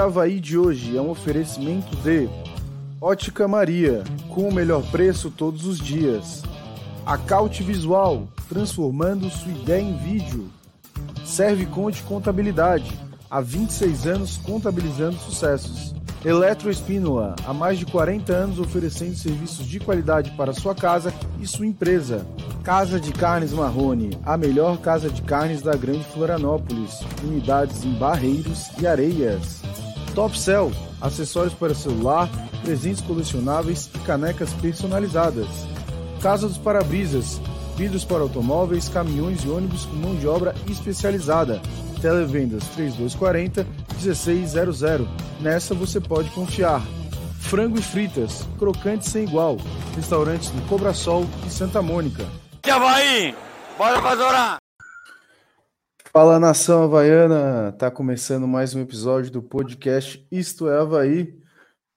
[0.00, 2.26] Havaí de hoje é um oferecimento de
[2.98, 6.42] Ótica Maria, com o melhor preço todos os dias.
[7.04, 10.48] Acaute Visual, transformando sua ideia em vídeo.
[11.22, 12.98] Serve Conte Contabilidade,
[13.30, 15.94] há 26 anos contabilizando sucessos.
[16.24, 21.66] Eletroespínola, há mais de 40 anos oferecendo serviços de qualidade para sua casa e sua
[21.66, 22.26] empresa.
[22.62, 27.00] Casa de Carnes Marrone, a melhor casa de carnes da Grande Florianópolis.
[27.22, 29.60] Unidades em Barreiros e Areias.
[30.20, 30.70] Top Cell,
[31.00, 32.28] acessórios para celular,
[32.62, 35.46] presentes colecionáveis e canecas personalizadas.
[36.20, 37.40] Casa dos Parabrisas,
[37.74, 41.62] vidros para automóveis, caminhões e ônibus com mão de obra especializada.
[42.02, 43.66] Televendas 3240
[43.98, 45.08] 1600.
[45.40, 46.82] Nessa você pode confiar.
[47.38, 49.56] Frango e fritas, crocante sem igual.
[49.96, 52.26] Restaurantes no Cobra Sol e Santa Mônica.
[52.60, 53.34] Que Havaí!
[53.78, 54.59] Bora pra Zorá!
[56.12, 61.40] Fala nação havaiana, tá começando mais um episódio do podcast Isto é Havaí.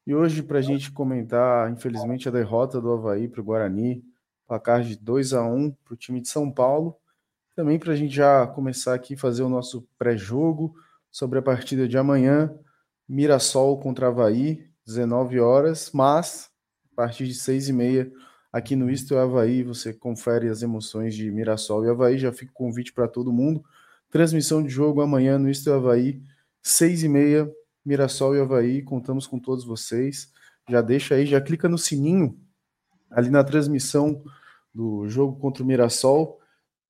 [0.06, 4.04] E hoje, para a gente comentar, infelizmente, a derrota do Havaí para o Guarani,
[4.48, 6.96] placar de 2 a 1 para o time de São Paulo.
[7.56, 10.76] Também para a gente já começar aqui fazer o nosso pré-jogo
[11.10, 12.54] sobre a partida de amanhã,
[13.10, 16.52] Mirassol contra Havaí, 19 horas, mas
[16.92, 18.12] a partir de 6 e meia
[18.52, 22.52] aqui no Isto é Havaí, você confere as emoções de Mirassol e Havaí, já fica
[22.52, 23.66] o convite para todo mundo.
[24.14, 26.22] Transmissão de jogo amanhã no Isto Havaí,
[26.62, 27.52] 6 e meia,
[27.84, 30.32] Mirassol e Havaí, contamos com todos vocês.
[30.70, 32.40] Já deixa aí, já clica no sininho
[33.10, 34.24] ali na transmissão
[34.72, 36.40] do jogo contra o Mirassol,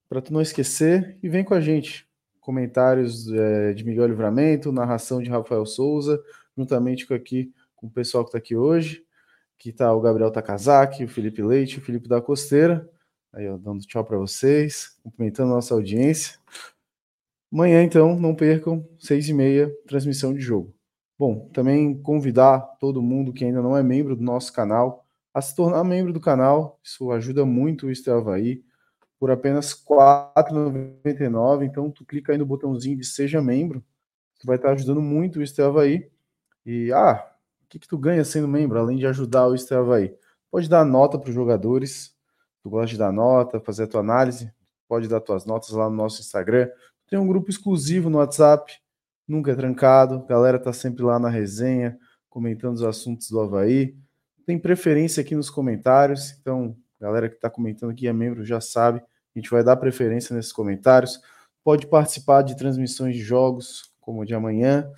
[0.09, 2.05] para tu não esquecer e vem com a gente.
[2.41, 6.21] Comentários é, de Miguel Livramento, narração de Rafael Souza,
[6.57, 9.01] juntamente com aqui com o pessoal que está aqui hoje.
[9.57, 12.85] Aqui está o Gabriel Takazaki, o Felipe Leite, o Felipe da Costeira.
[13.31, 16.37] Aí, ó, dando tchau para vocês, cumprimentando a nossa audiência.
[17.53, 20.73] Amanhã, então, não percam, seis e meia, transmissão de jogo.
[21.19, 25.55] Bom, também convidar todo mundo que ainda não é membro do nosso canal a se
[25.55, 26.79] tornar membro do canal.
[26.83, 28.63] Isso ajuda muito o Estel Havaí.
[29.19, 29.95] Por apenas R$
[30.35, 31.63] 4,99.
[31.63, 33.85] Então, tu clica aí no botãozinho de Seja Membro.
[34.39, 36.09] Tu vai estar ajudando muito o Estel Havaí.
[36.65, 37.23] E, ah,
[37.65, 40.11] o que, que tu ganha sendo membro, além de ajudar o Estel Havaí?
[40.49, 42.15] Pode dar nota para os jogadores.
[42.63, 44.51] Tu gosta de dar nota, fazer a tua análise.
[44.87, 46.67] Pode dar tuas notas lá no nosso Instagram.
[47.13, 48.73] Tem um grupo exclusivo no WhatsApp.
[49.27, 50.15] Nunca é trancado.
[50.15, 51.95] A galera tá sempre lá na resenha,
[52.27, 53.95] comentando os assuntos do Havaí
[54.45, 58.99] tem preferência aqui nos comentários, então, galera que está comentando aqui é membro já sabe,
[58.99, 61.19] a gente vai dar preferência nesses comentários.
[61.63, 64.91] Pode participar de transmissões de jogos, como o de amanhã.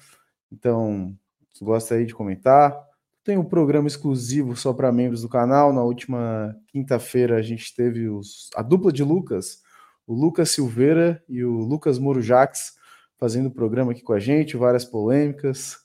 [0.52, 1.16] Então,
[1.54, 2.76] se gosta aí de comentar.
[3.24, 5.72] Tem um programa exclusivo só para membros do canal.
[5.72, 9.62] Na última quinta-feira a gente teve os, a dupla de Lucas,
[10.08, 12.74] o Lucas Silveira e o Lucas Moro Jax,
[13.18, 15.78] fazendo o programa aqui com a gente, várias polêmicas.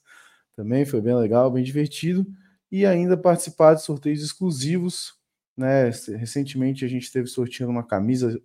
[0.54, 2.26] Também foi bem legal, bem divertido
[2.70, 5.14] e ainda participar de sorteios exclusivos.
[5.56, 5.90] Né?
[6.16, 8.40] Recentemente a gente esteve sorteando uma camisa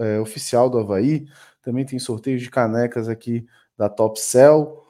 [0.00, 1.26] é, oficial do Havaí,
[1.62, 4.82] também tem sorteios de canecas aqui da Top Cell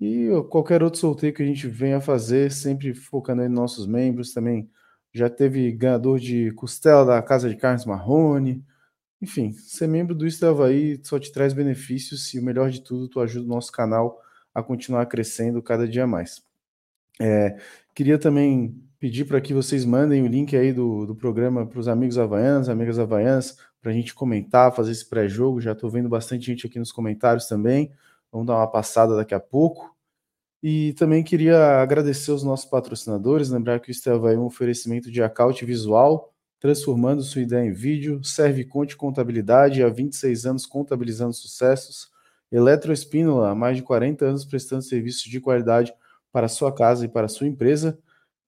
[0.00, 4.70] e qualquer outro sorteio que a gente venha fazer, sempre focando em nossos membros também.
[5.12, 8.64] Já teve ganhador de costela da Casa de Carnes Marrone.
[9.20, 13.08] Enfim, ser membro do Isto Havaí só te traz benefícios e o melhor de tudo,
[13.08, 14.20] tu ajuda o nosso canal
[14.54, 16.42] a continuar crescendo cada dia mais.
[17.20, 17.56] É,
[17.94, 21.88] queria também pedir para que vocês mandem o link aí do, do programa para os
[21.88, 25.60] amigos havaianos, amigas havaianas, para a gente comentar, fazer esse pré-jogo.
[25.60, 27.92] Já estou vendo bastante gente aqui nos comentários também.
[28.30, 29.96] Vamos dar uma passada daqui a pouco.
[30.62, 35.22] E também queria agradecer os nossos patrocinadores, lembrar que o Esteva é um oferecimento de
[35.22, 42.10] account visual, transformando sua ideia em vídeo, serve Conte Contabilidade, há 26 anos contabilizando sucessos,
[42.50, 45.92] Eletroespínola, há mais de 40 anos prestando serviços de qualidade
[46.32, 47.98] para sua casa e para sua empresa.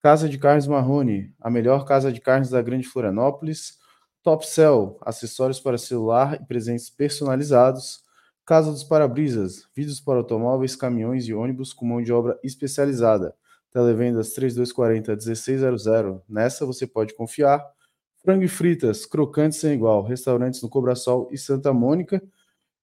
[0.03, 3.79] Casa de Carnes Marrone, a melhor casa de carnes da Grande Florianópolis.
[4.23, 8.03] Top Cell, acessórios para celular e presentes personalizados.
[8.47, 13.35] Casa dos Parabrisas, vidros para automóveis, caminhões e ônibus com mão de obra especializada.
[13.71, 15.85] Televendas 3240 1600.
[16.29, 17.63] Nessa você pode confiar.
[18.23, 20.03] Frango e fritas, crocantes sem igual.
[20.03, 22.23] Restaurantes no Cobrasol e Santa Mônica.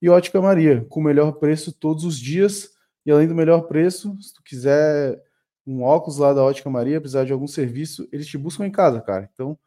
[0.01, 4.21] E Ótica Maria, com o melhor preço todos os dias e além do melhor preço,
[4.21, 5.17] se tu quiser
[5.65, 8.99] um óculos lá da Ótica Maria, precisar de algum serviço, eles te buscam em casa,
[8.99, 9.29] cara.
[9.33, 9.57] Então,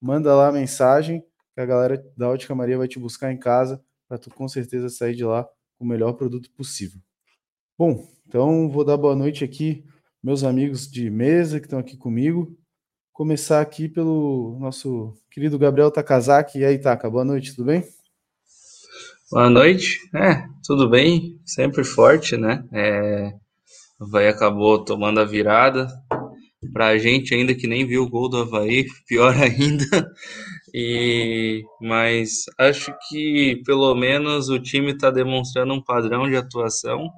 [0.00, 3.80] manda lá a mensagem que a galera da Ótica Maria vai te buscar em casa
[4.08, 5.44] para tu com certeza sair de lá
[5.78, 7.00] com o melhor produto possível.
[7.78, 9.84] Bom, então vou dar boa noite aqui
[10.20, 12.57] meus amigos de mesa que estão aqui comigo.
[13.18, 16.60] Começar aqui pelo nosso querido Gabriel Takazaki.
[16.60, 17.82] E aí, Taka, boa noite, tudo bem?
[19.28, 19.98] Boa noite.
[20.14, 21.36] É, tudo bem?
[21.44, 22.64] Sempre forte, né?
[22.72, 23.32] É,
[24.00, 25.88] Havaí acabou tomando a virada.
[26.72, 30.08] Para a gente ainda que nem viu o gol do Havaí, pior ainda.
[30.72, 37.10] E, mas acho que pelo menos o time está demonstrando um padrão de atuação.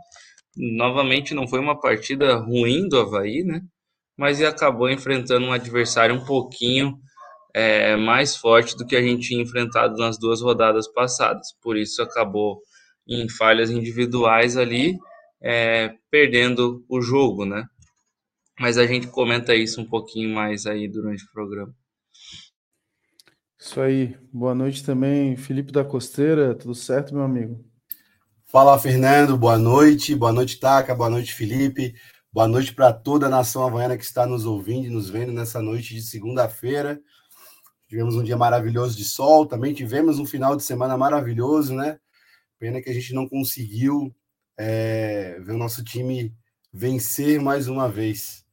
[0.57, 3.61] Novamente não foi uma partida ruim do Havaí, né?
[4.21, 7.01] Mas acabou enfrentando um adversário um pouquinho
[7.55, 11.55] é, mais forte do que a gente tinha enfrentado nas duas rodadas passadas.
[11.63, 12.61] Por isso acabou
[13.09, 14.99] em falhas individuais ali,
[15.43, 17.65] é, perdendo o jogo, né?
[18.59, 21.75] Mas a gente comenta isso um pouquinho mais aí durante o programa.
[23.59, 24.19] Isso aí.
[24.31, 26.55] Boa noite também, Felipe da Costeira.
[26.55, 27.65] Tudo certo, meu amigo?
[28.45, 29.39] Fala, Fernando.
[29.39, 30.15] Boa noite.
[30.15, 30.95] Boa noite, Taca.
[30.95, 31.95] Boa noite, Felipe.
[32.33, 35.61] Boa noite para toda a nação havaiana que está nos ouvindo e nos vendo nessa
[35.61, 37.03] noite de segunda-feira.
[37.89, 41.99] Tivemos um dia maravilhoso de sol, também tivemos um final de semana maravilhoso, né?
[42.57, 44.15] Pena que a gente não conseguiu
[44.57, 46.33] é, ver o nosso time
[46.73, 48.47] vencer mais uma vez.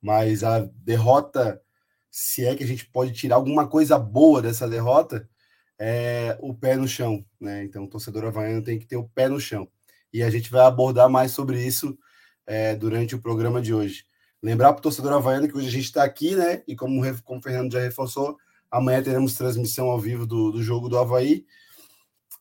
[0.00, 1.62] Mas a derrota,
[2.10, 5.30] se é que a gente pode tirar alguma coisa boa dessa derrota,
[5.78, 7.62] é o pé no chão, né?
[7.62, 9.68] Então o torcedor havaiano tem que ter o pé no chão.
[10.12, 11.96] E a gente vai abordar mais sobre isso
[12.52, 14.04] é, durante o programa de hoje.
[14.42, 16.62] Lembrar para o torcedor havaiano que hoje a gente está aqui, né?
[16.66, 18.36] E como, como o Fernando já reforçou,
[18.72, 21.44] Amanhã teremos transmissão ao vivo do, do jogo do Havaí.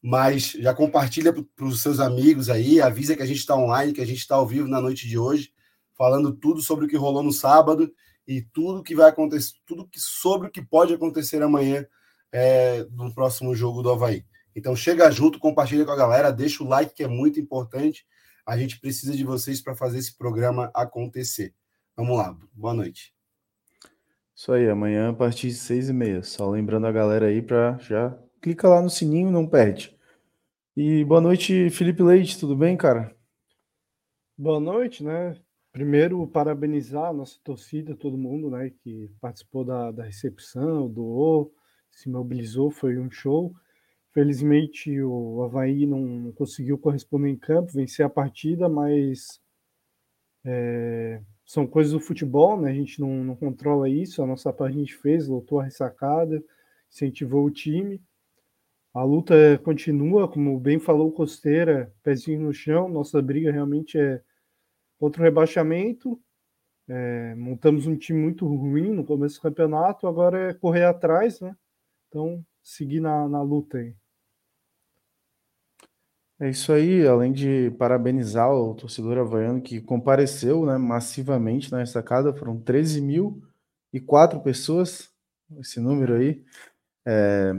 [0.02, 4.00] Mas já compartilha para os seus amigos aí, avisa que a gente está online, que
[4.00, 5.52] a gente está ao vivo na noite de hoje,
[5.96, 7.94] falando tudo sobre o que rolou no sábado
[8.25, 11.86] e tudo que vai acontecer, tudo que sobre o que pode acontecer amanhã
[12.31, 14.25] é, no próximo jogo do Havaí.
[14.56, 18.06] Então chega junto, compartilha com a galera, deixa o like que é muito importante.
[18.46, 21.54] A gente precisa de vocês para fazer esse programa acontecer.
[21.96, 23.14] Vamos lá, boa noite.
[24.36, 26.24] Isso aí, amanhã a partir de seis e meia.
[26.24, 29.96] Só lembrando a galera aí para já clica lá no sininho, não perde.
[30.76, 33.16] E boa noite, Felipe Leite, tudo bem, cara?
[34.36, 35.38] Boa noite, né?
[35.72, 41.54] Primeiro, parabenizar a nossa torcida, todo mundo, né, que participou da, da recepção, doou,
[41.92, 43.54] se mobilizou, foi um show.
[44.13, 49.40] Felizmente, o Havaí não conseguiu corresponder em campo, vencer a partida, mas
[50.44, 52.72] é, são coisas do futebol, né?
[52.72, 54.22] A gente não, não controla isso.
[54.22, 56.44] A nossa parte a gente fez, lutou a ressacada,
[56.90, 58.02] incentivou o time.
[58.94, 62.90] A luta continua, como bem falou Costeira, pezinho no chão.
[62.90, 64.22] Nossa briga realmente é
[65.00, 66.22] contra o rebaixamento.
[66.88, 71.56] É, montamos um time muito ruim no começo do campeonato, agora é correr atrás, né?
[72.10, 73.96] Então, seguir na, na luta aí.
[76.42, 82.34] É isso aí, além de parabenizar o torcedor havaiano que compareceu né, massivamente na ressacada,
[82.34, 85.12] foram 13.004 pessoas,
[85.60, 86.44] esse número aí.
[87.06, 87.54] É,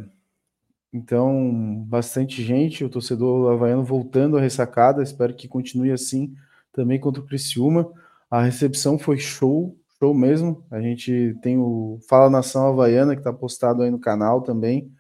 [0.93, 6.35] então, bastante gente, o torcedor havaiano voltando à ressacada, espero que continue assim
[6.73, 7.89] também contra o Criciúma.
[8.29, 10.67] A recepção foi show, show mesmo.
[10.73, 14.91] A gente tem o Fala Nação Havaiana, que está postado aí no canal também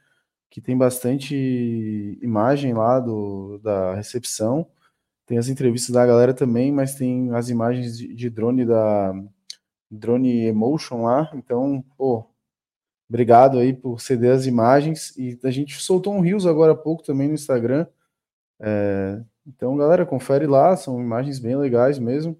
[0.53, 4.69] que tem bastante imagem lá do, da recepção.
[5.25, 9.15] Tem as entrevistas da galera também, mas tem as imagens de, de drone da
[9.91, 11.31] Drone Emotion lá.
[11.33, 12.27] Então, pô,
[13.09, 15.17] obrigado aí por ceder as imagens.
[15.17, 17.87] E a gente soltou um Rios agora há pouco também no Instagram.
[18.61, 22.39] É, então, galera, confere lá, são imagens bem legais mesmo.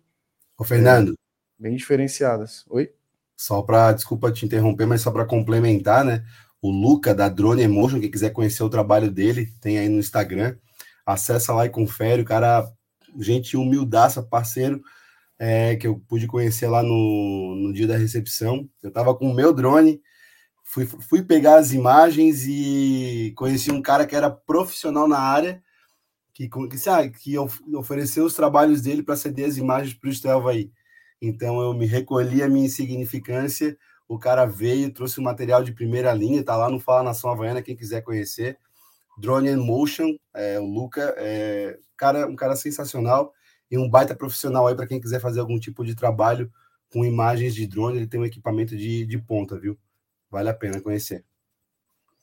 [0.59, 1.13] Ô, Fernando.
[1.13, 2.67] É, bem diferenciadas.
[2.69, 2.93] Oi?
[3.39, 6.23] Só para, desculpa te interromper, mas só para complementar, né?
[6.63, 10.57] O Luca da Drone Emotion, quem quiser conhecer o trabalho dele, tem aí no Instagram.
[11.05, 12.71] Acessa lá e confere, o cara,
[13.19, 14.81] gente humildaça, parceiro,
[15.37, 18.69] é, que eu pude conhecer lá no, no dia da recepção.
[18.81, 20.01] Eu tava com o meu drone,
[20.63, 25.61] fui, fui pegar as imagens e conheci um cara que era profissional na área,
[26.33, 27.37] que, que, ah, que
[27.77, 30.71] ofereceu os trabalhos dele para ceder as imagens para o Estelva aí.
[31.21, 33.77] Então eu me recolhi a minha insignificância,
[34.09, 37.63] o cara veio, trouxe um material de primeira linha, tá lá no Fala Nação Havaiana,
[37.63, 38.59] quem quiser conhecer.
[39.19, 43.33] Drone in Motion, é, o Luca, é, cara, um cara sensacional
[43.71, 46.51] e um baita profissional aí para quem quiser fazer algum tipo de trabalho
[46.93, 49.79] com imagens de drone, ele tem um equipamento de, de ponta, viu?
[50.31, 51.25] Vale a pena conhecer.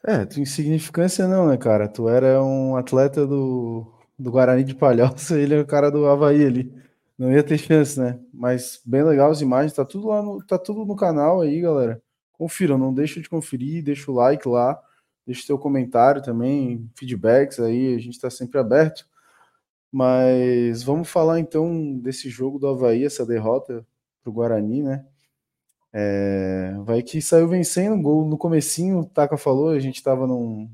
[0.05, 1.87] É, tu insignificância não, né, cara?
[1.87, 6.45] Tu era um atleta do, do Guarani de Palhoça, ele é o cara do Havaí
[6.45, 6.73] ali.
[7.19, 8.17] Não ia ter chance, né?
[8.33, 12.01] Mas bem legal as imagens, tá tudo lá no, tá tudo no canal aí, galera.
[12.31, 14.81] Confiram, não deixa de conferir, deixa o like lá,
[15.25, 19.05] deixa o seu comentário também, feedbacks aí, a gente tá sempre aberto.
[19.91, 23.85] Mas vamos falar então desse jogo do Havaí, essa derrota
[24.23, 25.05] pro Guarani, né?
[25.91, 30.71] É, vai que saiu vencendo, gol no comecinho, o Taka falou, a gente tava num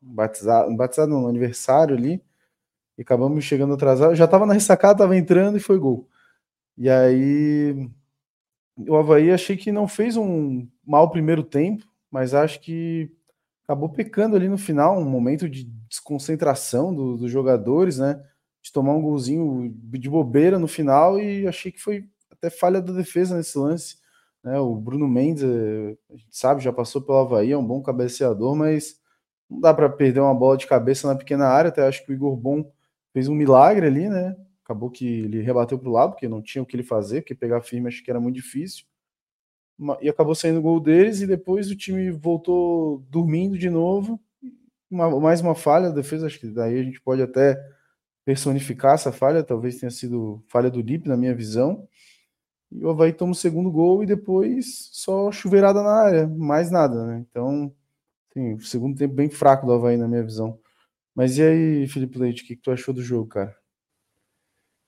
[0.00, 2.22] batizado, batizado no aniversário ali,
[2.96, 4.14] e acabamos chegando atrasado.
[4.14, 6.08] Já estava na ressacada, estava entrando e foi gol.
[6.76, 7.88] E aí
[8.76, 13.10] o Havaí achei que não fez um mau primeiro tempo, mas acho que
[13.64, 18.22] acabou pecando ali no final, um momento de desconcentração do, dos jogadores, né?
[18.62, 22.92] De tomar um golzinho de bobeira no final e achei que foi até falha da
[22.92, 23.96] defesa nesse lance.
[24.42, 24.58] Né?
[24.58, 28.54] O Bruno Mendes, eh, a gente sabe, já passou pelo Havaí, é um bom cabeceador,
[28.54, 28.96] mas
[29.48, 31.68] não dá para perder uma bola de cabeça na pequena área.
[31.68, 32.70] Até acho que o Igor Bom
[33.16, 34.36] fez um milagre ali, né?
[34.62, 37.34] Acabou que ele rebateu para o lado, porque não tinha o que ele fazer, porque
[37.34, 38.84] pegar firme acho que era muito difícil.
[40.02, 44.20] E acabou saindo o gol deles, e depois o time voltou dormindo de novo.
[44.90, 47.58] Uma, mais uma falha da defesa, acho que daí a gente pode até
[48.22, 51.88] personificar essa falha, talvez tenha sido falha do Lip, na minha visão.
[52.70, 57.06] E o Havaí toma o segundo gol e depois só chuveirada na área, mais nada,
[57.06, 57.24] né?
[57.30, 57.72] Então,
[58.34, 60.60] sim, o segundo tempo bem fraco do Havaí, na minha visão.
[61.16, 63.56] Mas e aí, Felipe Leite, o que, que tu achou do jogo, cara?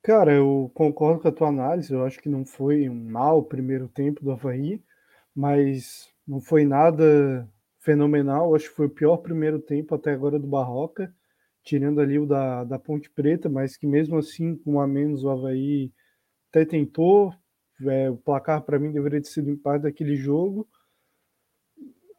[0.02, 1.90] Cara, eu concordo com a tua análise.
[1.90, 4.82] Eu acho que não foi um mau primeiro tempo do Havaí,
[5.34, 7.48] mas não foi nada
[7.80, 8.50] fenomenal.
[8.50, 11.14] Eu acho que foi o pior primeiro tempo até agora do Barroca,
[11.64, 15.24] tirando ali o da, da Ponte Preta, mas que mesmo assim, com um a menos,
[15.24, 15.90] o Havaí
[16.50, 17.34] até tentou.
[17.86, 20.68] É, o placar para mim deveria ter sido empate daquele jogo.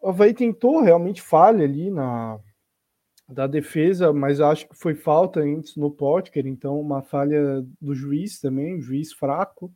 [0.01, 2.39] O Havaí tentou realmente falha ali na,
[3.29, 8.39] da defesa, mas acho que foi falta antes no Potker, então uma falha do juiz
[8.39, 9.71] também, juiz fraco,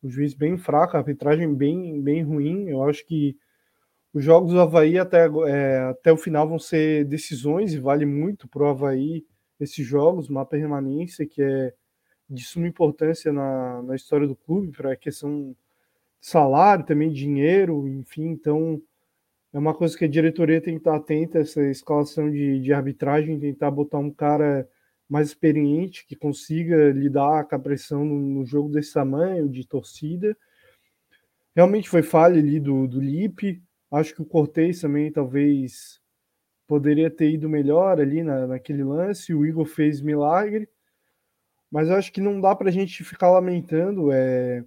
[0.00, 2.68] o juiz bem fraco, a arbitragem bem, bem ruim.
[2.68, 3.36] Eu acho que
[4.12, 8.46] os jogos do Havaí até, é, até o final vão ser decisões e vale muito
[8.46, 9.26] para o Havaí
[9.58, 11.74] esses jogos, uma permanência que é
[12.30, 15.56] de suma importância na, na história do clube, para a questão
[16.20, 18.80] salário, também dinheiro, enfim, então
[19.54, 23.38] é uma coisa que a diretoria tem que estar atenta, essa escalação de, de arbitragem,
[23.38, 24.68] tentar botar um cara
[25.08, 30.36] mais experiente, que consiga lidar com a pressão no, no jogo desse tamanho, de torcida.
[31.54, 33.62] Realmente foi falha ali do, do Lipe.
[33.92, 36.00] Acho que o Cortez também talvez
[36.66, 39.32] poderia ter ido melhor ali na, naquele lance.
[39.32, 40.68] O Igor fez milagre.
[41.70, 44.10] Mas acho que não dá para a gente ficar lamentando.
[44.10, 44.64] É,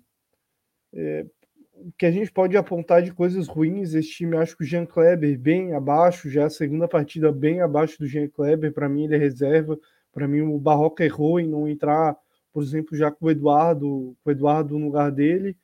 [0.94, 1.25] é,
[1.98, 5.38] que a gente pode apontar de coisas ruins, esse time, acho que o Jean Kleber
[5.38, 9.17] bem abaixo, já a segunda partida bem abaixo do Jean Kleber, para mim ele é
[9.17, 9.77] reserva,
[10.12, 12.15] para mim o Barroca errou em não entrar,
[12.51, 15.55] por exemplo, já com o Eduardo, com o Eduardo no lugar dele.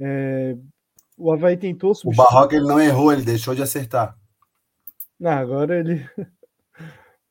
[0.00, 0.56] É,
[1.16, 2.26] o Havaí tentou substituir.
[2.26, 4.16] O Barroca ele não errou, ele deixou de acertar.
[5.20, 6.04] Não, agora ele.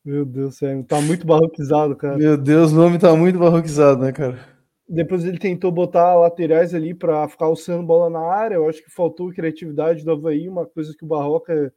[0.04, 2.18] Meu Deus do céu, tá muito barroquizado, cara.
[2.18, 4.53] Meu Deus, o nome tá muito barroquizado, né, cara?
[4.88, 8.56] Depois ele tentou botar laterais ali para ficar alçando bola na área.
[8.56, 11.72] Eu acho que faltou criatividade do Havaí, uma coisa que o Barroca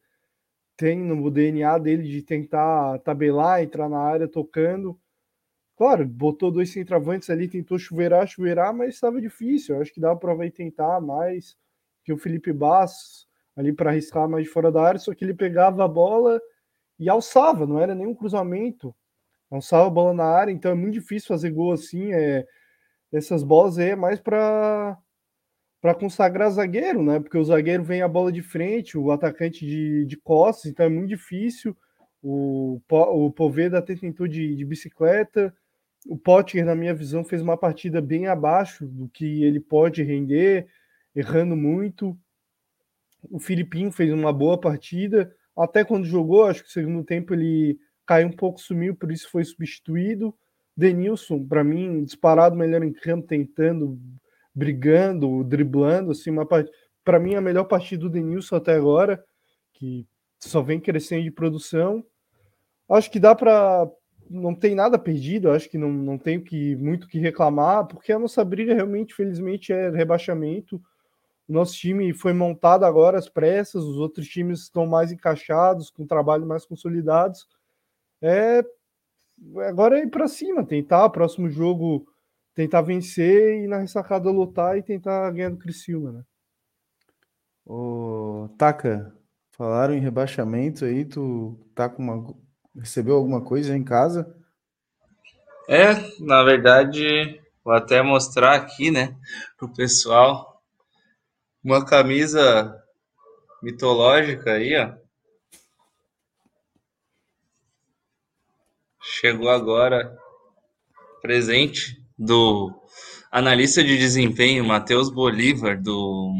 [0.77, 4.99] tem no DNA dele de tentar tabelar, entrar na área tocando.
[5.77, 9.75] Claro, botou dois centravantes ali, tentou chuveirar, chuveirar, mas estava difícil.
[9.75, 11.55] Eu acho que dava para o tentar mais
[12.03, 15.33] que o Felipe Bass ali para arriscar mais de fora da área, só que ele
[15.33, 16.39] pegava a bola
[16.99, 18.95] e alçava, não era nenhum cruzamento.
[19.51, 22.13] Alçava a bola na área, então é muito difícil fazer gol assim.
[22.13, 22.45] É,
[23.11, 24.97] essas bolas aí é mais para
[25.79, 27.19] para consagrar zagueiro, né?
[27.19, 30.89] Porque o zagueiro vem a bola de frente, o atacante de, de costas, então é
[30.89, 31.77] muito difícil.
[32.21, 35.55] O, o Poveda até tentou de, de bicicleta.
[36.07, 40.67] O Potker, na minha visão, fez uma partida bem abaixo do que ele pode render,
[41.15, 42.17] errando muito.
[43.29, 45.33] O Filipinho fez uma boa partida.
[45.55, 49.29] Até quando jogou, acho que no segundo tempo ele caiu um pouco, sumiu, por isso
[49.29, 50.33] foi substituído.
[50.77, 53.99] Denilson, para mim, disparado melhor em campo, tentando,
[54.53, 56.47] brigando, driblando, assim, uma
[57.03, 59.23] para mim a melhor partida do Denilson até agora,
[59.73, 60.05] que
[60.39, 62.05] só vem crescendo de produção.
[62.87, 63.89] Acho que dá para
[64.29, 68.19] não tem nada perdido, acho que não, não tenho que muito que reclamar, porque a
[68.19, 70.81] nossa briga realmente, felizmente, é rebaixamento.
[71.47, 76.05] O nosso time foi montado agora às pressas, os outros times estão mais encaixados, com
[76.05, 77.47] trabalho mais consolidados.
[78.21, 78.65] É
[79.67, 82.05] agora é ir para cima, tentar, próximo jogo,
[82.53, 86.23] tentar vencer e na ressacada lutar e tentar ganhar do Criciúma, né?
[87.65, 89.13] Ô, Taka,
[89.51, 92.33] falaram em rebaixamento aí, tu tá com uma
[92.79, 94.35] recebeu alguma coisa em casa?
[95.67, 99.15] É, na verdade, vou até mostrar aqui, né,
[99.57, 100.61] pro pessoal
[101.63, 102.81] uma camisa
[103.61, 105.06] mitológica aí, ó.
[109.19, 110.15] Chegou agora
[111.21, 112.71] presente do
[113.31, 116.33] analista de desempenho Matheus Bolívar do,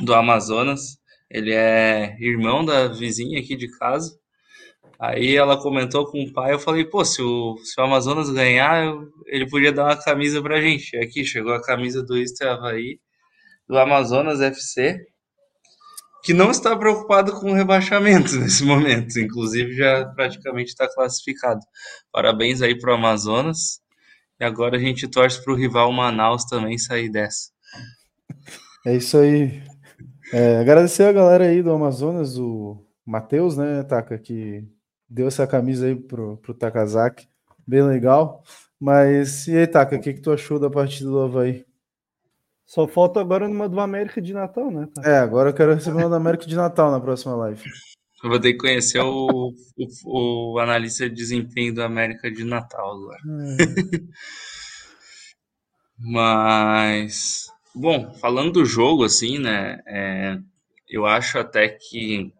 [0.00, 0.98] do Amazonas.
[1.30, 4.18] Ele é irmão da vizinha aqui de casa,
[4.98, 8.84] Aí ela comentou com o pai, eu falei, pô, se o, se o Amazonas ganhar,
[8.84, 10.96] eu, ele podia dar uma camisa pra gente.
[10.96, 12.98] Aqui chegou a camisa do Isto Havaí,
[13.68, 14.98] do Amazonas FC,
[16.24, 21.60] que não está preocupado com o rebaixamento nesse momento, inclusive já praticamente está classificado.
[22.10, 23.80] Parabéns aí pro Amazonas.
[24.40, 27.50] E agora a gente torce pro rival Manaus também sair dessa.
[28.86, 29.62] É isso aí.
[30.32, 34.64] É, agradecer a galera aí do Amazonas, o Matheus, né, Taka, que
[35.08, 37.28] deu essa camisa aí pro, pro Takazaki,
[37.66, 38.42] bem legal.
[38.80, 41.64] Mas e aí, Taka, o que, que tu achou da partida do Havaí?
[42.66, 44.88] Só falta agora numa do América de Natal, né?
[45.04, 47.62] É, agora eu quero receber uma do América de Natal na próxima live.
[48.22, 52.92] Eu vou ter que conhecer o, o, o analista de desempenho do América de Natal
[52.92, 53.18] agora.
[53.18, 54.00] É.
[55.98, 59.78] Mas, bom, falando do jogo, assim, né?
[59.86, 60.38] É,
[60.88, 62.32] eu acho até que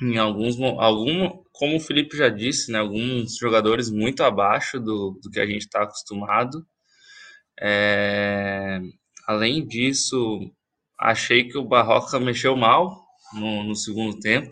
[0.00, 5.30] em alguns, algum, como o Felipe já disse, né, alguns jogadores muito abaixo do, do
[5.30, 6.64] que a gente está acostumado.
[7.60, 8.80] É,
[9.30, 10.40] além disso,
[10.98, 13.00] achei que o Barroca mexeu mal
[13.32, 14.50] no, no segundo tempo.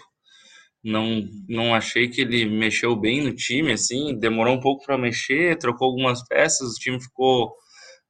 [0.85, 5.59] Não, não achei que ele mexeu bem no time, assim, demorou um pouco para mexer,
[5.59, 7.53] trocou algumas peças, o time ficou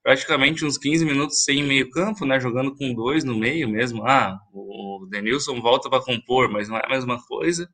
[0.03, 4.07] praticamente uns 15 minutos sem meio campo, né, jogando com dois no meio mesmo.
[4.07, 7.67] Ah, o Denilson volta para compor, mas não é a mesma coisa.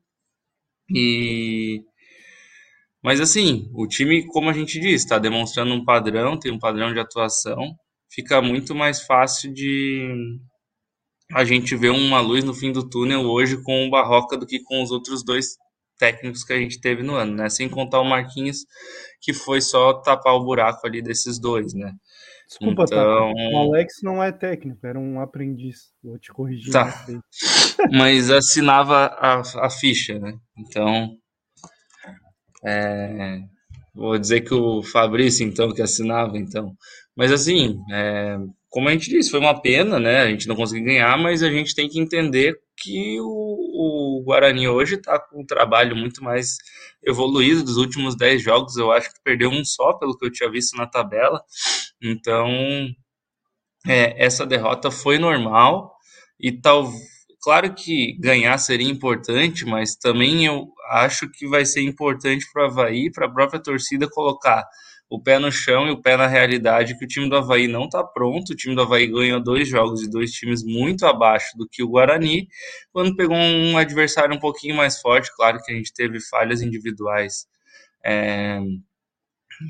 [0.89, 1.83] E
[3.03, 6.91] mas assim, o time, como a gente diz, está demonstrando um padrão, tem um padrão
[6.91, 7.75] de atuação,
[8.15, 10.39] fica muito mais fácil de
[11.33, 14.61] a gente ver uma luz no fim do túnel hoje com o Barroca do que
[14.63, 15.57] com os outros dois
[15.99, 17.49] técnicos que a gente teve no ano, né?
[17.49, 18.59] Sem contar o Marquinhos,
[19.21, 21.91] que foi só tapar o buraco ali desses dois, né?
[22.47, 22.95] Desculpa, tá?
[22.95, 23.33] então...
[23.33, 23.49] tá?
[23.51, 25.91] O Alex não é técnico, era um aprendiz.
[26.03, 26.71] Vou te corrigir.
[26.71, 27.05] Tá.
[27.91, 30.33] Mas assinava a, a ficha, né?
[30.57, 31.17] Então.
[32.65, 33.39] É...
[33.93, 36.75] Vou dizer que o Fabrício, então, que assinava, então.
[37.15, 38.37] Mas assim, é...
[38.69, 40.21] como a gente disse, foi uma pena, né?
[40.21, 44.67] A gente não conseguiu ganhar, mas a gente tem que entender que o, o Guarani
[44.67, 46.57] hoje está com um trabalho muito mais
[47.03, 48.75] evoluído dos últimos 10 jogos.
[48.75, 51.41] Eu acho que perdeu um só, pelo que eu tinha visto na tabela.
[52.01, 52.49] Então,
[53.87, 55.95] é, essa derrota foi normal
[56.39, 56.91] e tal.
[57.41, 62.65] Claro que ganhar seria importante, mas também eu acho que vai ser importante para o
[62.65, 64.67] Havaí, para a própria torcida colocar
[65.09, 67.85] o pé no chão e o pé na realidade que o time do Havaí não
[67.85, 68.51] está pronto.
[68.51, 71.87] O time do Havaí ganhou dois jogos de dois times muito abaixo do que o
[71.89, 72.47] Guarani,
[72.91, 75.31] quando pegou um adversário um pouquinho mais forte.
[75.35, 77.47] Claro que a gente teve falhas individuais
[78.03, 78.59] é,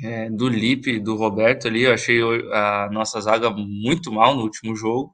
[0.03, 1.83] é, do Lipe, do Roberto ali.
[1.83, 2.21] Eu achei
[2.53, 5.13] a nossa zaga muito mal no último jogo.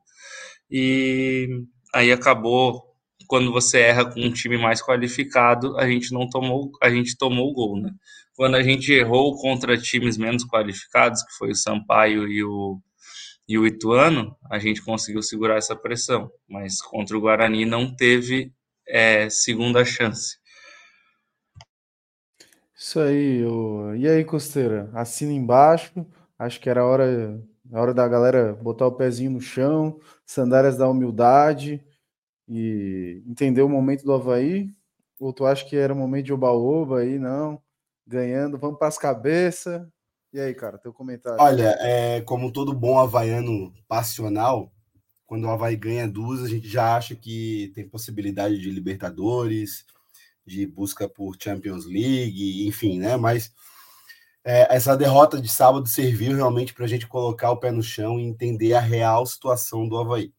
[0.69, 1.49] E
[1.93, 2.90] aí acabou
[3.31, 7.49] quando você erra com um time mais qualificado, a gente não tomou, a gente tomou
[7.49, 7.89] o gol, né?
[8.35, 12.81] Quando a gente errou contra times menos qualificados, que foi o Sampaio e o,
[13.47, 16.29] e o Ituano, a gente conseguiu segurar essa pressão.
[16.45, 18.51] Mas contra o Guarani não teve
[18.85, 20.37] é, segunda chance.
[22.77, 23.37] Isso aí.
[23.37, 23.95] Eu...
[23.95, 24.89] E aí, Costeira?
[24.93, 26.05] Assina embaixo.
[26.37, 27.41] Acho que era hora,
[27.71, 31.81] a hora da galera botar o pezinho no chão, sandálias da humildade
[32.53, 34.69] e entender o momento do Havaí.
[35.17, 37.17] Ou tu acha que era o momento de oba-oba aí?
[37.17, 37.61] Não.
[38.05, 39.87] Ganhando, vamos para as cabeças.
[40.33, 41.41] E aí, cara, teu comentário.
[41.41, 44.69] Olha, é, como todo bom havaiano passional,
[45.25, 49.85] quando o Havaí ganha duas, a gente já acha que tem possibilidade de Libertadores,
[50.45, 53.15] de busca por Champions League, enfim, né?
[53.15, 53.53] Mas
[54.43, 58.19] é, essa derrota de sábado serviu realmente para a gente colocar o pé no chão
[58.19, 60.33] e entender a real situação do Havaí.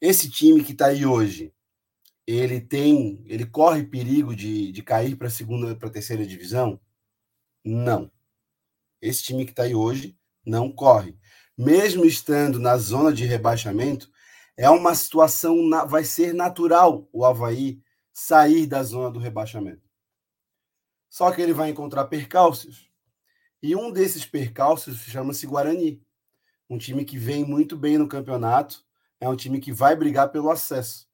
[0.00, 1.54] Esse time que está aí hoje,
[2.26, 6.80] ele tem, ele corre perigo de, de cair para a segunda, para a terceira divisão?
[7.64, 8.10] Não.
[9.00, 11.16] Esse time que está aí hoje não corre.
[11.56, 14.10] Mesmo estando na zona de rebaixamento,
[14.56, 15.56] é uma situação,
[15.88, 19.88] vai ser natural o Havaí sair da zona do rebaixamento.
[21.10, 22.90] Só que ele vai encontrar percalços.
[23.62, 26.02] E um desses percalços chama-se Guarani.
[26.68, 28.84] Um time que vem muito bem no campeonato,
[29.24, 31.06] é um time que vai brigar pelo acesso.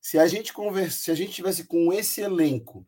[0.00, 2.86] Se a gente conversa, se a gente tivesse com esse elenco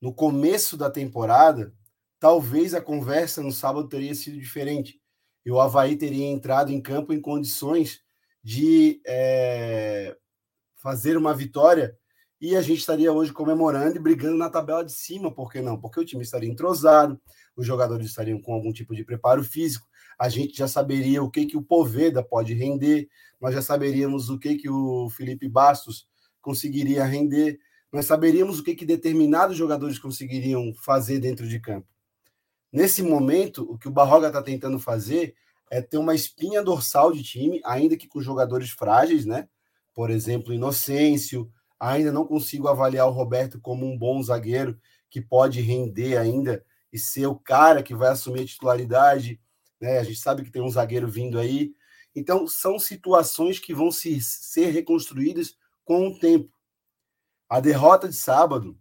[0.00, 1.72] no começo da temporada,
[2.18, 5.00] talvez a conversa no sábado teria sido diferente.
[5.44, 8.00] E o Havaí teria entrado em campo em condições
[8.42, 10.16] de é,
[10.76, 11.96] fazer uma vitória
[12.40, 15.78] e a gente estaria hoje comemorando e brigando na tabela de cima, por que não?
[15.78, 17.20] Porque o time estaria entrosado,
[17.56, 19.87] os jogadores estariam com algum tipo de preparo físico,
[20.18, 23.08] a gente já saberia o que, que o Poveda pode render,
[23.40, 26.08] nós já saberíamos o que, que o Felipe Bastos
[26.40, 27.58] conseguiria render,
[27.92, 31.86] nós saberíamos o que, que determinados jogadores conseguiriam fazer dentro de campo.
[32.72, 35.34] Nesse momento, o que o Barroga está tentando fazer
[35.70, 39.48] é ter uma espinha dorsal de time, ainda que com jogadores frágeis, né?
[39.94, 41.50] Por exemplo, Inocêncio.
[41.80, 44.78] Ainda não consigo avaliar o Roberto como um bom zagueiro
[45.08, 49.40] que pode render ainda e ser o cara que vai assumir a titularidade.
[49.80, 49.98] Né?
[49.98, 51.72] A gente sabe que tem um zagueiro vindo aí.
[52.14, 56.52] Então, são situações que vão se, ser reconstruídas com o tempo.
[57.48, 58.78] A derrota de sábado,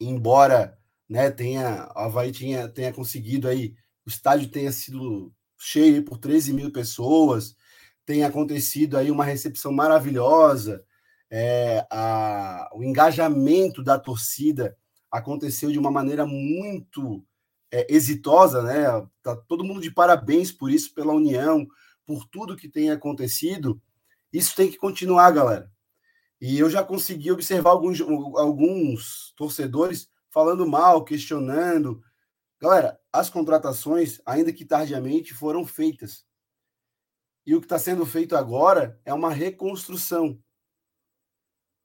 [0.00, 3.74] embora né, tenha, a Havaí tinha, tenha conseguido aí,
[4.04, 7.56] o estádio tenha sido cheio por 13 mil pessoas,
[8.04, 10.84] tenha acontecido aí uma recepção maravilhosa,
[11.30, 14.76] é, a, o engajamento da torcida
[15.10, 17.24] aconteceu de uma maneira muito
[17.76, 18.84] é, exitosa, né?
[19.22, 21.66] Tá todo mundo de parabéns por isso, pela união,
[22.06, 23.80] por tudo que tem acontecido.
[24.32, 25.70] Isso tem que continuar, galera.
[26.40, 32.02] E eu já consegui observar alguns, alguns torcedores falando mal, questionando.
[32.58, 36.24] Galera, as contratações, ainda que tardiamente, foram feitas.
[37.44, 40.42] E o que está sendo feito agora é uma reconstrução.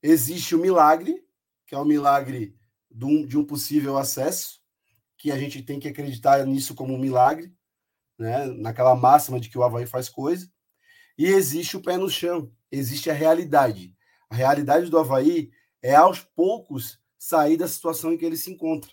[0.01, 1.21] Existe o milagre,
[1.67, 2.58] que é o milagre
[2.89, 4.61] de um, de um possível acesso,
[5.22, 7.54] que a gente tem que acreditar nisso como um milagre,
[8.18, 8.48] né?
[8.48, 10.50] naquela máxima de que o Havaí faz coisa.
[11.16, 13.96] E existe o pé no chão, existe a realidade.
[14.32, 18.90] A realidade do Havaí é, aos poucos, sair da situação em que ele se encontra.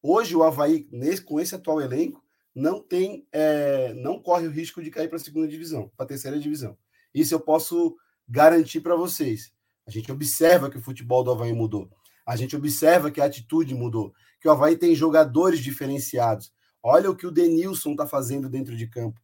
[0.00, 2.24] Hoje, o Havaí, nesse, com esse atual elenco,
[2.54, 6.08] não tem, é, não corre o risco de cair para a segunda divisão, para a
[6.08, 6.78] terceira divisão.
[7.12, 7.96] Isso eu posso
[8.28, 9.52] garantir para vocês.
[9.84, 11.90] A gente observa que o futebol do Havaí mudou.
[12.26, 16.52] A gente observa que a atitude mudou, que o Havaí tem jogadores diferenciados.
[16.82, 19.20] Olha o que o Denilson está fazendo dentro de campo.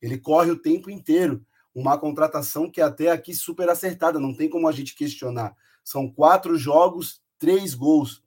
[0.00, 1.44] Ele corre o tempo inteiro
[1.74, 5.56] uma contratação que até aqui super acertada, não tem como a gente questionar.
[5.82, 8.22] São quatro jogos, três gols.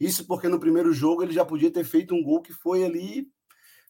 [0.00, 3.30] Isso porque no primeiro jogo ele já podia ter feito um gol que foi ali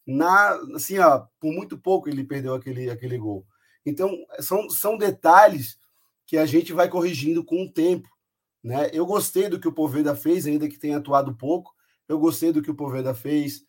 [0.07, 3.46] na assim, ó, por muito pouco ele perdeu aquele, aquele gol.
[3.85, 5.78] Então, são, são detalhes
[6.26, 8.09] que a gente vai corrigindo com o tempo.
[8.62, 8.90] Né?
[8.92, 11.74] Eu gostei do que o Poveda fez, ainda que tenha atuado pouco.
[12.08, 13.62] Eu gostei do que o Poveda fez.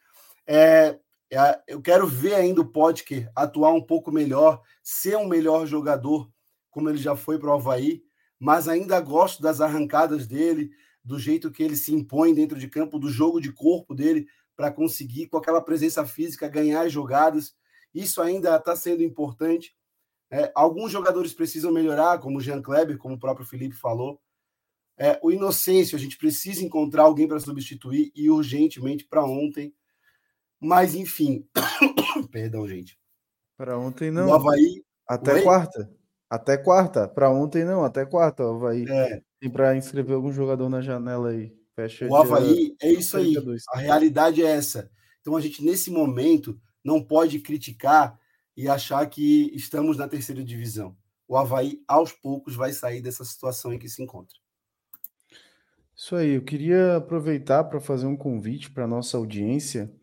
[0.47, 0.99] É,
[1.31, 6.29] é, eu quero ver ainda o Potker atuar um pouco melhor, ser um melhor jogador,
[6.71, 8.01] como ele já foi para o Havaí,
[8.39, 10.71] mas ainda gosto das arrancadas dele,
[11.03, 14.71] do jeito que ele se impõe dentro de campo, do jogo de corpo dele, para
[14.71, 17.55] conseguir, com aquela presença física, ganhar as jogadas.
[17.93, 19.75] Isso ainda está sendo importante.
[20.31, 24.19] É, alguns jogadores precisam melhorar, como o Jean Kleber, como o próprio Felipe falou.
[24.99, 29.73] É, o Inocêncio, a gente precisa encontrar alguém para substituir e urgentemente para ontem.
[30.59, 31.47] Mas, enfim.
[32.31, 32.99] Perdão, gente.
[33.57, 34.27] Para ontem não.
[34.27, 34.83] O Havaí.
[35.07, 35.41] Até Oi?
[35.41, 35.89] quarta.
[36.29, 37.07] Até quarta.
[37.07, 38.43] Para ontem não, até quarta.
[38.43, 38.85] O Havaí.
[38.89, 39.21] É.
[39.39, 41.57] Tem para inscrever algum jogador na janela aí.
[41.73, 43.35] Fecha o Havaí é isso aí.
[43.73, 44.91] A realidade é essa.
[45.21, 48.19] Então a gente, nesse momento, não pode criticar
[48.55, 50.93] e achar que estamos na terceira divisão.
[51.25, 54.35] O Havaí, aos poucos, vai sair dessa situação em que se encontra.
[55.99, 59.93] Isso aí, eu queria aproveitar para fazer um convite para a nossa audiência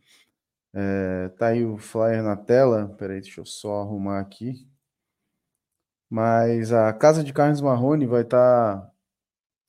[0.74, 2.94] é, tá aí o flyer na tela.
[2.98, 4.68] Peraí, deixa eu só arrumar aqui.
[6.10, 8.90] Mas a Casa de Carnes Marrone vai estar tá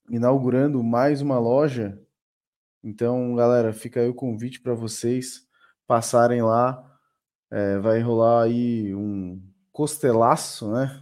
[0.10, 1.98] inaugurando mais uma loja.
[2.84, 5.48] Então, galera, fica aí o convite para vocês
[5.88, 7.00] passarem lá.
[7.50, 11.02] É, vai rolar aí um costelaço, né?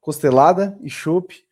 [0.00, 1.47] Costelada e chopp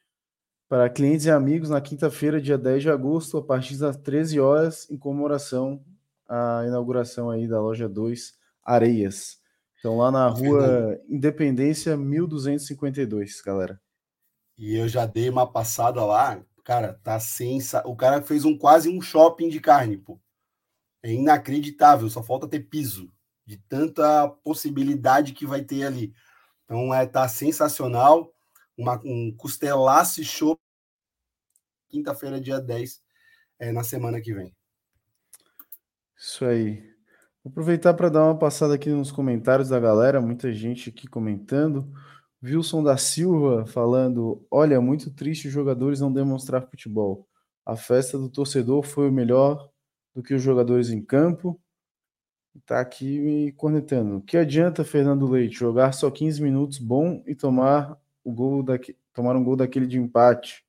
[0.69, 4.91] para clientes e amigos na quinta-feira, dia 10 de agosto, a partir das 13 horas,
[4.91, 5.85] em comemoração
[6.29, 9.39] a inauguração aí da loja 2 Areias.
[9.79, 13.81] Então lá na rua Independência 1252, galera.
[14.59, 17.87] E eu já dei uma passada lá, cara, tá sensa.
[17.87, 20.19] O cara fez um quase um shopping de carne, pô.
[21.03, 23.13] É inacreditável, só falta ter piso
[23.45, 26.13] de tanta possibilidade que vai ter ali.
[26.65, 28.35] Então é tá sensacional,
[28.77, 30.59] uma, um costelaço show
[31.89, 33.03] quinta-feira dia 10
[33.59, 34.55] é, na semana que vem.
[36.17, 36.81] Isso aí.
[37.43, 41.91] Vou aproveitar para dar uma passada aqui nos comentários da galera, muita gente aqui comentando.
[42.43, 47.29] Wilson da Silva falando: Olha, muito triste os jogadores não demonstrar futebol.
[47.65, 49.71] A festa do torcedor foi o melhor
[50.15, 51.61] do que os jogadores em campo.
[52.65, 54.17] Tá aqui me cornetando.
[54.17, 58.97] O que adianta, Fernando Leite, jogar só 15 minutos bom e tomar o gol daqui,
[59.15, 60.65] tomar um gol daquele de empate?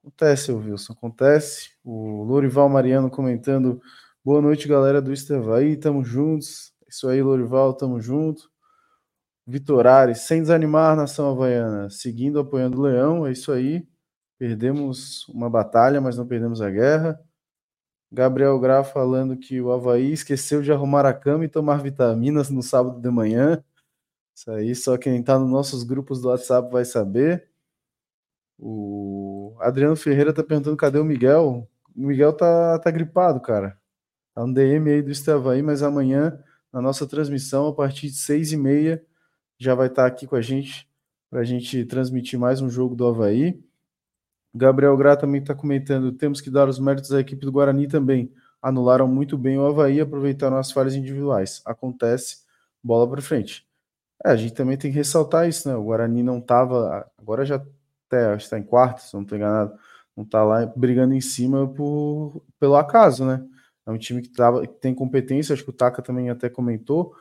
[0.00, 1.70] Acontece, Wilson, acontece.
[1.84, 3.80] O Lorival Mariano comentando:
[4.24, 6.72] Boa noite, galera do Estavaí, tamo juntos.
[6.88, 8.50] Isso aí, Lorival, tamo junto.
[9.46, 13.86] Vitor Ares, sem desanimar, nação havaiana, seguindo apoiando o Leão, é isso aí.
[14.38, 17.20] Perdemos uma batalha, mas não perdemos a guerra.
[18.10, 22.62] Gabriel Gra falando que o Havaí esqueceu de arrumar a cama e tomar vitaminas no
[22.62, 23.62] sábado de manhã.
[24.40, 27.50] Isso aí só quem está nos nossos grupos do WhatsApp vai saber.
[28.58, 31.68] O Adriano Ferreira tá perguntando cadê o Miguel.
[31.94, 33.78] O Miguel tá, tá gripado, cara.
[34.34, 38.50] Tá no DM aí do Estavaí, mas amanhã, na nossa transmissão, a partir de seis
[38.50, 39.04] e meia,
[39.58, 40.88] já vai estar tá aqui com a gente
[41.28, 43.62] para a gente transmitir mais um jogo do Havaí.
[44.54, 48.32] Gabriel Gra também está comentando: temos que dar os méritos à equipe do Guarani também.
[48.62, 51.60] Anularam muito bem o Havaí aproveitaram as falhas individuais.
[51.66, 52.38] Acontece,
[52.82, 53.69] bola para frente.
[54.24, 55.74] É, a gente também tem que ressaltar isso, né?
[55.76, 57.10] O Guarani não estava.
[57.18, 57.62] Agora já
[58.06, 59.78] até está em quarto, se não estou enganado.
[60.16, 63.44] Não está lá brigando em cima por, pelo acaso, né?
[63.86, 67.14] É um time que, tava, que tem competência, acho que o Taka também até comentou.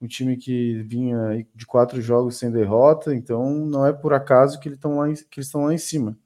[0.00, 4.68] Um time que vinha de quatro jogos sem derrota, então não é por acaso que,
[4.68, 6.16] estão lá, que eles estão lá em cima.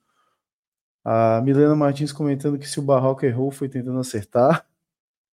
[1.05, 4.67] A Milena Martins comentando que se o Barroca errou, foi tentando acertar.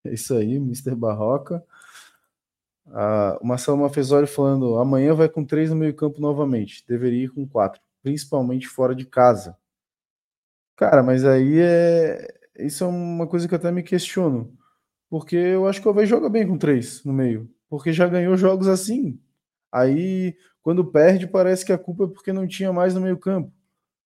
[0.08, 0.94] É isso aí, Mr.
[0.96, 1.66] Barroca.
[2.88, 6.84] Ah, o Marcelo Mafezoli falando: amanhã vai com três no meio-campo novamente.
[6.88, 9.58] Deveria ir com quatro, principalmente fora de casa.
[10.76, 12.28] Cara, mas aí é.
[12.60, 14.54] Isso é uma coisa que eu até me questiono.
[15.10, 17.50] Porque eu acho que o Havaí joga bem com três no meio.
[17.70, 19.20] Porque já ganhou jogos assim.
[19.72, 23.52] Aí, quando perde, parece que a culpa é porque não tinha mais no meio-campo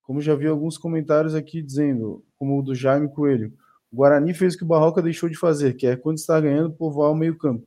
[0.10, 3.54] como já vi alguns comentários aqui dizendo, como o do Jaime Coelho,
[3.92, 6.74] o Guarani fez o que o Barroca deixou de fazer, que é quando está ganhando,
[6.74, 7.64] povoar o meio-campo.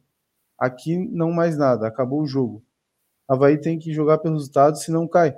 [0.62, 2.62] Aqui não mais nada, acabou o jogo.
[3.28, 5.34] Havaí tem que jogar pelos resultados, senão cai.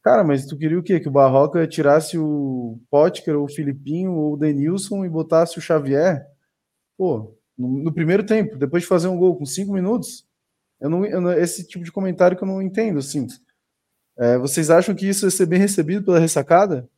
[0.00, 1.00] Cara, mas tu queria o quê?
[1.00, 5.60] Que o Barroca tirasse o Potker, ou o Filipinho, ou o Denilson e botasse o
[5.60, 6.24] Xavier?
[6.96, 10.24] Pô, no, no primeiro tempo, depois de fazer um gol com cinco minutos?
[10.80, 13.26] Eu não, eu não, esse tipo de comentário que eu não entendo, assim.
[14.16, 16.88] É, vocês acham que isso vai ser bem recebido pela ressacada?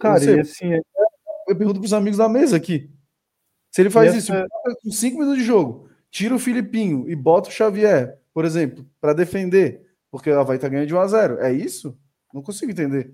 [0.00, 0.72] Cara, sei, e assim.
[0.72, 0.80] É
[1.46, 2.90] eu pergunto para os amigos da mesa aqui.
[3.74, 4.32] Se ele faz isso
[4.84, 9.12] com cinco minutos de jogo, tira o Filipinho e bota o Xavier, por exemplo, para
[9.12, 11.98] defender, porque o Havaí tá ganhando de 1 a 0 É isso?
[12.32, 13.12] Não consigo entender.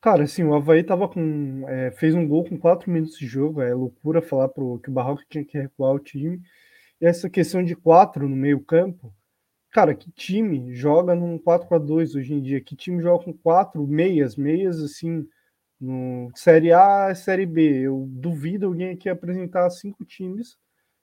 [0.00, 1.64] Cara, assim, o Havaí tava com.
[1.68, 3.62] É, fez um gol com quatro minutos de jogo.
[3.62, 6.42] É loucura falar pro, que o Barroco tinha que recuar o time.
[7.00, 9.14] E essa questão de quatro no meio-campo,
[9.70, 12.60] Cara, que time joga num 4-4-2 hoje em dia?
[12.60, 15.28] Que time joga com quatro meias, meias assim,
[15.80, 17.80] no Série A, Série B?
[17.82, 20.56] Eu duvido alguém aqui apresentar cinco times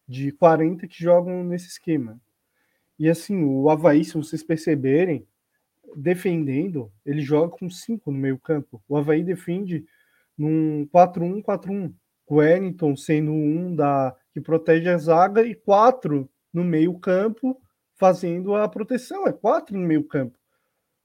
[0.07, 2.19] de 40 que jogam nesse esquema.
[2.97, 5.27] E assim, o Havaí, se vocês perceberem,
[5.95, 8.83] defendendo, ele joga com cinco no meio campo.
[8.87, 9.85] O Havaí defende
[10.37, 11.93] num 4-1-4-1.
[12.27, 17.61] O Wellington sendo um da que protege a zaga e quatro no meio campo
[17.95, 19.27] fazendo a proteção.
[19.27, 20.37] É quatro no meio campo.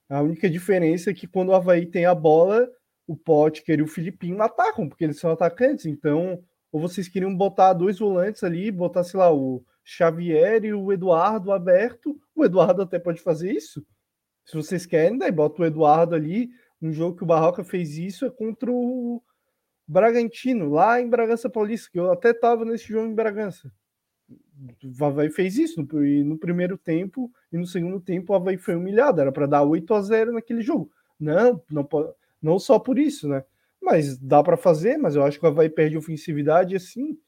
[0.09, 2.69] A única diferença é que quando o Havaí tem a bola,
[3.09, 5.87] o Potker e o Filipinho atacam, porque eles são atacantes.
[5.87, 6.41] Então,
[6.71, 11.51] ou vocês queriam botar dois volantes ali, botar, sei lá, o Xavier e o Eduardo
[11.51, 12.21] aberto.
[12.37, 13.85] O Eduardo até pode fazer isso.
[14.45, 16.51] Se vocês querem, daí bota o Eduardo ali.
[16.81, 19.21] Um jogo que o Barroca fez isso é contra o
[19.87, 23.73] Bragantino, lá em Bragança Paulista, que eu até estava nesse jogo em Bragança
[25.01, 28.75] o Havaí fez isso no, no primeiro tempo e no segundo tempo o Havaí foi
[28.77, 30.91] humilhado, era para dar 8 a 0 naquele jogo.
[31.19, 31.89] Não, não,
[32.43, 33.45] não só por isso, né?
[33.81, 37.19] Mas dá para fazer, mas eu acho que o Havaí perde ofensividade assim.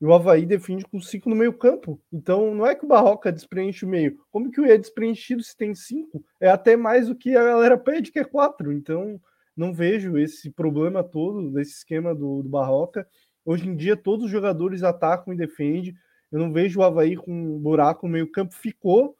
[0.00, 2.00] E o Havaí defende com 5 no meio campo.
[2.12, 4.18] Então não é que o Barroca despreenche o meio.
[4.30, 6.22] Como que o é despreenchido se tem 5?
[6.40, 8.72] É até mais do que a galera pede, que é 4.
[8.72, 9.20] Então
[9.56, 13.08] não vejo esse problema todo desse esquema do, do Barroca.
[13.44, 15.94] Hoje em dia todos os jogadores atacam e defendem.
[16.30, 18.54] Eu não vejo o Havaí com um buraco no meio campo.
[18.54, 19.16] Ficou.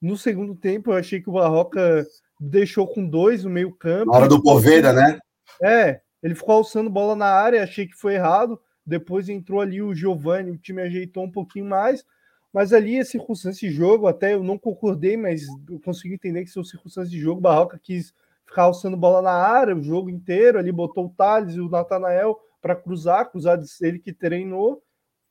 [0.00, 2.04] No segundo tempo, eu achei que o Barroca
[2.48, 4.10] deixou com dois no meio campo.
[4.10, 5.18] Na hora do Poveda, né?
[5.62, 8.60] É, ele ficou alçando bola na área, achei que foi errado.
[8.84, 12.04] Depois entrou ali o Giovani, o time ajeitou um pouquinho mais.
[12.52, 16.50] Mas ali, a circunstância de jogo, até eu não concordei, mas eu consigo entender que
[16.50, 17.40] são circunstâncias de jogo.
[17.40, 18.12] Barroca quis
[18.44, 20.58] ficar alçando bola na área o jogo inteiro.
[20.58, 24.82] Ali botou o Thales e o Natanael para cruzar, cruzar ele que treinou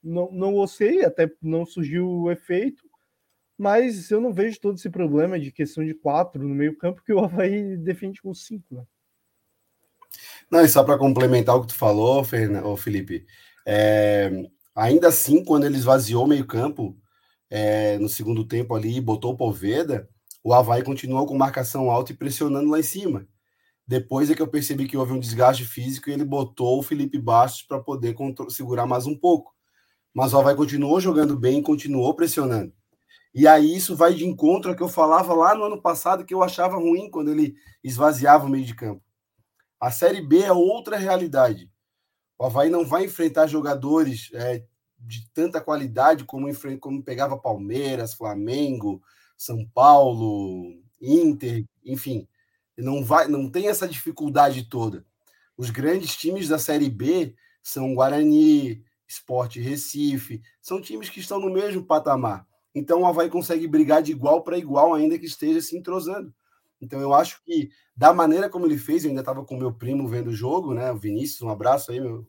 [0.04, 2.84] não, não gostei, até não surgiu o efeito,
[3.62, 7.14] mas eu não vejo todo esse problema de questão de quatro no meio campo que
[7.14, 8.84] o Havaí defende com cinco, né?
[10.50, 12.24] Não, e só para complementar o que tu falou,
[12.76, 13.24] Felipe,
[13.64, 16.98] é, ainda assim, quando ele esvaziou o meio campo,
[17.52, 20.10] é, no segundo tempo ali, botou o Poveda,
[20.44, 23.28] o Havaí continuou com marcação alta e pressionando lá em cima.
[23.86, 27.20] Depois é que eu percebi que houve um desgaste físico e ele botou o Felipe
[27.20, 28.16] Bastos para poder
[28.50, 29.54] segurar mais um pouco
[30.14, 32.74] mas o Havaí continuou jogando bem, continuou pressionando.
[33.34, 36.34] E aí isso vai de encontro ao que eu falava lá no ano passado, que
[36.34, 39.02] eu achava ruim quando ele esvaziava o meio de campo.
[39.80, 41.72] A Série B é outra realidade.
[42.38, 44.66] O Havaí não vai enfrentar jogadores é,
[45.00, 46.48] de tanta qualidade como,
[46.80, 49.02] como pegava Palmeiras, Flamengo,
[49.38, 52.28] São Paulo, Inter, enfim.
[52.78, 55.06] Não, vai, não tem essa dificuldade toda.
[55.56, 61.52] Os grandes times da Série B são Guarani, Esporte Recife, são times que estão no
[61.52, 62.48] mesmo patamar.
[62.74, 66.34] Então o Havaí consegue brigar de igual para igual, ainda que esteja se entrosando.
[66.80, 70.08] Então eu acho que, da maneira como ele fez, eu ainda estava com meu primo
[70.08, 70.92] vendo o jogo, né?
[70.92, 72.28] O Vinícius, um abraço aí, meu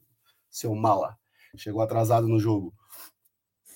[0.51, 1.17] seu mala.
[1.57, 2.75] Chegou atrasado no jogo.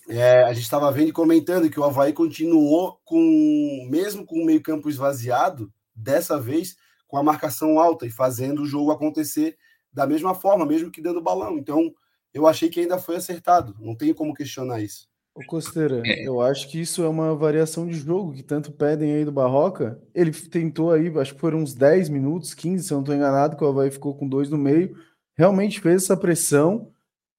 [0.08, 4.44] É, a gente estava vendo e comentando que o Havaí continuou com, mesmo com o
[4.44, 6.76] meio-campo esvaziado, dessa vez
[7.08, 9.56] com a marcação alta e fazendo o jogo acontecer
[9.92, 11.58] da mesma forma, mesmo que dando balão.
[11.58, 11.92] Então,
[12.32, 13.74] eu achei que ainda foi acertado.
[13.80, 15.08] Não tem como questionar isso.
[15.36, 16.26] Ô Costeira, é.
[16.26, 20.00] eu acho que isso é uma variação de jogo que tanto pedem aí do Barroca.
[20.14, 23.54] Ele tentou aí, acho que foram uns 10 minutos, 15, se eu não estou enganado,
[23.54, 24.96] que o Havaí ficou com dois no meio.
[25.36, 26.90] Realmente fez essa pressão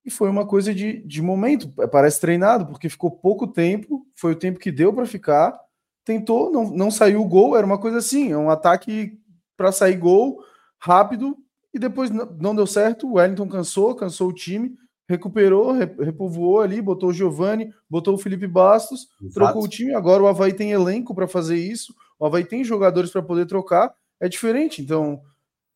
[0.06, 1.74] e foi uma coisa de, de momento.
[1.92, 5.60] Parece treinado, porque ficou pouco tempo, foi o tempo que deu para ficar.
[6.06, 9.20] Tentou, não, não saiu o gol, era uma coisa assim, é um ataque
[9.58, 10.44] para sair gol
[10.80, 11.36] rápido
[11.74, 13.08] e depois não deu certo.
[13.08, 18.46] O Wellington cansou, cansou o time, recuperou, repovoou ali, botou o Giovani, botou o Felipe
[18.46, 19.34] Bastos, Exato.
[19.34, 19.93] trocou o time.
[19.93, 23.93] Agora o Havaí tem elenco para fazer isso, o Havaí tem jogadores para poder trocar.
[24.20, 25.22] É diferente, então,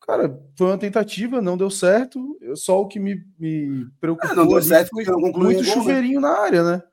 [0.02, 2.38] cara, foi uma tentativa, não deu certo.
[2.56, 4.32] Só o que me, me preocupou.
[4.32, 5.63] É, não deu certo foi muito né?
[5.63, 6.84] chuveirinho na área, né?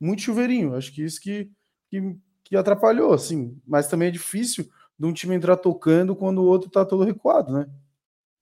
[0.00, 0.74] Muito chuveirinho.
[0.74, 1.50] Acho que isso que,
[1.90, 3.60] que, que atrapalhou, assim.
[3.66, 4.66] Mas também é difícil
[4.98, 7.66] de um time entrar tocando quando o outro tá todo recuado, né?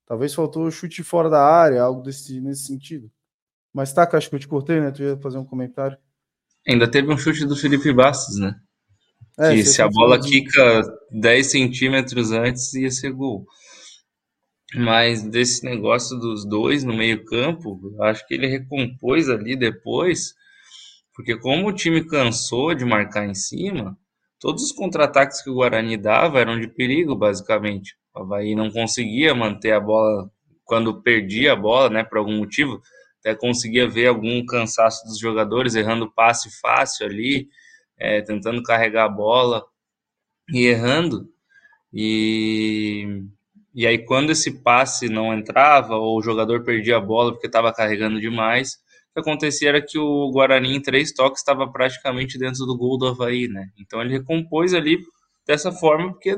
[0.06, 3.10] Talvez faltou chute fora da área, algo desse, nesse sentido.
[3.72, 4.90] Mas tá, acho que eu te cortei, né?
[4.90, 5.96] Tu ia fazer um comentário.
[6.68, 8.54] Ainda teve um chute do Felipe Bastos, né?
[9.38, 13.46] É, que se a bola quica 10 centímetros antes, ia ser gol.
[14.74, 20.34] Mas desse negócio dos dois no meio-campo, acho que ele recompôs ali depois,
[21.14, 23.96] porque como o time cansou de marcar em cima,
[24.40, 27.94] Todos os contra-ataques que o Guarani dava eram de perigo, basicamente.
[28.14, 30.30] O Havaí não conseguia manter a bola
[30.64, 32.80] quando perdia a bola, né, por algum motivo.
[33.20, 37.48] Até conseguia ver algum cansaço dos jogadores errando passe fácil ali,
[37.98, 39.62] é, tentando carregar a bola
[40.50, 41.28] e errando.
[41.92, 43.22] E,
[43.74, 47.72] e aí, quando esse passe não entrava, ou o jogador perdia a bola porque estava
[47.72, 48.74] carregando demais,
[49.10, 52.96] o que acontecia era que o Guarani, em três toques, estava praticamente dentro do gol
[52.96, 53.68] do Havaí, né?
[53.78, 54.98] Então ele recompôs ali
[55.46, 56.36] dessa forma, porque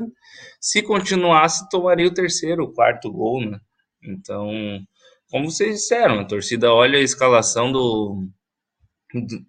[0.59, 3.59] se continuasse, tomaria o terceiro, o quarto gol, né?
[4.03, 4.49] Então,
[5.33, 8.29] como vocês disseram, a torcida olha a escalação do.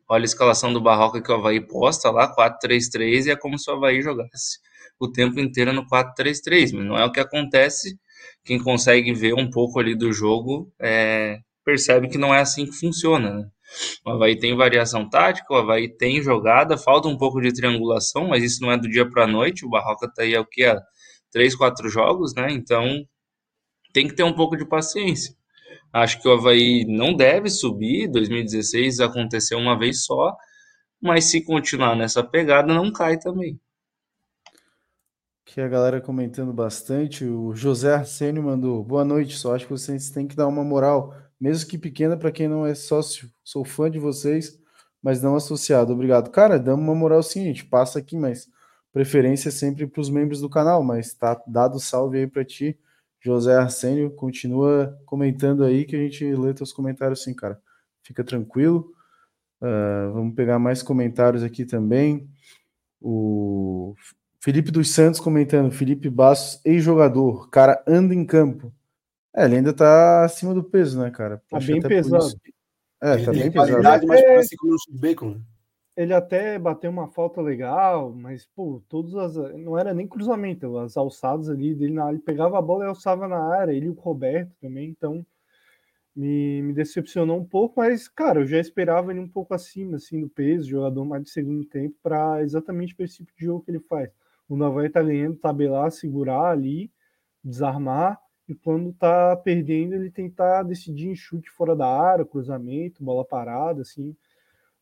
[0.08, 3.70] Olha a escalação do Barroca que o Havaí posta lá, 4-3-3, e é como se
[3.70, 4.60] o Havaí jogasse
[4.98, 7.98] o tempo inteiro no 4-3-3, mas não é o que acontece.
[8.42, 12.72] Quem consegue ver um pouco ali do jogo é, percebe que não é assim que
[12.72, 13.34] funciona.
[13.34, 13.46] Né?
[14.06, 18.42] O Havaí tem variação tática, o Havaí tem jogada, falta um pouco de triangulação, mas
[18.42, 19.66] isso não é do dia para a noite.
[19.66, 20.46] O Barroca está aí há o?
[20.66, 20.82] Há
[21.30, 22.50] três, quatro jogos, né?
[22.52, 23.04] Então
[23.92, 25.34] tem que ter um pouco de paciência.
[25.94, 28.08] Acho que o Havaí não deve subir.
[28.08, 30.36] 2016 aconteceu uma vez só,
[31.00, 33.60] mas se continuar nessa pegada, não cai também.
[35.44, 37.24] Que a galera comentando bastante.
[37.24, 39.36] O José Arsênio mandou boa noite.
[39.36, 42.66] Só acho que vocês têm que dar uma moral mesmo que pequena para quem não
[42.66, 43.30] é sócio.
[43.44, 44.58] Sou fã de vocês,
[45.00, 45.92] mas não associado.
[45.92, 46.30] Obrigado.
[46.30, 48.48] Cara, damos uma moral gente passa aqui, mas
[48.92, 52.76] preferência é sempre para os membros do canal, mas tá dado salve aí para ti.
[53.24, 57.58] José Arsênio, continua comentando aí que a gente lê teus comentários sim, cara.
[58.02, 58.92] Fica tranquilo.
[59.62, 62.28] Uh, vamos pegar mais comentários aqui também.
[63.00, 63.94] O
[64.40, 68.70] Felipe dos Santos comentando, Felipe Bastos, ex-jogador, cara anda em campo.
[69.34, 71.42] É, ele ainda tá acima do peso, né, cara?
[71.48, 72.26] Tá bem pesado.
[73.02, 73.82] É, tá bem pesado.
[73.82, 75.40] Mas parece como um bacon, né?
[75.96, 79.36] Ele até bateu uma falta legal, mas, pô, todas as.
[79.54, 82.16] Não era nem cruzamento, as alçadas ali dele na área.
[82.16, 85.24] Ele pegava a bola e alçava na área, ele e o Roberto também, então
[86.14, 90.20] me, me decepcionou um pouco, mas, cara, eu já esperava ele um pouco acima, assim,
[90.20, 93.70] do peso, jogador mais de segundo tempo, para exatamente para esse tipo de jogo que
[93.70, 94.10] ele faz.
[94.48, 96.90] O Navaí tá ganhando, tabelar, segurar ali,
[97.42, 103.24] desarmar e quando tá perdendo, ele tentar decidir em chute fora da área, cruzamento, bola
[103.24, 104.14] parada, assim,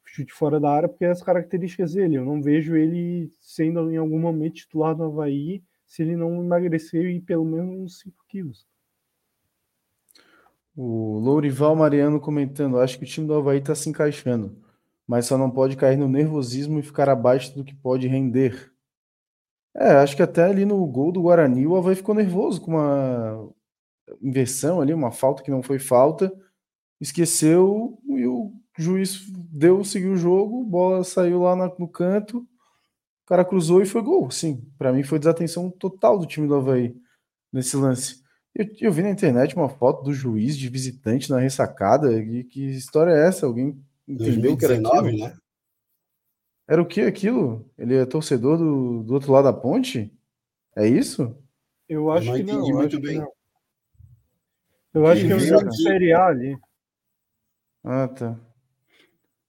[0.04, 2.16] chute fora da área, porque é as características dele.
[2.16, 7.06] Eu não vejo ele sendo em algum momento titular do Havaí se ele não emagrecer
[7.06, 8.66] e pelo menos uns 5 quilos.
[10.76, 14.56] O Lourival Mariano comentando: acho que o time do Havaí está se encaixando,
[15.06, 18.72] mas só não pode cair no nervosismo e ficar abaixo do que pode render.
[19.74, 23.52] É, acho que até ali no gol do Guarani o Havaí ficou nervoso com uma,
[24.20, 26.32] inversão ali, uma falta que não foi falta,
[27.00, 33.44] esqueceu e o juiz deu, seguiu o jogo, bola saiu lá no canto, o cara
[33.44, 34.30] cruzou e foi gol.
[34.30, 36.94] Sim, para mim foi desatenção total do time do Havaí
[37.52, 38.22] nesse lance.
[38.54, 42.12] Eu, eu, vi na internet uma foto do juiz de visitante na ressacada.
[42.12, 43.46] E que história é essa?
[43.46, 45.28] Alguém entendeu 2019, que era aquilo?
[45.28, 45.36] né?
[46.68, 47.70] Era o que aquilo?
[47.78, 50.12] Ele é torcedor do, do outro lado da ponte?
[50.76, 51.36] É isso?
[51.88, 52.68] Eu acho eu que não.
[52.68, 53.18] Eu acho bem.
[53.18, 53.32] Não.
[54.94, 56.56] Eu acho que é um jogo de Série A ali.
[57.82, 58.38] Ah, tá.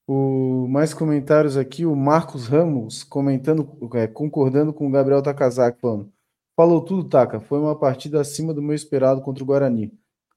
[0.08, 6.12] O, mais comentários aqui, o Marcos Ramos comentando, é, concordando com o Gabriel Takazaki, falando:
[6.56, 7.39] Falou tudo, Taka.
[7.39, 9.91] Foi uma partida acima do meu esperado contra o Guarani.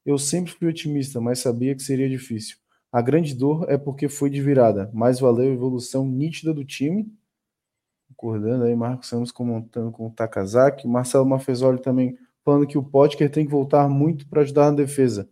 [0.05, 2.57] Eu sempre fui otimista, mas sabia que seria difícil.
[2.91, 7.11] A grande dor é porque foi de virada, mas valeu a evolução nítida do time.
[8.15, 10.87] Concordando aí, Marcos Ramos comentando com o Takazaki.
[10.87, 15.29] Marcelo Mafezoli também falando que o Potker tem que voltar muito para ajudar na defesa.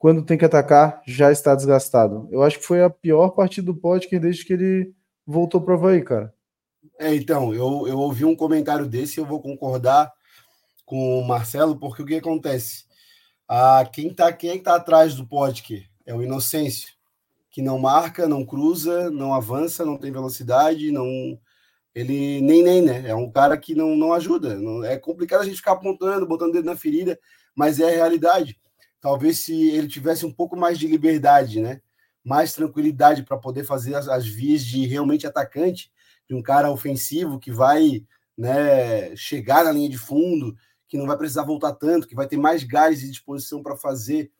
[0.00, 2.26] Quando tem que atacar, já está desgastado.
[2.32, 4.94] Eu acho que foi a pior partida do Potker desde que ele
[5.26, 6.32] voltou para o Havaí, cara.
[6.98, 10.10] É, então, eu, eu ouvi um comentário desse e eu vou concordar
[10.86, 12.86] com o Marcelo, porque o que acontece?
[13.46, 15.86] Ah, quem está quem é tá atrás do Potker?
[16.06, 16.94] É o Inocêncio,
[17.50, 21.38] que não marca, não cruza, não avança, não tem velocidade, não
[21.94, 23.06] ele nem nem, né?
[23.06, 24.56] É um cara que não, não ajuda.
[24.56, 27.18] Não, é complicado a gente ficar apontando, botando dedo na ferida,
[27.54, 28.58] mas é a realidade.
[29.00, 31.80] Talvez se ele tivesse um pouco mais de liberdade, né?
[32.22, 35.90] Mais tranquilidade para poder fazer as, as, vias de realmente atacante,
[36.28, 38.04] de um cara ofensivo que vai
[38.36, 40.54] né, chegar na linha de fundo,
[40.86, 44.30] que não vai precisar voltar tanto, que vai ter mais gás e disposição para fazer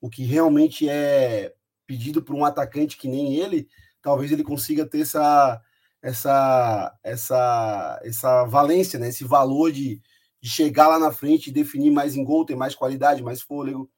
[0.00, 1.54] o que realmente é
[1.86, 3.68] pedido por um atacante que nem ele,
[4.00, 5.60] talvez ele consiga ter essa
[6.02, 9.08] essa essa essa valência, né?
[9.08, 10.00] Esse valor de,
[10.40, 13.90] de chegar lá na frente e definir mais em gol, ter mais qualidade, mais fôlego,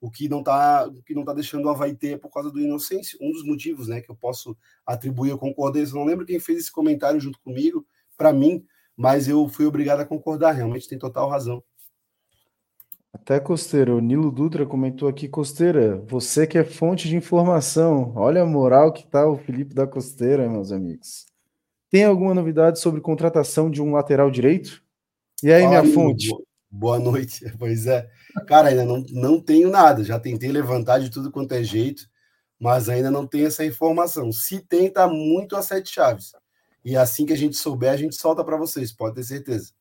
[0.00, 2.60] o que não tá o que não tá deixando o Havaí ter por causa do
[2.60, 3.18] inocência.
[3.20, 5.94] Um dos motivos, né, que eu posso atribuir a concordância.
[5.94, 7.86] Não lembro quem fez esse comentário junto comigo,
[8.16, 8.64] para mim,
[8.96, 11.62] mas eu fui obrigado a concordar, realmente tem total razão.
[13.12, 18.42] Até Costeira, o Nilo Dutra comentou aqui, Costeira, você que é fonte de informação, olha
[18.42, 21.26] a moral que tá o Felipe da Costeira, meus amigos.
[21.90, 24.82] Tem alguma novidade sobre contratação de um lateral direito?
[25.42, 26.28] E aí, minha fonte?
[26.70, 27.44] Boa noite.
[27.58, 28.08] Pois é.
[28.46, 30.02] Cara, ainda não, não tenho nada.
[30.04, 32.08] Já tentei levantar de tudo quanto é jeito,
[32.58, 34.32] mas ainda não tenho essa informação.
[34.32, 36.32] Se tem, tá muito a sete chaves.
[36.84, 39.72] E assim que a gente souber, a gente solta para vocês, pode ter certeza.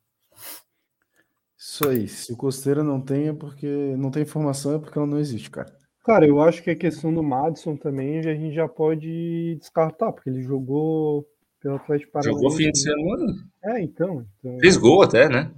[1.58, 2.08] Isso aí.
[2.08, 5.50] Se o Costeira não tem, é porque não tem informação, é porque ela não existe,
[5.50, 5.76] cara.
[6.06, 10.30] Cara, eu acho que a questão do Madison também a gente já pode descartar, porque
[10.30, 11.28] ele jogou
[11.60, 12.42] pelo Atlético Paranaense.
[12.42, 13.34] Jogou fim de semana?
[13.64, 14.26] É, então.
[14.40, 14.60] então...
[14.60, 15.52] Fez gol até, né?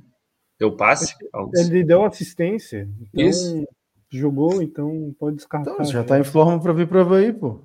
[0.60, 1.16] Deu passe.
[1.55, 2.89] Ele deu assistência.
[2.99, 3.68] Então, Isso.
[4.12, 5.72] Jogou, então pode descartar.
[5.72, 7.62] Então, já tá em forma para vir para Havaí, pô.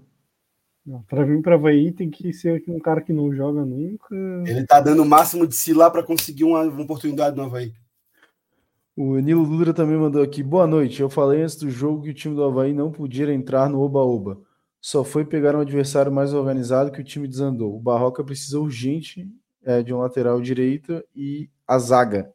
[1.08, 4.14] Para vir para Havaí tem que ser um cara que não joga nunca.
[4.46, 7.72] Ele tá dando o máximo de si lá para conseguir uma, uma oportunidade no Havaí.
[8.94, 10.42] O Nilo Lura também mandou aqui.
[10.42, 11.00] Boa noite.
[11.00, 14.38] Eu falei antes do jogo que o time do Havaí não podia entrar no Oba-Oba
[14.84, 17.74] só foi pegar um adversário mais organizado que o time desandou.
[17.74, 19.26] O Barroca precisa urgente
[19.64, 22.30] é, de um lateral direito e a zaga.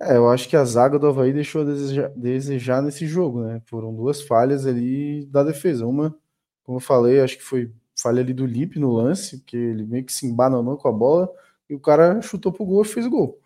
[0.00, 3.62] É, eu acho que a zaga do Havaí deixou a desejar, desejar, nesse jogo, né?
[3.66, 5.86] Foram duas falhas ali da defesa.
[5.86, 6.14] Uma,
[6.64, 10.04] como eu falei, acho que foi falha ali do Lipe no lance, que ele meio
[10.04, 11.30] que se embananou com a bola
[11.68, 13.40] e o cara chutou pro gol e fez gol.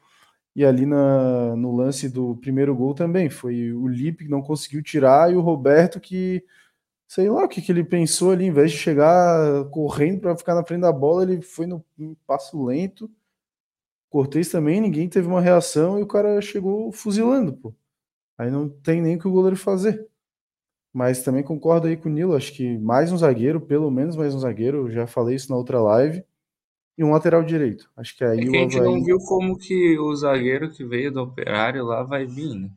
[0.56, 4.82] E ali na, no lance do primeiro gol também, foi o Lipe que não conseguiu
[4.82, 6.44] tirar e o Roberto que
[7.08, 10.54] sei lá o que, que ele pensou ali, em vez de chegar correndo para ficar
[10.54, 11.84] na frente da bola, ele foi no,
[12.26, 13.10] passo lento.
[14.08, 17.74] Cortez também, ninguém teve uma reação e o cara chegou fuzilando, pô.
[18.36, 20.06] Aí não tem nem o que o goleiro fazer.
[20.92, 24.34] Mas também concordo aí com o Nilo, acho que mais um zagueiro, pelo menos mais
[24.34, 26.24] um zagueiro, já falei isso na outra live,
[26.96, 27.90] e um lateral direito.
[27.96, 28.90] Acho que aí é que a gente Havaí...
[28.90, 32.70] não viu como que o zagueiro que veio do operário lá vai vir, né?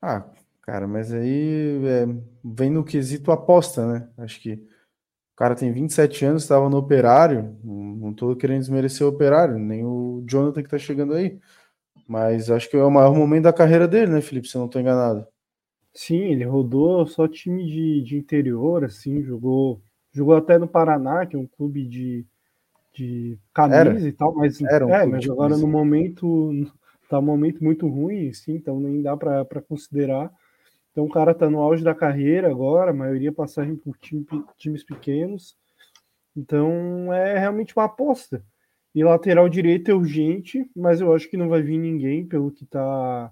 [0.00, 0.24] Ah,
[0.66, 2.06] Cara, mas aí é,
[2.44, 4.08] vem no quesito aposta, né?
[4.18, 4.60] Acho que
[5.36, 7.54] o cara tem 27 anos, estava no operário.
[7.62, 11.38] Não estou querendo desmerecer o operário, nem o Jonathan que está chegando aí.
[12.08, 14.48] Mas acho que é o maior momento da carreira dele, né, Felipe?
[14.48, 15.26] Se eu não estou enganado.
[15.92, 21.36] Sim, ele rodou só time de, de interior, assim, jogou, jogou até no Paraná, que
[21.36, 22.24] é um clube de,
[22.94, 24.00] de camisa era.
[24.00, 26.50] e tal, mas, era um é, mas agora no momento
[27.10, 30.32] tá um momento muito ruim, sim, então nem dá para considerar.
[30.96, 34.24] Então o cara está no auge da carreira agora, a maioria passagem por time,
[34.56, 35.54] times pequenos.
[36.34, 38.42] Então é realmente uma aposta.
[38.94, 42.64] E lateral direito é urgente, mas eu acho que não vai vir ninguém pelo que
[42.64, 43.30] está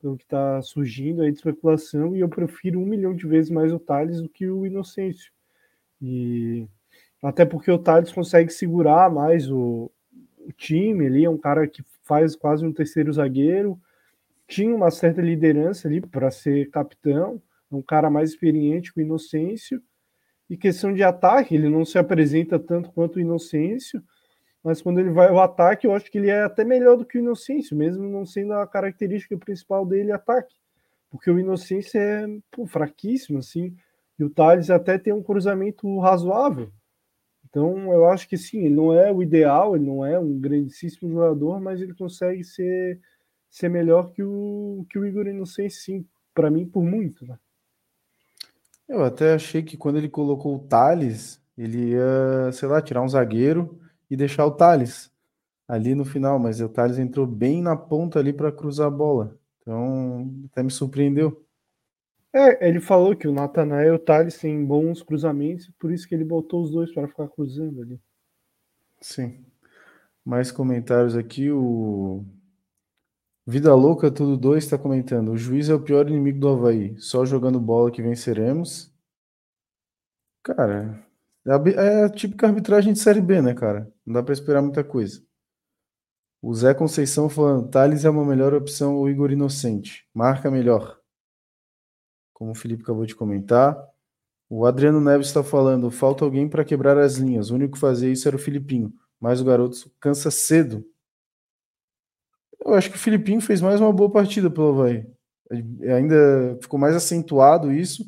[0.00, 3.72] pelo que está surgindo aí de especulação, e eu prefiro um milhão de vezes mais
[3.72, 5.32] o Thales do que o Inocêncio.
[6.00, 6.68] E
[7.20, 9.90] até porque o Thales consegue segurar mais o,
[10.38, 13.80] o time ali, é um cara que faz quase um terceiro zagueiro,
[14.54, 19.82] tinha uma certa liderança ali para ser capitão, um cara mais experiente que o Inocêncio,
[20.48, 24.00] e questão de ataque, ele não se apresenta tanto quanto o Inocêncio,
[24.62, 27.18] mas quando ele vai ao ataque, eu acho que ele é até melhor do que
[27.18, 30.54] o Inocêncio, mesmo não sendo a característica principal dele ataque,
[31.10, 33.74] porque o Inocêncio é pô, fraquíssimo, assim,
[34.18, 36.70] e o Thales até tem um cruzamento razoável.
[37.48, 41.10] Então, eu acho que sim, ele não é o ideal, ele não é um grandíssimo
[41.10, 43.00] jogador, mas ele consegue ser,
[43.54, 47.24] ser melhor que o, que o Igor Inocêncio, sim, para mim, por muito.
[47.24, 47.38] Né?
[48.88, 53.08] Eu até achei que quando ele colocou o Thales, ele ia, sei lá, tirar um
[53.08, 53.78] zagueiro
[54.10, 55.08] e deixar o Thales
[55.68, 59.38] ali no final, mas o Thales entrou bem na ponta ali para cruzar a bola.
[59.62, 61.40] Então, até me surpreendeu.
[62.32, 66.14] É, ele falou que o Natanael e o Thales têm bons cruzamentos, por isso que
[66.16, 68.00] ele botou os dois para ficar cruzando ali.
[69.00, 69.44] Sim.
[70.24, 71.52] Mais comentários aqui.
[71.52, 72.24] O
[73.46, 75.32] Vida Louca Tudo 2 está comentando.
[75.32, 76.98] O juiz é o pior inimigo do Havaí.
[76.98, 78.90] Só jogando bola que venceremos.
[80.42, 81.06] Cara,
[81.46, 83.92] é a típica arbitragem de Série B, né, cara?
[84.06, 85.22] Não dá para esperar muita coisa.
[86.40, 90.06] O Zé Conceição falando, Thales é uma melhor opção ou Igor Inocente?
[90.14, 90.98] Marca melhor.
[92.32, 93.78] Como o Felipe acabou de comentar.
[94.48, 97.50] O Adriano Neves está falando, falta alguém para quebrar as linhas.
[97.50, 98.92] O único que fazia isso era o Filipinho.
[99.20, 100.84] Mas o garoto cansa cedo.
[102.60, 105.06] Eu acho que o Filipinho fez mais uma boa partida pelo Havaí.
[105.50, 108.04] Ainda ficou mais acentuado isso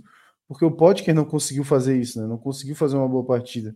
[0.48, 2.26] porque o Potker não conseguiu fazer isso, né?
[2.26, 3.74] Não conseguiu fazer uma boa partida.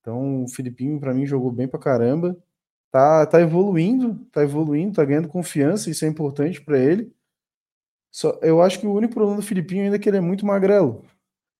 [0.00, 2.36] Então, o Filipinho, para mim, jogou bem pra caramba.
[2.90, 7.12] Tá, tá evoluindo, tá evoluindo, tá ganhando confiança, isso é importante para ele.
[8.10, 10.44] Só, eu acho que o único problema do Filipinho ainda é que ele é muito
[10.44, 11.04] magrelo.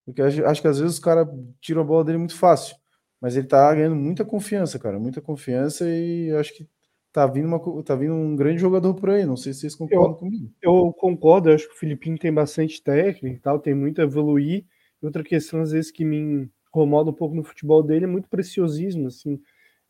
[0.05, 1.29] Porque acho, acho que às vezes os caras
[1.61, 2.77] tiram a bola dele muito fácil.
[3.21, 4.99] Mas ele tá ganhando muita confiança, cara.
[4.99, 6.69] Muita confiança e acho que
[7.13, 9.25] tá vindo, uma, tá vindo um grande jogador por aí.
[9.25, 10.53] Não sei se vocês concordam eu, comigo.
[10.63, 14.05] Eu concordo, eu acho que o Filipinho tem bastante técnica e tal, tem muito a
[14.05, 14.65] evoluir.
[15.03, 19.09] outra questão, às vezes, que me incomoda um pouco no futebol dele é muito preciosismo,
[19.09, 19.41] assim.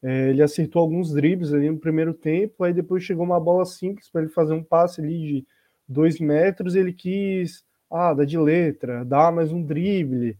[0.02, 4.08] É, ele acertou alguns dribles ali no primeiro tempo, aí depois chegou uma bola simples
[4.08, 5.46] para ele fazer um passe ali de
[5.86, 10.38] dois metros, ele quis, ah, dar de letra, dar mais um drible.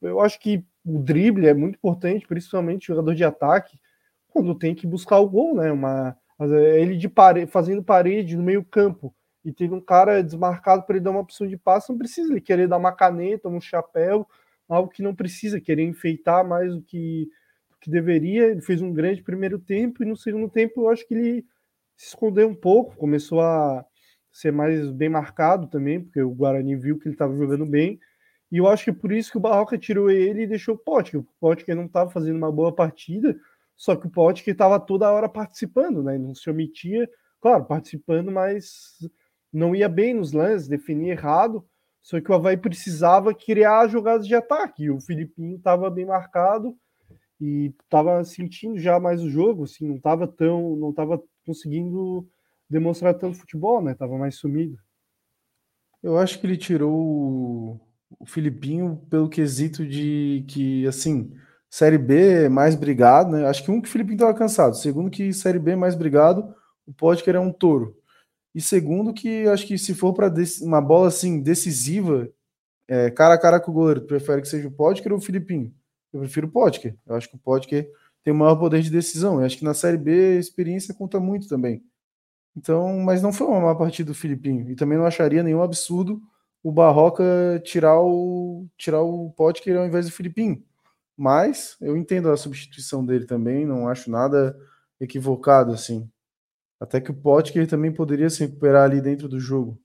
[0.00, 3.76] Eu acho que o drible é muito importante, principalmente jogador de ataque,
[4.36, 5.72] quando tem que buscar o gol, né?
[5.72, 10.82] Uma, é, ele de parede, fazendo parede no meio campo e tendo um cara desmarcado
[10.84, 13.60] para ele dar uma opção de passe, não precisa ele querer dar uma caneta, um
[13.60, 14.26] chapéu,
[14.68, 17.30] algo que não precisa, querer enfeitar mais do que,
[17.70, 18.48] do que deveria.
[18.48, 21.46] Ele fez um grande primeiro tempo e no segundo tempo eu acho que ele
[21.96, 23.86] se escondeu um pouco, começou a
[24.30, 27.98] ser mais bem marcado também, porque o Guarani viu que ele estava jogando bem.
[28.52, 31.16] E eu acho que por isso que o Barroca tirou ele e deixou o Pote,
[31.16, 33.34] o que não estava fazendo uma boa partida,
[33.76, 36.16] só que o Potker estava toda hora participando, né?
[36.16, 37.08] Não se omitia,
[37.40, 38.96] claro, participando, mas
[39.52, 41.64] não ia bem nos lances, definia errado.
[42.02, 44.84] Só que o Havaí precisava criar jogadas de ataque.
[44.84, 46.76] E o Filipinho estava bem marcado
[47.40, 52.26] e estava sentindo já mais o jogo, assim, não estava tão, não estava conseguindo
[52.70, 53.94] demonstrar tanto futebol, né?
[53.94, 54.78] Tava mais sumido.
[56.02, 57.80] Eu acho que ele tirou
[58.18, 61.32] o Filipinho pelo quesito de que, assim,
[61.70, 63.46] Série B mais brigado, né?
[63.46, 64.76] Acho que um que o Felipe estava cansado.
[64.76, 66.54] Segundo que Série B mais brigado,
[66.86, 67.96] o Podker é um touro.
[68.54, 72.28] E segundo que acho que se for para uma bola assim decisiva,
[72.88, 75.20] é, cara a cara com o goleiro, tu prefere que seja o Podker ou o
[75.20, 75.74] Filipinho?
[76.12, 76.96] Eu prefiro o Podker.
[77.06, 77.90] Eu acho que o Podker
[78.24, 79.40] tem o maior poder de decisão.
[79.40, 81.82] Eu acho que na Série B a experiência conta muito também.
[82.56, 84.70] Então, mas não foi uma má partida do Filipinho.
[84.70, 86.22] E também não acharia nenhum absurdo
[86.62, 87.22] o Barroca
[87.64, 90.62] tirar o tirar o Podker ao invés do Filipinho.
[91.16, 94.56] Mas eu entendo a substituição dele também, não acho nada
[95.00, 96.10] equivocado assim.
[96.80, 99.80] Até que o Potker também poderia se recuperar ali dentro do jogo.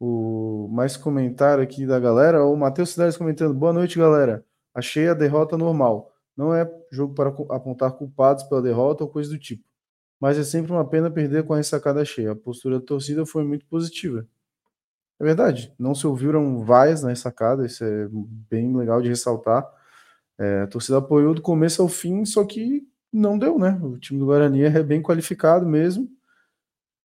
[0.00, 4.44] O mais comentário aqui da galera, o Matheus Cidades comentando: Boa noite, galera.
[4.74, 6.12] Achei a derrota normal.
[6.36, 9.64] Não é jogo para apontar culpados pela derrota ou coisa do tipo.
[10.20, 12.32] Mas é sempre uma pena perder com a ressacada cheia.
[12.32, 14.26] A postura da torcida foi muito positiva.
[15.20, 19.64] É verdade, não se ouviram vaias na ressacada, isso é bem legal de ressaltar.
[20.38, 23.78] É, a torcida apoiou do começo ao fim, só que não deu, né?
[23.82, 26.08] O time do Guarani é bem qualificado mesmo.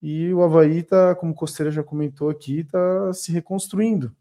[0.02, 4.16] E o Havaí tá, como o Costeira já comentou aqui, tá se reconstruindo.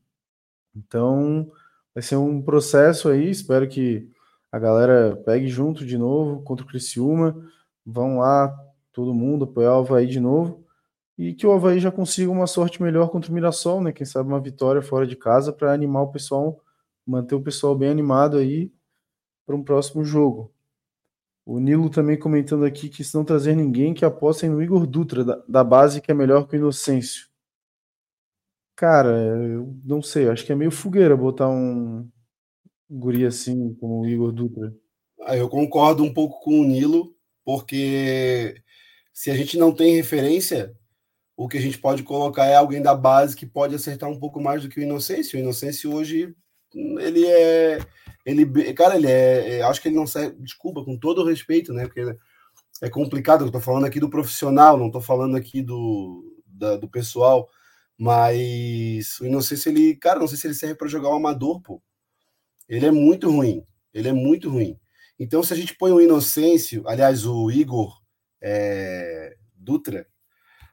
[0.75, 1.51] Então,
[1.95, 3.31] vai ser um processo aí.
[3.31, 4.11] Espero que
[4.53, 7.37] a galera pegue junto de novo contra o Criciúma.
[7.87, 8.55] Vão lá,
[8.93, 10.65] todo mundo, apoiar o Havaí de novo.
[11.19, 13.93] e que o Havaí já consiga uma sorte melhor contra o Mirassol, né?
[13.93, 16.61] Quem sabe uma vitória fora de casa para animar o pessoal,
[17.07, 18.73] manter o pessoal bem animado aí
[19.49, 20.53] para um próximo jogo.
[21.47, 25.25] O Nilo também comentando aqui que se não trazer ninguém, que apostem no Igor Dutra,
[25.25, 27.29] da, da base, que é melhor que o Inocêncio.
[28.77, 32.07] Cara, eu não sei, acho que é meio fogueira botar um
[32.91, 34.77] guri assim como o Igor Dutra.
[35.23, 38.63] Ah, eu concordo um pouco com o Nilo, porque
[39.15, 40.77] se a gente não tem referência,
[41.35, 44.43] o que a gente pode colocar é alguém da base que pode acertar um pouco
[44.43, 45.39] mais do que o Inocêncio.
[45.39, 46.37] O Inocêncio hoje,
[46.75, 47.79] ele é
[48.29, 50.37] ele, cara, ele é, é, Acho que ele não serve.
[50.43, 51.87] Desculpa, com todo respeito, né?
[51.87, 52.15] Porque
[52.83, 53.47] é complicado.
[53.47, 57.49] Eu tô falando aqui do profissional, não tô falando aqui do, da, do pessoal.
[57.97, 59.97] Mas não sei se ele.
[59.97, 61.83] Cara, não sei se ele serve para jogar o amador, pô.
[62.69, 63.65] Ele é muito ruim.
[63.95, 64.79] Ele é muito ruim.
[65.19, 67.99] Então, se a gente põe o Inocêncio, aliás, o Igor
[68.43, 70.07] é, Dutra,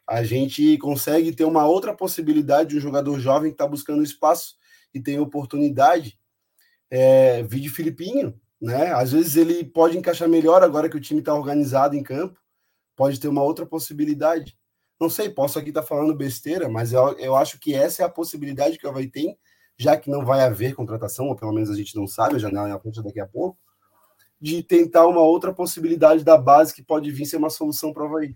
[0.07, 4.55] a gente consegue ter uma outra possibilidade de um jogador jovem que está buscando espaço
[4.93, 6.19] e tem oportunidade
[6.89, 8.91] é, vídeo Filipinho, né?
[8.93, 12.39] Às vezes ele pode encaixar melhor agora que o time está organizado em campo,
[12.95, 14.57] pode ter uma outra possibilidade.
[14.99, 18.05] Não sei, posso aqui estar tá falando besteira, mas eu, eu acho que essa é
[18.05, 19.37] a possibilidade que o Havaí tem,
[19.77, 22.69] já que não vai haver contratação, ou pelo menos a gente não sabe, a janela
[22.69, 23.57] é a frente daqui a pouco,
[24.39, 28.05] de tentar uma outra possibilidade da base que pode vir ser uma solução para o
[28.07, 28.35] Havaí.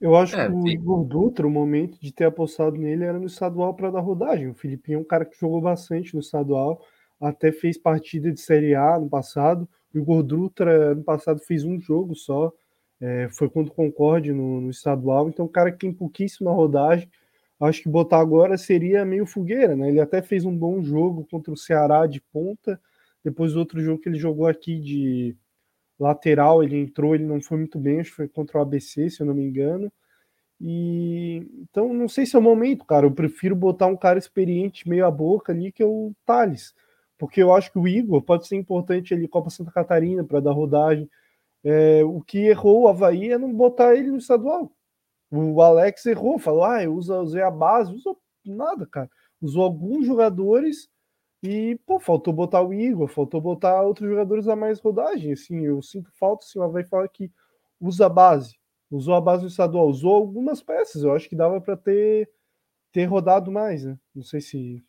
[0.00, 3.26] Eu acho é, que o Igor Dutra, o momento de ter apostado nele era no
[3.26, 4.48] estadual para dar rodagem.
[4.48, 6.82] O Filipinho é um cara que jogou bastante no estadual,
[7.22, 9.68] até fez partida de Série A no passado.
[9.94, 12.52] O Igor Dutra, ano passado, fez um jogo só,
[13.00, 15.28] é, foi contra o Concorde no, no, estadual.
[15.28, 17.08] Então, o cara que tem pouquíssima rodagem,
[17.60, 19.88] acho que botar agora seria meio fogueira, né?
[19.88, 22.80] Ele até fez um bom jogo contra o Ceará de ponta.
[23.24, 25.36] Depois outro jogo que ele jogou aqui de
[25.98, 29.20] lateral, ele entrou, ele não foi muito bem, acho que foi contra o ABC, se
[29.22, 29.92] eu não me engano.
[30.60, 33.06] E então não sei se é o momento, cara.
[33.06, 36.74] Eu prefiro botar um cara experiente meio a boca ali que é o Thales
[37.22, 40.50] porque eu acho que o Igor pode ser importante ali Copa Santa Catarina para dar
[40.50, 41.08] rodagem.
[41.62, 44.72] É, o que errou o Havaí é não botar ele no estadual.
[45.30, 49.08] O Alex errou, falou: ah, eu usei a base, usou nada, cara.
[49.40, 50.88] Usou alguns jogadores
[51.44, 55.32] e, pô, faltou botar o Igor, faltou botar outros jogadores a mais rodagem.
[55.32, 57.30] Assim, eu sinto falta, assim, o Havaí fala que
[57.80, 58.56] usa a base,
[58.90, 61.04] usou a base no estadual, usou algumas peças.
[61.04, 62.28] Eu acho que dava para ter,
[62.90, 63.96] ter rodado mais, né?
[64.12, 64.84] Não sei se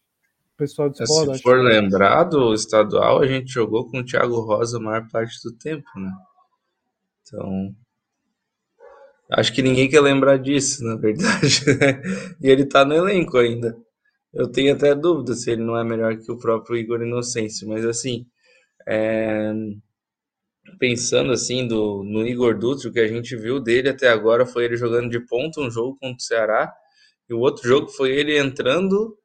[0.57, 1.33] pessoal discorda.
[1.33, 5.07] É, se for lembrado, o estadual a gente jogou com o Thiago Rosa a maior
[5.09, 6.11] parte do tempo, né?
[7.21, 7.75] Então,
[9.31, 11.63] acho que ninguém quer lembrar disso, na verdade.
[11.79, 12.01] Né?
[12.41, 13.75] e ele tá no elenco ainda.
[14.33, 17.85] Eu tenho até dúvida se ele não é melhor que o próprio Igor Inocêncio, mas
[17.85, 18.25] assim,
[18.87, 19.53] é...
[20.79, 24.65] pensando assim do, no Igor Dutra, o que a gente viu dele até agora foi
[24.65, 26.73] ele jogando de ponta um jogo contra o Ceará,
[27.29, 29.17] e o outro jogo foi ele entrando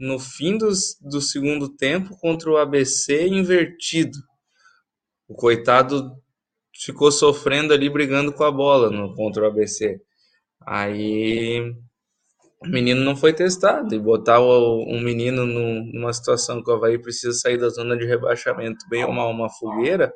[0.00, 4.18] no fim dos, do segundo tempo contra o ABC invertido.
[5.28, 6.16] O coitado
[6.74, 10.00] ficou sofrendo ali brigando com a bola no, contra o ABC.
[10.66, 11.60] Aí
[12.62, 16.74] o menino não foi testado e botar o, um menino no, numa situação que o
[16.74, 20.10] Havaí precisa sair da zona de rebaixamento bem ou mal uma fogueira,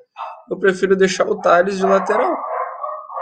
[0.50, 2.34] eu prefiro deixar o Thales de lateral.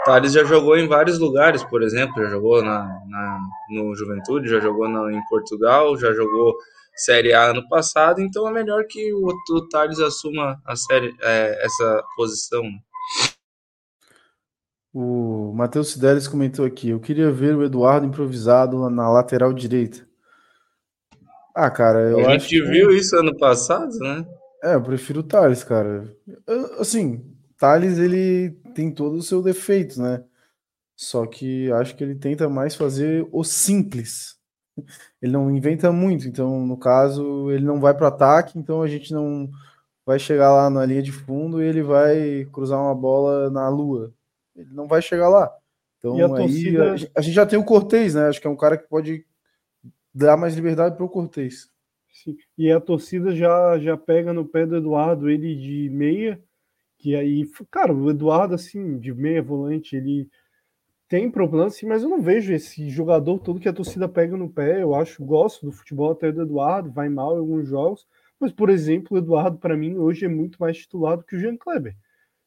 [0.05, 3.39] Thales já jogou em vários lugares, por exemplo, já jogou na, na
[3.69, 6.55] no Juventude, já jogou na, em Portugal, já jogou
[6.95, 11.65] Série A ano passado, então é melhor que o, o Thales assuma a série, é,
[11.65, 12.63] essa posição.
[14.93, 20.07] O Matheus Sidelis comentou aqui: eu queria ver o Eduardo improvisado na lateral direita.
[21.55, 22.61] Ah, cara, eu a gente que...
[22.61, 24.25] viu isso ano passado, né?
[24.63, 26.15] É, eu prefiro o Thales, cara.
[26.47, 27.32] Eu, assim,
[27.63, 30.21] Thales ele tem todos os seus defeitos, né?
[30.97, 34.37] Só que acho que ele tenta mais fazer o simples.
[35.21, 38.87] Ele não inventa muito, então no caso ele não vai para o ataque, então a
[38.89, 39.49] gente não
[40.05, 44.13] vai chegar lá na linha de fundo e ele vai cruzar uma bola na lua.
[44.53, 45.49] Ele não vai chegar lá.
[45.99, 46.95] Então a aí torcida...
[47.15, 48.27] a gente já tem o Cortez, né?
[48.27, 49.25] Acho que é um cara que pode
[50.13, 51.69] dar mais liberdade para o Cortez.
[52.57, 56.43] E a torcida já já pega no pé do Eduardo ele de meia
[57.03, 60.29] que aí, cara, o Eduardo, assim, de meia volante, ele
[61.09, 64.49] tem problema, assim, mas eu não vejo esse jogador todo que a torcida pega no
[64.49, 64.81] pé.
[64.81, 68.07] Eu acho, gosto do futebol até do Eduardo, vai mal em alguns jogos,
[68.39, 71.57] mas, por exemplo, o Eduardo, para mim, hoje é muito mais titulado que o Jean
[71.57, 71.93] Kleber.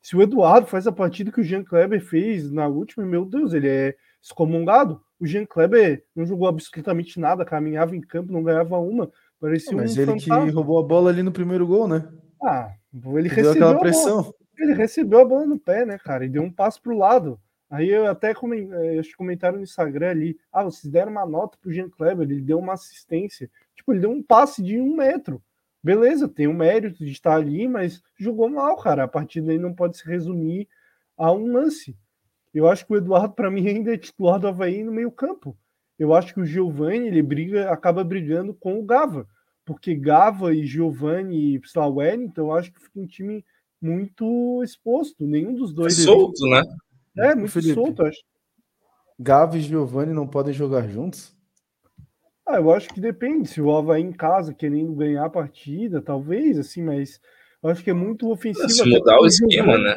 [0.00, 3.52] Se o Eduardo faz a partida que o Jean Kleber fez na última, meu Deus,
[3.52, 5.02] ele é excomungado.
[5.20, 9.11] O Jean Kleber não jogou absolutamente nada, caminhava em campo, não ganhava uma.
[9.38, 10.46] Parecia mas um ele fantasma.
[10.46, 12.09] que roubou a bola ali no primeiro gol, né?
[12.42, 14.34] Ah, ele recebeu aquela pressão.
[14.59, 16.24] Ele recebeu a bola no pé, né, cara?
[16.24, 17.40] E deu um passo pro lado.
[17.68, 21.90] Aí eu até comentei, comentaram no Instagram ali, ah, vocês deram uma nota pro Jean
[21.90, 23.50] Kleber, ele deu uma assistência.
[23.74, 25.42] Tipo, ele deu um passe de um metro.
[25.82, 29.04] Beleza, tem o mérito de estar ali, mas jogou mal, cara.
[29.04, 30.68] A partida aí não pode se resumir
[31.16, 31.96] a um lance.
[32.54, 35.57] Eu acho que o Eduardo, para mim, ainda é titular do Havaí no meio campo.
[35.98, 39.26] Eu acho que o Giovani, ele briga, acaba brigando com o Gava.
[39.64, 43.44] Porque Gava e Giovani e sei Wellington, eu acho que fica um time
[43.81, 45.27] muito exposto.
[45.27, 45.99] Nenhum dos dois.
[45.99, 46.62] É solto, né?
[47.16, 48.20] É, muito Felipe, solto, acho.
[49.18, 51.35] Gava e Giovani não podem jogar juntos?
[52.47, 53.49] Ah, eu acho que depende.
[53.49, 57.20] Se o Havaí em casa querendo ganhar a partida, talvez, assim, mas
[57.62, 58.68] eu acho que é muito ofensivo.
[58.68, 59.97] Se mudar o esquema, né?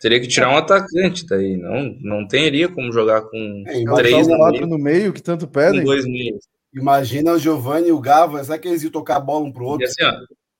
[0.00, 4.38] Teria que tirar um atacante daí, não, não teria como jogar com é, três no
[4.50, 5.82] meio, no meio que tanto pedem.
[5.82, 6.38] dois meios.
[6.72, 9.64] Imagina o Giovanni e o Gava, será que eles iam tocar a bola um pro
[9.64, 9.84] outro?
[9.84, 10.12] E assim, ó,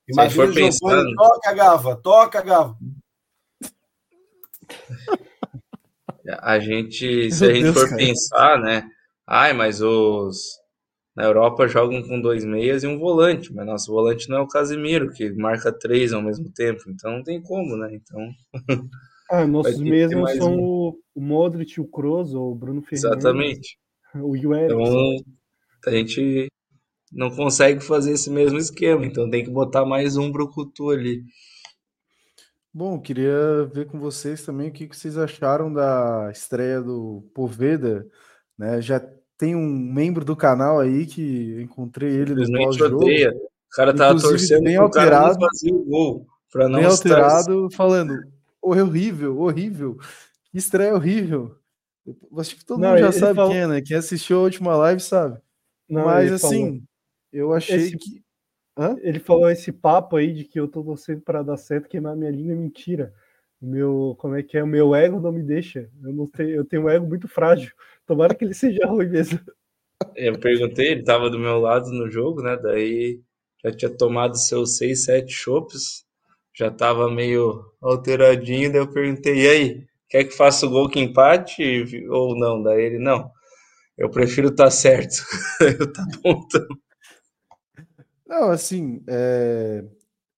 [0.09, 1.15] Imagina o Giovanni, pensando...
[1.15, 2.77] toca Gava, toca Gava.
[6.41, 7.97] A gente, se Meu a gente Deus, for cara.
[7.97, 8.91] pensar, né?
[9.27, 10.59] Ai, mas os
[11.15, 14.47] na Europa jogam com dois meias e um volante, mas nosso volante não é o
[14.47, 17.95] Casimiro, que marca três ao mesmo tempo, então não tem como, né?
[17.95, 18.31] Então.
[19.31, 20.99] Ah, nossos mesmos são um.
[21.15, 23.19] o Modric, o Kroos, ou o Bruno Fernandes.
[23.19, 23.79] Exatamente.
[24.15, 24.73] O Juerez.
[24.73, 25.17] Então,
[25.85, 26.49] a gente
[27.13, 31.23] não consegue fazer esse mesmo esquema, então tem que botar mais um Brucutu ali.
[32.73, 38.07] Bom, queria ver com vocês também o que vocês acharam da estreia do Poveda,
[38.59, 38.81] né?
[38.81, 39.01] Já
[39.39, 43.05] tem um membro do canal aí que encontrei ele no pós-jogo.
[43.05, 46.27] O cara tava torcendo bem alterado, fazer o gol.
[46.53, 48.15] Pra não bem alterado, falando
[48.61, 49.97] horrível, horrível.
[50.53, 51.55] Estreia horrível.
[52.39, 53.51] Acho que todo não, mundo já sabe falou...
[53.51, 53.83] quem é, né?
[53.83, 55.39] Quem assistiu a última live sabe.
[55.89, 56.81] Não, Mas assim, falou...
[57.33, 57.99] eu achei esse...
[57.99, 58.23] que.
[58.77, 58.97] Hã?
[59.01, 62.31] Ele falou esse papo aí de que eu tô torcendo para dar certo, queimar minha
[62.31, 63.13] linha é mentira.
[63.61, 64.63] O meu, como é que é?
[64.63, 65.91] O meu ego não me deixa.
[66.03, 67.73] Eu não tenho, eu tenho um ego muito frágil.
[68.07, 69.41] Tomara que ele seja ruim mesmo.
[70.15, 72.57] Eu perguntei, ele tava do meu lado no jogo, né?
[72.57, 73.21] Daí
[73.65, 76.05] já tinha tomado seus seis, sete chopps,
[76.57, 78.71] já tava meio alteradinho.
[78.71, 82.63] Daí eu perguntei, e aí, quer que faça o gol que empate ou não?
[82.63, 83.29] Daí ele, não,
[83.97, 85.17] eu prefiro estar tá certo.
[85.61, 86.67] eu tá bom, então.
[88.29, 89.85] Não, assim, é...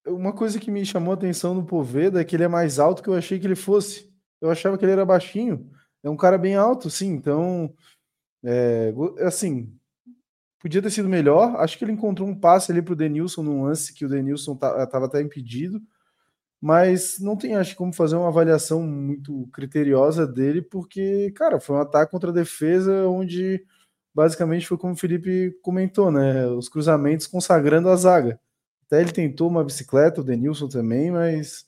[0.06, 3.02] uma coisa que me chamou a atenção no Poveda é que ele é mais alto
[3.02, 4.10] que eu achei que ele fosse.
[4.40, 5.70] Eu achava que ele era baixinho
[6.02, 7.12] é um cara bem alto, sim.
[7.12, 7.72] Então,
[8.44, 9.72] é, assim,
[10.58, 11.56] podia ter sido melhor.
[11.56, 14.54] Acho que ele encontrou um passe ali para o Denilson num lance que o Denilson
[14.54, 15.80] estava até impedido,
[16.60, 21.80] mas não tem, acho, como fazer uma avaliação muito criteriosa dele, porque, cara, foi um
[21.80, 23.64] ataque contra a defesa onde
[24.14, 26.46] basicamente foi como o Felipe comentou, né?
[26.48, 28.40] Os cruzamentos consagrando a zaga.
[28.86, 31.64] Até ele tentou uma bicicleta, o Denilson também, mas,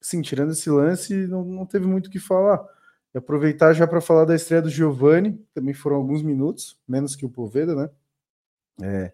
[0.00, 2.64] sim, tirando esse lance, não, não teve muito o que falar.
[3.12, 7.26] E aproveitar já para falar da estreia do Giovani, também foram alguns minutos, menos que
[7.26, 7.90] o Poveda, né?
[8.82, 9.12] É,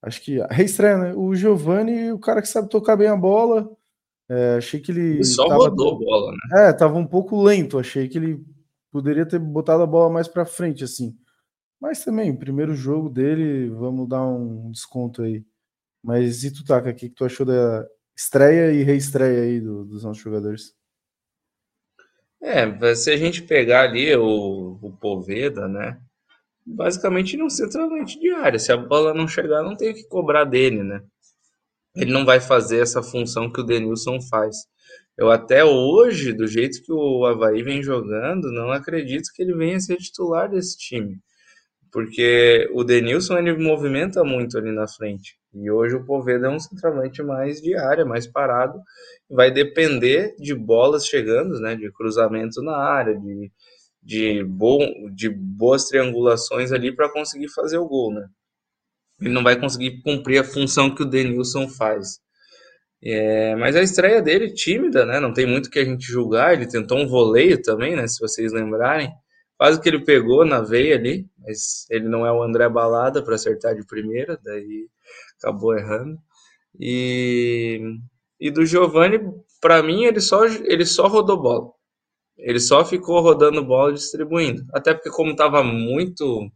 [0.00, 1.14] acho que a reestreia, né?
[1.14, 3.68] O Giovani, o cara que sabe tocar bem a bola.
[4.28, 5.14] É, achei que ele.
[5.16, 6.68] Ele só tava, rodou a bola, né?
[6.68, 7.78] É, tava um pouco lento.
[7.78, 8.44] Achei que ele
[8.90, 11.18] poderia ter botado a bola mais para frente, assim.
[11.80, 15.44] Mas também, primeiro jogo dele, vamos dar um desconto aí.
[16.02, 20.04] Mas e tu, Taka, o que, tu achou da estreia e reestreia aí do, dos
[20.04, 20.74] nossos jogadores?
[22.42, 25.98] É, se a gente pegar ali o, o Poveda, né?
[26.66, 28.58] Basicamente não centralmente de área.
[28.58, 31.02] Se a bola não chegar, não tem o que cobrar dele, né?
[31.96, 34.56] Ele não vai fazer essa função que o Denilson faz.
[35.16, 39.78] Eu até hoje, do jeito que o Havaí vem jogando, não acredito que ele venha
[39.80, 41.18] ser titular desse time.
[41.94, 45.36] Porque o Denilson ele movimenta muito ali na frente.
[45.54, 48.80] E hoje o Poveda é um centroavante mais de área, mais parado.
[49.30, 51.76] Vai depender de bolas chegando, né?
[51.76, 53.48] De cruzamento na área, de,
[54.02, 54.80] de, bom,
[55.14, 58.26] de boas triangulações ali para conseguir fazer o gol, né?
[59.20, 62.18] Ele não vai conseguir cumprir a função que o Denilson faz.
[63.00, 65.20] É, mas a estreia dele, tímida, né?
[65.20, 66.54] Não tem muito que a gente julgar.
[66.54, 68.08] Ele tentou um voleio também, né?
[68.08, 69.12] Se vocês lembrarem.
[69.56, 73.36] Quase que ele pegou na veia ali, mas ele não é o André Balada para
[73.36, 74.88] acertar de primeira, daí
[75.38, 76.18] acabou errando.
[76.78, 77.80] E,
[78.40, 79.20] e do Giovani,
[79.60, 81.70] para mim, ele só, ele só rodou bola.
[82.36, 84.64] Ele só ficou rodando bola e distribuindo.
[84.72, 86.50] Até porque, como estava muito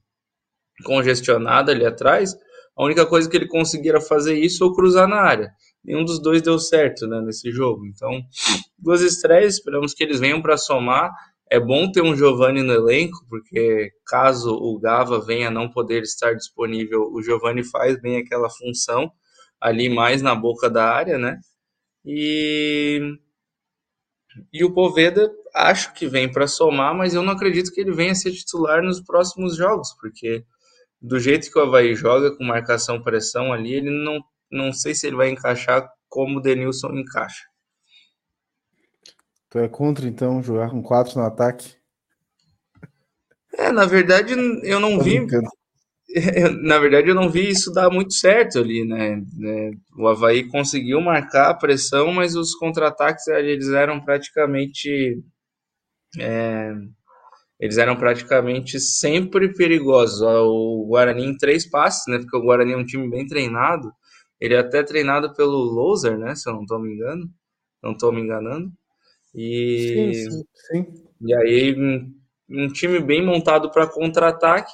[0.84, 2.34] congestionado ali atrás,
[2.76, 5.50] a única coisa que ele conseguia fazer isso ou cruzar na área.
[5.84, 7.86] Nenhum dos dois deu certo né, nesse jogo.
[7.86, 8.10] Então,
[8.78, 11.10] duas estreias, esperamos que eles venham para somar.
[11.50, 16.34] É bom ter um Giovani no elenco, porque caso o Gava venha não poder estar
[16.34, 19.10] disponível, o Giovani faz bem aquela função
[19.60, 21.38] ali mais na boca da área, né?
[22.04, 23.00] E,
[24.52, 28.14] E o Poveda, acho que vem para somar, mas eu não acredito que ele venha
[28.14, 30.44] ser titular nos próximos jogos, porque
[31.00, 34.20] do jeito que o Havaí joga, com marcação pressão ali, ele não,
[34.50, 37.44] não sei se ele vai encaixar como o Denilson encaixa.
[39.50, 41.74] Tu é contra, então, jogar com quatro no ataque?
[43.54, 45.26] É, na verdade, eu não vi.
[46.62, 49.22] Na verdade, eu não vi isso dar muito certo ali, né?
[49.44, 55.22] É, o Havaí conseguiu marcar a pressão, mas os contra-ataques eles eram praticamente.
[56.18, 56.72] É,
[57.60, 60.22] eles eram praticamente sempre perigosos.
[60.22, 62.18] O Guarani em três passes, né?
[62.18, 63.92] Porque o Guarani é um time bem treinado.
[64.40, 66.34] Ele é até treinado pelo Loser, né?
[66.34, 67.28] Se eu não estou me engano.
[67.82, 68.72] Não estou me enganando.
[69.34, 70.86] E, sim, sim, sim.
[71.20, 72.12] e aí, um,
[72.50, 74.72] um time bem montado para contra-ataque.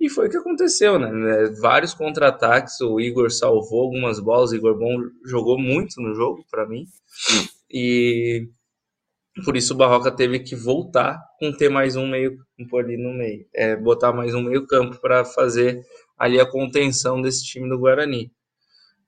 [0.00, 1.10] E foi o que aconteceu, né?
[1.30, 4.96] É, vários contra-ataques, o Igor salvou algumas bolas, o Igor Bom
[5.26, 6.84] jogou muito no jogo para mim.
[7.70, 8.48] E
[9.44, 13.12] por isso o Barroca teve que voltar com ter mais um meio campo ali no
[13.12, 15.80] meio, é, botar mais um meio campo para fazer
[16.18, 18.32] ali a contenção desse time do Guarani.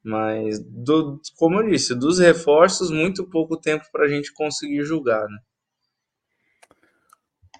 [0.04, 5.28] Mas, do, como eu disse, dos reforços, muito pouco tempo para a gente conseguir julgar,
[5.28, 5.38] né?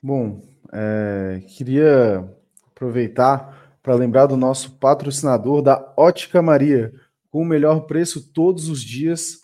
[0.03, 2.29] Bom, é, queria
[2.67, 6.93] aproveitar para lembrar do nosso patrocinador da Ótica Maria,
[7.31, 9.41] com o melhor preço todos os dias.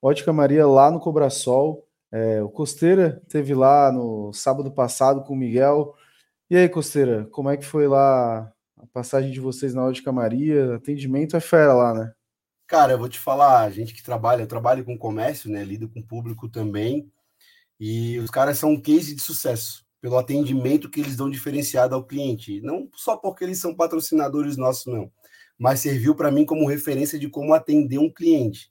[0.00, 1.86] Ótica Maria lá no Cobrasol.
[2.10, 5.94] É, o Costeira teve lá no sábado passado com o Miguel.
[6.48, 10.76] E aí, Costeira, como é que foi lá a passagem de vocês na Ótica Maria?
[10.76, 12.12] Atendimento é fera lá, né?
[12.68, 15.64] Cara, eu vou te falar, a gente que trabalha, eu trabalho com comércio, né?
[15.64, 17.10] Lido com público também.
[17.80, 22.04] E os caras são um case de sucesso pelo atendimento que eles dão diferenciado ao
[22.04, 22.60] cliente.
[22.60, 25.10] Não só porque eles são patrocinadores nossos, não.
[25.58, 28.70] Mas serviu para mim como referência de como atender um cliente.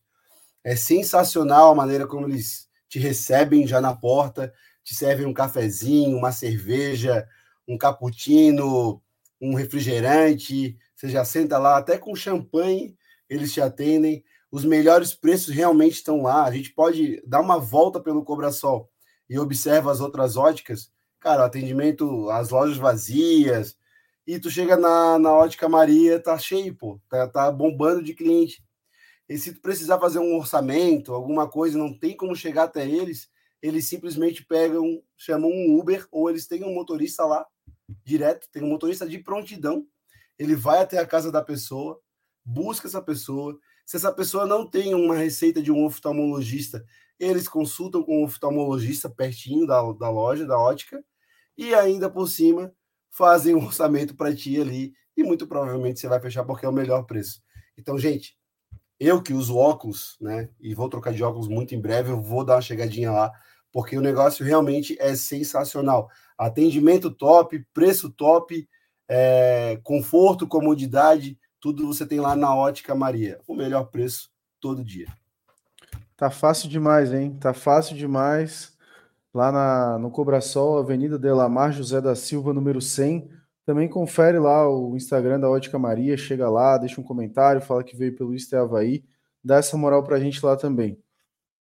[0.64, 6.18] É sensacional a maneira como eles te recebem já na porta, te servem um cafezinho,
[6.18, 7.28] uma cerveja,
[7.68, 9.02] um cappuccino,
[9.42, 10.78] um refrigerante.
[10.96, 12.96] Você já senta lá até com champanhe
[13.30, 14.24] eles te atendem.
[14.52, 16.46] Os melhores preços realmente estão lá.
[16.46, 18.90] A gente pode dar uma volta pelo Cobrasol
[19.30, 20.92] e observa as outras óticas.
[21.20, 23.78] Cara, o atendimento, as lojas vazias.
[24.26, 27.00] E tu chega na, na ótica Maria, tá cheio, pô.
[27.10, 28.64] Tá, tá bombando de cliente.
[29.28, 33.30] E se tu precisar fazer um orçamento, alguma coisa, não tem como chegar até eles,
[33.62, 37.46] eles simplesmente pegam, chamam um Uber, ou eles têm um motorista lá,
[38.06, 39.86] direto, tem um motorista de prontidão.
[40.40, 42.00] Ele vai até a casa da pessoa,
[42.48, 43.60] busca essa pessoa.
[43.86, 46.86] Se essa pessoa não tem uma receita de um oftalmologista,
[47.20, 51.04] eles consultam com o um oftalmologista pertinho da, da loja, da ótica,
[51.58, 52.72] e ainda por cima
[53.10, 56.74] fazem um orçamento para ti ali, e muito provavelmente você vai fechar porque é o
[56.74, 57.42] melhor preço.
[57.78, 58.38] Então, gente,
[59.00, 62.46] eu que uso óculos, né, e vou trocar de óculos muito em breve, eu vou
[62.46, 63.32] dar uma chegadinha lá,
[63.72, 66.10] porque o negócio realmente é sensacional.
[66.38, 68.68] Atendimento top, preço top,
[69.10, 71.38] é, conforto, comodidade,
[71.74, 73.42] tudo você tem lá na Ótica Maria.
[73.46, 75.08] O melhor preço todo dia.
[76.16, 77.38] Tá fácil demais, hein?
[77.40, 78.76] Tá fácil demais.
[79.34, 83.30] Lá na, no Cobrasol, Avenida Delamar José da Silva, número 100.
[83.66, 87.98] Também confere lá o Instagram da Ótica Maria, chega lá, deixa um comentário, fala que
[87.98, 89.04] veio pelo Insta Havaí,
[89.44, 90.98] dá essa moral pra gente lá também.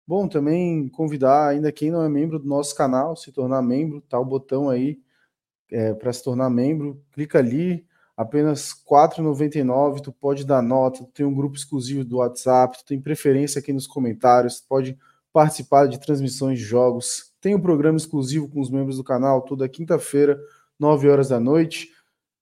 [0.05, 4.19] Bom, também convidar ainda quem não é membro do nosso canal, se tornar membro, tá
[4.19, 4.99] o botão aí
[5.71, 7.83] é, para se tornar membro, clica ali,
[8.15, 12.85] apenas R$ 4,99, tu pode dar nota, tu tem um grupo exclusivo do WhatsApp, tu
[12.85, 14.97] tem preferência aqui nos comentários, tu pode
[15.33, 19.67] participar de transmissões de jogos, tem um programa exclusivo com os membros do canal toda
[19.67, 20.39] quinta-feira,
[20.79, 21.89] 9 horas da noite.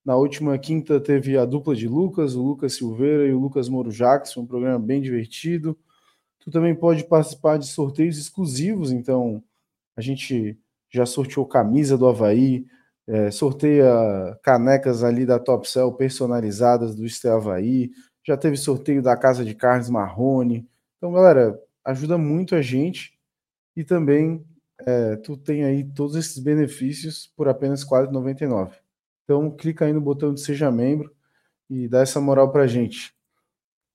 [0.05, 3.91] Na última quinta teve a dupla de Lucas, o Lucas Silveira e o Lucas Moro
[3.91, 5.77] Jackson, um programa bem divertido.
[6.39, 9.41] Tu também pode participar de sorteios exclusivos, então
[9.95, 10.59] a gente
[10.89, 12.65] já sorteou camisa do Havaí,
[13.07, 17.91] é, sorteia canecas ali da Top Cell personalizadas do Este Havaí.
[18.25, 20.67] Já teve sorteio da Casa de Carnes Marrone.
[20.97, 23.19] Então, galera, ajuda muito a gente.
[23.75, 24.45] E também
[24.85, 28.71] é, tu tem aí todos esses benefícios por apenas R$ 4,99.
[29.23, 31.13] Então, clica aí no botão de Seja Membro
[31.69, 33.13] e dá essa moral pra gente.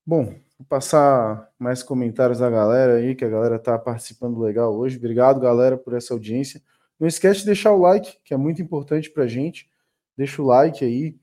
[0.07, 0.25] Bom,
[0.59, 4.97] vou passar mais comentários da galera aí, que a galera tá participando legal hoje.
[4.97, 6.63] Obrigado, galera, por essa audiência.
[6.99, 9.69] Não esquece de deixar o like, que é muito importante para a gente.
[10.17, 11.17] Deixa o like aí,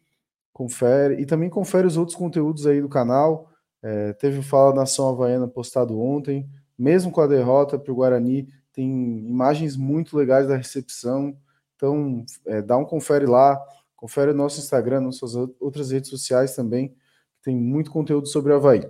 [0.54, 1.22] confere.
[1.22, 3.50] E também confere os outros conteúdos aí do canal.
[3.84, 6.50] É, teve o Fala Nação Havaiana postado ontem.
[6.78, 8.90] Mesmo com a derrota para o Guarani, tem
[9.28, 11.38] imagens muito legais da recepção.
[11.76, 13.62] Então, é, dá um confere lá.
[13.96, 16.96] Confere o nosso Instagram, nossas outras redes sociais também.
[17.42, 18.90] Tem muito conteúdo sobre Havaí.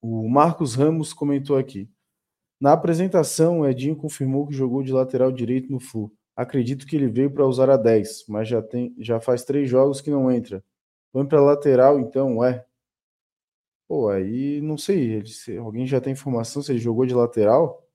[0.00, 1.88] O Marcos Ramos comentou aqui.
[2.60, 6.10] Na apresentação, o Edinho confirmou que jogou de lateral direito no Flu.
[6.34, 10.00] Acredito que ele veio para usar a 10, mas já, tem, já faz três jogos
[10.00, 10.62] que não entra.
[11.12, 12.64] Põe para lateral, então, é.
[13.88, 15.12] Pô, aí não sei.
[15.12, 17.86] Ele, se alguém já tem informação se ele jogou de lateral?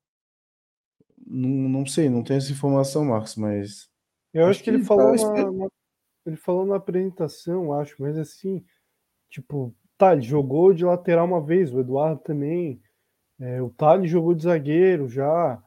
[1.26, 3.89] Não, não sei, não tenho essa informação, Marcos, mas.
[4.34, 5.68] Eu acho, acho que, ele falou na, na,
[6.26, 8.64] ele falou na apresentação, acho, mas assim,
[9.30, 12.82] tipo, tá, ele jogou de lateral uma vez, o Eduardo também.
[13.42, 15.62] É, o Thales jogou de zagueiro já.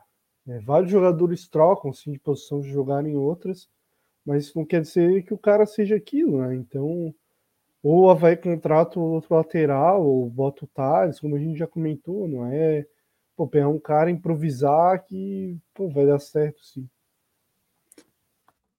[0.47, 3.69] É, vários jogadores trocam assim, de posição de jogar em outras,
[4.25, 6.55] mas isso não quer dizer que o cara seja aquilo, né?
[6.55, 7.13] Então,
[7.83, 12.47] ou vai contrato outro lateral, ou bota o Thales, como a gente já comentou, não
[12.47, 12.87] é?
[13.37, 16.89] Pô, pegar um cara, improvisar que pô, vai dar certo, sim.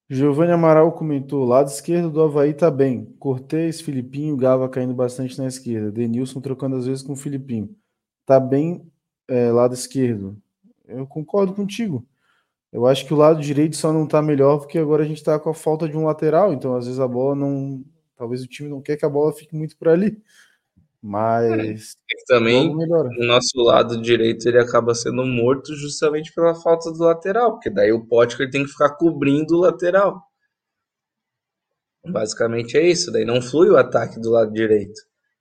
[0.09, 3.05] Giovanni Amaral comentou: lado esquerdo do Havaí tá bem.
[3.19, 5.91] Cortez, Filipinho, Gava caindo bastante na esquerda.
[5.91, 7.75] Denilson trocando às vezes com o Filipinho
[8.25, 8.91] tá bem
[9.27, 10.37] é, lado esquerdo.
[10.87, 12.05] Eu concordo contigo.
[12.71, 15.39] Eu acho que o lado direito só não tá melhor porque agora a gente tá
[15.39, 17.83] com a falta de um lateral, então às vezes a bola não.
[18.17, 20.21] Talvez o time não quer que a bola fique muito por ali.
[21.01, 26.97] Mas é também o nosso lado direito ele acaba sendo morto justamente pela falta do
[26.97, 30.23] lateral, porque daí o Potker tem que ficar cobrindo o lateral.
[32.07, 34.99] Basicamente é isso, daí não flui o ataque do lado direito.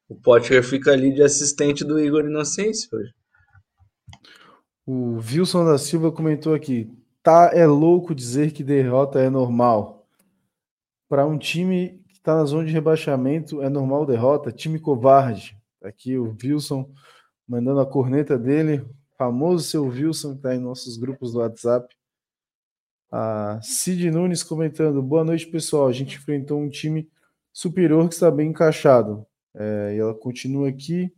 [0.08, 3.14] O Potker fica ali de assistente do Igor Inocêncio hoje.
[4.86, 6.90] O Wilson da Silva comentou aqui:
[7.22, 10.06] tá é louco dizer que derrota é normal.
[11.08, 14.52] Para um time que está na zona de rebaixamento, é normal derrota?
[14.52, 15.56] Time covarde.
[15.80, 16.90] Tá aqui o Wilson
[17.48, 18.84] mandando a corneta dele,
[19.16, 21.94] famoso seu Wilson, que está em nossos grupos do WhatsApp.
[23.10, 25.88] A Cid Nunes comentando: boa noite, pessoal.
[25.88, 27.08] A gente enfrentou um time
[27.52, 29.26] superior que está bem encaixado.
[29.54, 31.12] É, e ela continua aqui.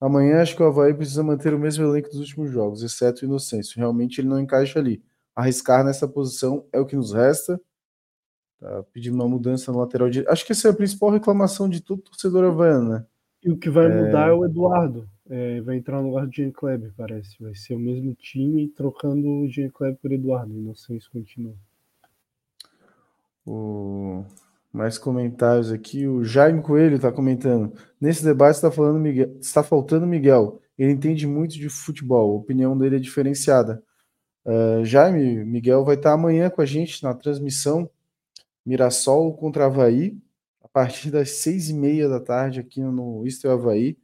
[0.00, 3.24] Amanhã acho que o Havaí precisa manter o mesmo elenco dos últimos jogos, exceto o
[3.24, 3.78] Inocêncio.
[3.78, 5.02] Realmente ele não encaixa ali.
[5.34, 7.60] Arriscar nessa posição é o que nos resta.
[8.60, 10.30] Tá pedindo uma mudança no lateral direito.
[10.30, 13.06] Acho que essa é a principal reclamação de todo torcedor havaiano, né?
[13.42, 14.02] E o que vai é...
[14.02, 15.08] mudar é o Eduardo.
[15.28, 17.36] É, vai entrar no lugar do Jean Kleber, parece.
[17.40, 20.52] Vai ser o mesmo time trocando o Jean Kleber por Eduardo.
[20.52, 21.54] Inocêncio continua.
[23.44, 24.24] O
[24.76, 26.06] mais comentários aqui.
[26.06, 27.72] O Jaime Coelho está comentando.
[28.00, 30.60] Nesse debate está falando Miguel, está faltando Miguel.
[30.78, 32.32] Ele entende muito de futebol.
[32.32, 33.82] A opinião dele é diferenciada.
[34.44, 37.90] Uh, Jaime, Miguel vai estar tá amanhã com a gente na transmissão
[38.64, 40.18] Mirassol contra Havaí,
[40.62, 43.96] a partir das seis e meia da tarde aqui no Isto Havaí.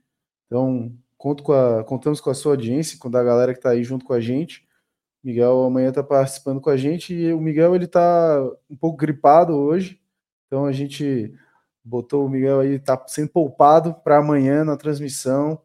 [0.47, 3.85] Então, conto com a, contamos com a sua audiência, com a galera que está aí
[3.85, 4.67] junto com a gente.
[5.23, 9.55] Miguel amanhã está participando com a gente e o Miguel ele está um pouco gripado
[9.55, 10.02] hoje,
[10.53, 11.33] então a gente
[11.83, 15.59] botou o Miguel aí, tá sendo poupado para amanhã na transmissão,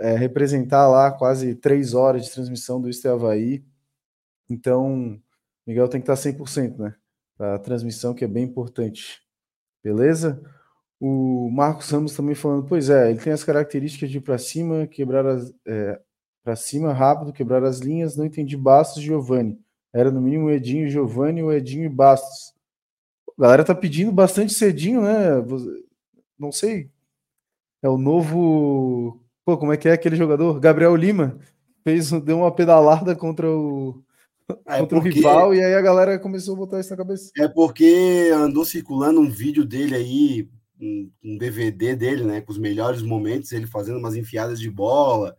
[0.00, 3.64] é, representar lá quase três horas de transmissão do Este Havaí.
[4.50, 5.22] Então,
[5.64, 6.96] Miguel tem que estar 100%, né?
[7.38, 9.22] A transmissão, que é bem importante.
[9.80, 10.42] Beleza?
[10.98, 14.88] O Marcos Ramos também falando, pois é, ele tem as características de ir para cima,
[14.88, 15.54] quebrar as.
[15.64, 16.00] É,
[16.42, 18.16] para cima rápido, quebrar as linhas.
[18.16, 19.56] Não entendi Bastos e Giovanni.
[19.92, 22.57] Era no mínimo Edinho e Giovanni ou Edinho e Bastos.
[23.38, 25.28] A galera tá pedindo bastante cedinho, né?
[26.38, 26.90] Não sei.
[27.82, 29.22] É o novo.
[29.44, 30.58] Pô, como é que é aquele jogador?
[30.58, 31.38] Gabriel Lima.
[31.84, 34.02] Fez, deu uma pedalada contra o,
[34.66, 35.10] é contra porque...
[35.10, 37.30] o rival e aí a galera começou a botar isso na cabeça.
[37.36, 40.48] É porque andou circulando um vídeo dele aí,
[40.80, 42.40] um, um DVD dele, né?
[42.40, 45.36] Com os melhores momentos, ele fazendo umas enfiadas de bola.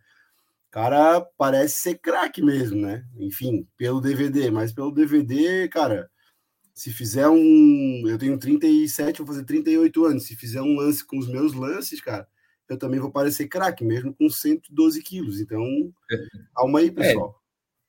[0.69, 3.03] Cara, parece ser craque mesmo, né?
[3.17, 6.09] Enfim, pelo DVD, mas pelo DVD, cara,
[6.79, 8.03] se fizer um.
[8.07, 10.23] Eu tenho 37, vou fazer 38 anos.
[10.23, 12.25] Se fizer um lance com os meus lances, cara,
[12.69, 15.41] eu também vou parecer craque, mesmo com 112 quilos.
[15.41, 15.61] Então,
[16.55, 17.35] calma aí, é, pessoal.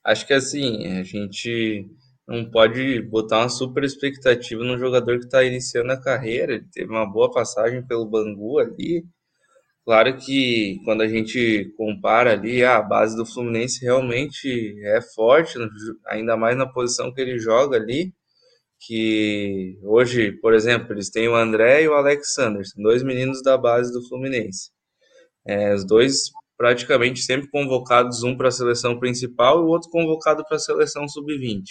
[0.05, 1.88] É, acho que assim, a gente
[2.26, 6.55] não pode botar uma super expectativa no jogador que está iniciando a carreira.
[6.55, 9.07] Ele teve uma boa passagem pelo Bangu ali.
[9.84, 15.57] Claro que quando a gente compara ali, a base do Fluminense realmente é forte,
[16.09, 18.12] ainda mais na posição que ele joga ali
[18.81, 23.57] que hoje, por exemplo, eles têm o André e o Alexander, são dois meninos da
[23.59, 24.70] base do Fluminense.
[25.47, 30.45] É, os dois praticamente sempre convocados, um para a seleção principal e o outro convocado
[30.45, 31.62] para a seleção sub-20.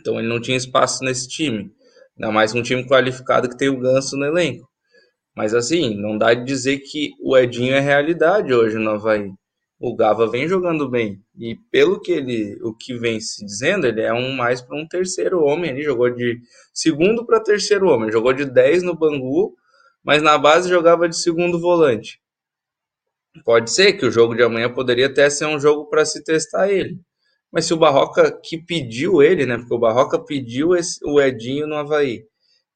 [0.00, 1.70] Então ele não tinha espaço nesse time,
[2.16, 4.66] ainda mais um time qualificado que tem o Ganso no elenco.
[5.36, 9.30] Mas assim, não dá de dizer que o Edinho é realidade hoje no Havaí
[9.80, 11.22] o Gava vem jogando bem.
[11.38, 14.86] E pelo que ele, o que vem se dizendo, ele é um mais para um
[14.86, 15.70] terceiro homem.
[15.70, 16.40] Ele jogou de
[16.72, 18.10] segundo para terceiro homem.
[18.10, 19.54] Jogou de 10 no Bangu,
[20.02, 22.20] mas na base jogava de segundo volante.
[23.44, 26.68] Pode ser que o jogo de amanhã poderia até ser um jogo para se testar
[26.68, 27.00] ele.
[27.52, 29.56] Mas se o Barroca que pediu ele, né?
[29.58, 32.24] Porque o Barroca pediu esse, o Edinho no Havaí.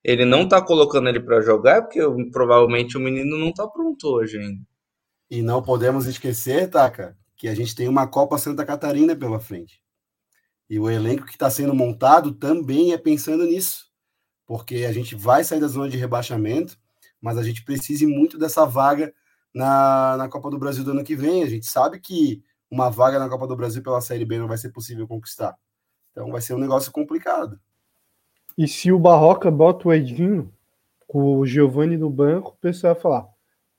[0.05, 2.01] Ele não tá colocando ele para jogar, porque
[2.33, 4.61] provavelmente o menino não tá pronto hoje ainda.
[5.33, 9.83] E não podemos esquecer, Taca, que a gente tem uma Copa Santa Catarina pela frente.
[10.69, 13.87] E o elenco que está sendo montado também é pensando nisso.
[14.45, 16.79] Porque a gente vai sair da zona de rebaixamento,
[17.19, 19.11] mas a gente precisa muito dessa vaga
[19.55, 21.43] na, na Copa do Brasil do ano que vem.
[21.43, 24.59] A gente sabe que uma vaga na Copa do Brasil pela Série B não vai
[24.59, 25.57] ser possível conquistar.
[26.11, 27.59] Então vai ser um negócio complicado.
[28.59, 30.53] E se o Barroca bota o Edinho
[31.07, 33.32] com o Giovani no banco, o pessoal vai falar: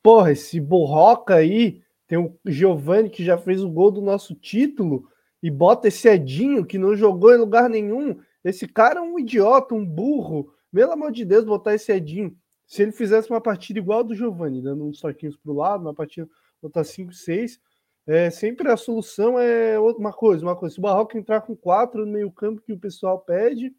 [0.04, 5.10] porra, esse Barroca aí tem o Giovani que já fez o gol do nosso título
[5.41, 8.20] e bota esse Edinho que não jogou em lugar nenhum.
[8.43, 10.54] Esse cara é um idiota, um burro.
[10.72, 12.38] Pelo amor de Deus, botar esse Edinho.
[12.68, 15.82] Se ele fizesse uma partida igual a do Giovani, dando uns toquinhos para o lado,
[15.82, 16.30] uma partida,
[16.62, 17.60] botar 5, 6,
[18.06, 20.74] é, sempre a solução é uma coisa, uma coisa.
[20.74, 23.74] Se o Barroca entrar com quatro no meio-campo que o pessoal pede,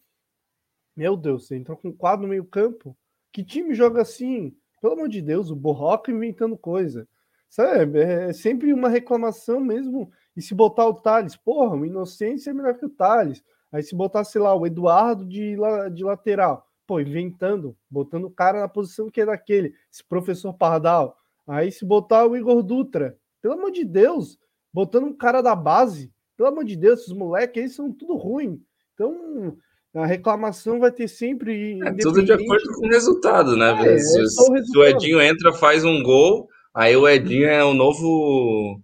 [0.97, 2.97] meu Deus, você entrou com quatro no meio-campo?
[3.33, 4.57] Que time joga assim?
[4.85, 7.09] Pelo amor de Deus, o Barroca inventando coisa.
[7.49, 8.01] Sabe?
[8.01, 10.13] É sempre uma reclamação mesmo.
[10.37, 13.43] E se botar o Thales, porra, o Inocência é melhor que o Thales.
[13.73, 15.57] Aí se botar, sei lá, o Eduardo de,
[15.95, 21.17] de lateral, pô, inventando, botando o cara na posição que é daquele, esse professor Pardal.
[21.47, 24.39] Aí se botar o Igor Dutra, pelo amor de Deus,
[24.71, 26.13] botando um cara da base.
[26.37, 28.63] Pelo amor de Deus, esses moleques aí são tudo ruim.
[28.93, 29.57] Então,
[29.95, 31.81] a reclamação vai ter sempre.
[31.83, 33.71] É tudo de acordo com o resultado, né?
[33.87, 37.47] É, se, é se, o, se, o Edinho entra, faz um gol, aí o Edinho
[37.47, 38.81] é o novo.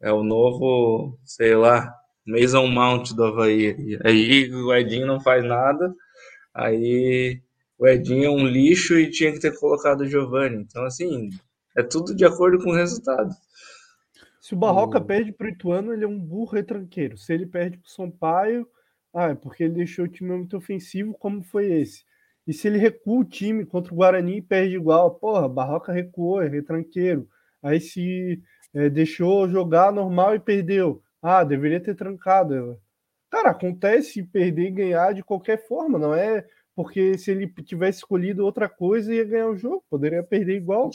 [0.00, 1.90] É o novo, sei lá,
[2.26, 3.98] Mason Mount do Havaí.
[4.04, 5.94] Aí o Edinho não faz nada,
[6.52, 7.40] aí
[7.78, 10.56] o Edinho é um lixo e tinha que ter colocado o Giovanni.
[10.56, 11.30] Então, assim,
[11.76, 13.30] é tudo de acordo com o resultado.
[14.40, 15.04] Se o Barroca o...
[15.04, 17.16] perde para o Ituano, ele é um burro retranqueiro.
[17.16, 18.68] Se ele perde para o Sampaio,
[19.14, 22.04] ah, é porque ele deixou o time muito ofensivo, como foi esse.
[22.46, 26.42] E se ele recua o time contra o Guarani e perde igual, porra, Barroca recuou,
[26.42, 27.28] é retranqueiro.
[27.62, 28.42] Aí se
[28.74, 31.02] é, deixou jogar normal e perdeu.
[31.22, 32.78] Ah, deveria ter trancado.
[33.30, 36.46] Cara, acontece perder e ganhar de qualquer forma, não é
[36.76, 40.90] porque se ele tivesse escolhido outra coisa ia ganhar o jogo, poderia perder igual.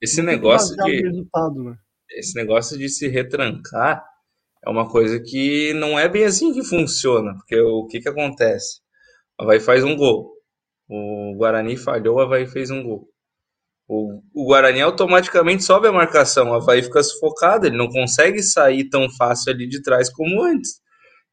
[0.00, 1.76] Esse negócio de né?
[2.10, 4.04] esse negócio de se retrancar
[4.66, 8.80] é uma coisa que não é bem assim que funciona, porque o que que acontece?
[9.38, 10.32] O Havaí faz um gol,
[10.88, 13.08] o Guarani falhou, o Havaí fez um gol.
[13.88, 18.88] O, o Guarani automaticamente sobe a marcação, o Havaí fica sufocado, ele não consegue sair
[18.88, 20.80] tão fácil ali de trás como antes.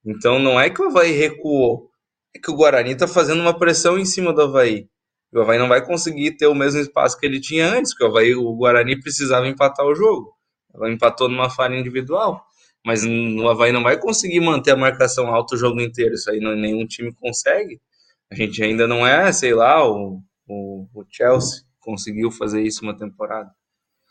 [0.06, 1.90] Então não é que o Havaí recuou,
[2.36, 4.88] é que o Guarani está fazendo uma pressão em cima do Havaí.
[5.34, 8.08] O Havaí não vai conseguir ter o mesmo espaço que ele tinha antes, porque o,
[8.10, 10.32] Havaí, o Guarani precisava empatar o jogo.
[10.76, 12.46] Ela empatou numa falha individual.
[12.86, 16.16] Mas o Havaí não vai conseguir manter a marcação alta o jogo inteiro.
[16.16, 17.82] Isso aí não, nenhum time consegue.
[18.30, 22.98] A gente ainda não é, sei lá, o, o, o Chelsea conseguiu fazer isso uma
[22.98, 23.52] temporada.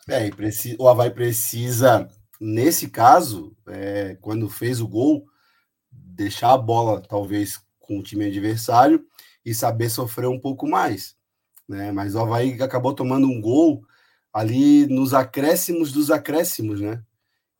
[0.08, 2.08] É, e precisa, o Havaí precisa,
[2.40, 5.24] nesse caso, é, quando fez o gol,
[5.90, 9.04] deixar a bola, talvez, com o time adversário
[9.44, 11.14] e saber sofrer um pouco mais.
[11.68, 11.92] Né?
[11.92, 13.84] Mas o Havaí acabou tomando um gol
[14.32, 17.02] ali nos acréscimos dos acréscimos, né?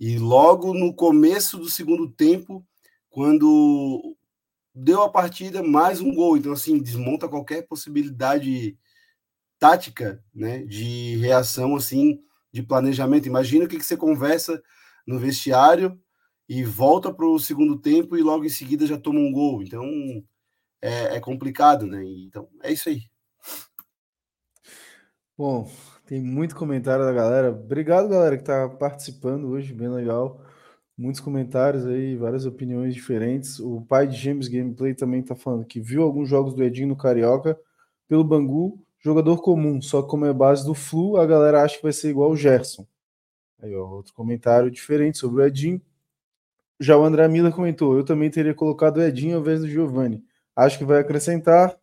[0.04, 2.66] E logo no começo do segundo tempo,
[3.08, 4.16] quando
[4.74, 6.36] deu a partida, mais um gol.
[6.36, 8.76] Então, assim, desmonta qualquer possibilidade
[9.60, 10.64] tática, né?
[10.64, 12.20] De reação, assim,
[12.50, 13.28] de planejamento.
[13.28, 14.60] Imagina o que, que você conversa
[15.06, 15.96] no vestiário
[16.48, 19.62] e volta para o segundo tempo e logo em seguida já toma um gol.
[19.62, 19.86] Então,
[20.80, 22.04] é, é complicado, né?
[22.04, 23.02] Então, é isso aí.
[25.38, 25.70] Bom,
[26.06, 27.50] tem muito comentário da galera.
[27.50, 30.40] Obrigado, galera, que está participando hoje, bem legal.
[30.96, 33.58] Muitos comentários aí, várias opiniões diferentes.
[33.58, 36.96] O pai de James Gameplay também está falando que viu alguns jogos do Edinho no
[36.96, 37.58] Carioca
[38.08, 41.82] pelo Bangu, jogador comum, só que como é base do Flu, a galera acha que
[41.82, 42.86] vai ser igual o Gerson.
[43.60, 45.80] Aí, ó, outro comentário diferente sobre o Edinho.
[46.78, 50.22] Já o André Mila comentou: eu também teria colocado o Edinho ao invés do Giovanni.
[50.54, 51.76] Acho que vai acrescentar.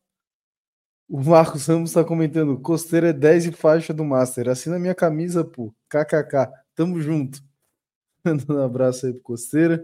[1.09, 4.47] O Marcos Ramos está comentando: Costeira é 10 e faixa do Master.
[4.47, 5.73] Assina minha camisa, pô.
[5.89, 6.51] KKK.
[6.75, 7.41] Tamo junto.
[8.23, 9.83] Dando um abraço aí pro Costeira.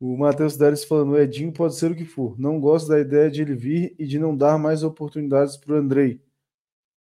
[0.00, 2.40] O Matheus Deres falando: o Edinho pode ser o que for.
[2.40, 6.18] Não gosto da ideia de ele vir e de não dar mais oportunidades pro Andrei.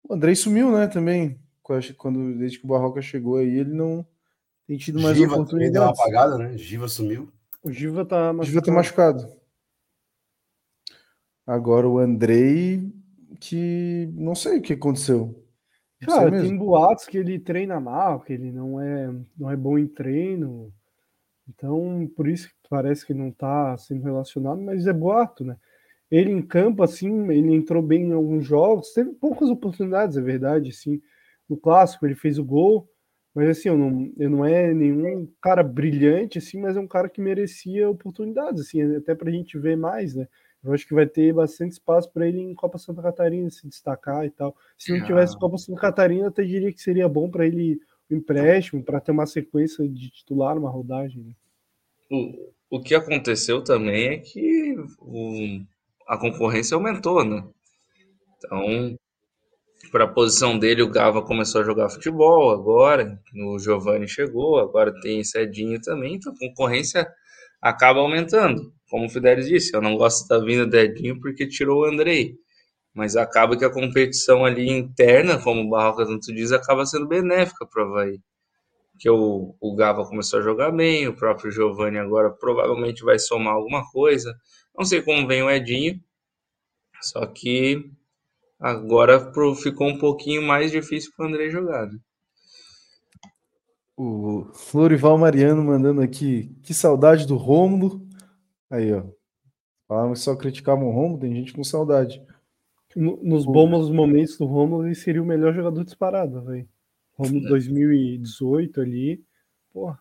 [0.03, 0.87] O Andrei sumiu, né?
[0.87, 1.39] Também.
[1.97, 4.05] Quando, desde que o Barroca chegou aí, ele não
[4.67, 5.73] tem tido mais Giva oportunidades.
[5.73, 6.57] Deu uma apagada, né?
[6.57, 7.31] Giva sumiu.
[7.63, 8.45] O Giva tá machucado.
[8.47, 9.33] Giva tá machucado.
[11.45, 12.91] Agora o Andrei
[13.39, 15.43] que não sei o que aconteceu.
[16.05, 19.87] Cara, tem boatos que ele treina mal, que ele não é, não é bom em
[19.87, 20.73] treino.
[21.47, 25.57] Então, por isso que parece que não está sendo relacionado, mas é boato, né?
[26.09, 30.69] Ele em campo, assim, ele entrou bem em alguns jogos, teve poucas oportunidades, é verdade,
[30.69, 31.01] assim.
[31.47, 32.89] No clássico ele fez o gol,
[33.33, 37.09] mas assim, eu não, eu não é nenhum cara brilhante, assim, mas é um cara
[37.09, 40.27] que merecia oportunidades, assim, até para a gente ver mais, né?
[40.63, 44.25] Eu acho que vai ter bastante espaço para ele em Copa Santa Catarina se destacar
[44.25, 44.55] e tal.
[44.77, 47.79] Se não tivesse Copa Santa Catarina, até diria que seria bom para ele
[48.09, 51.23] o empréstimo, para ter uma sequência de titular, uma rodagem.
[51.23, 51.33] Né?
[52.11, 55.61] O, o que aconteceu também é que o,
[56.07, 57.43] a concorrência aumentou, né?
[58.37, 58.97] Então,
[59.91, 64.93] para a posição dele, o Gava começou a jogar futebol agora, o Giovanni chegou, agora
[65.01, 67.07] tem Cedinho também, então a concorrência
[67.61, 68.73] acaba aumentando.
[68.89, 72.35] Como o Fidelis disse, eu não gosto da vinda do Edinho porque tirou o Andrei.
[72.93, 77.65] Mas acaba que a competição ali interna, como o Barroca tanto diz, acaba sendo benéfica
[77.65, 78.19] para o Havaí.
[78.99, 83.53] Que o, o Gava começou a jogar bem, o próprio Giovanni agora provavelmente vai somar
[83.53, 84.35] alguma coisa.
[84.77, 85.99] Não sei como vem o Edinho,
[87.01, 87.91] só que
[88.59, 91.87] agora ficou um pouquinho mais difícil para o Andrei jogar.
[91.87, 91.97] Né?
[94.03, 98.01] O Florival Mariano mandando aqui, que saudade do Rômulo.
[98.67, 99.03] Aí, ó.
[99.87, 102.19] Falamos só criticavam o Rômulo, tem gente com saudade.
[102.95, 106.67] Nos bons momentos do Rômulo, ele seria o melhor jogador disparado, velho.
[107.13, 108.83] Rômulo 2018 é.
[108.83, 109.23] ali,
[109.71, 109.99] porra.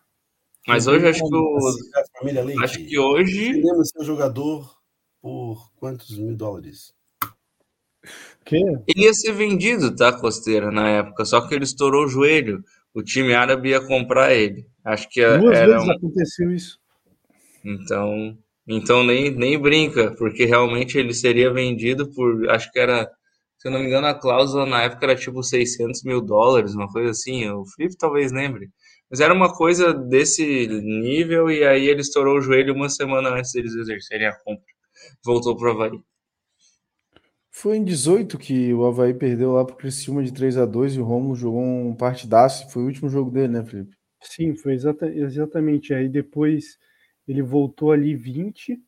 [0.67, 2.63] Mas hoje acho que o...
[2.63, 3.61] Acho que hoje...
[3.61, 4.77] Podemos ser um jogador
[5.21, 6.91] por quantos mil dólares?
[8.43, 8.57] Que?
[8.57, 12.63] Ele ia ser vendido, tá, Costeira, na época, só que ele estourou o joelho.
[12.93, 14.65] O time árabe ia comprar ele.
[14.83, 15.91] Acho que Duas era vezes um...
[15.91, 16.79] aconteceu isso.
[17.63, 18.37] Então,
[18.67, 23.09] então nem, nem brinca, porque realmente ele seria vendido por, acho que era,
[23.57, 26.87] se eu não me engano, a cláusula na época era tipo 600 mil dólares, uma
[26.87, 27.47] coisa assim.
[27.49, 28.69] O Felipe talvez lembre.
[29.09, 33.51] Mas era uma coisa desse nível e aí ele estourou o joelho uma semana antes
[33.51, 34.63] deles exercerem a compra.
[35.23, 35.99] Voltou para o Havaí.
[37.61, 40.99] Foi em 18 que o Havaí perdeu lá pro Criciúma de 3 a 2 e
[40.99, 42.67] o Romulo jogou um partidaço.
[42.71, 43.95] Foi o último jogo dele, né, Felipe?
[44.19, 45.93] Sim, foi exata, exatamente.
[45.93, 46.79] Aí depois
[47.27, 48.81] ele voltou ali 20,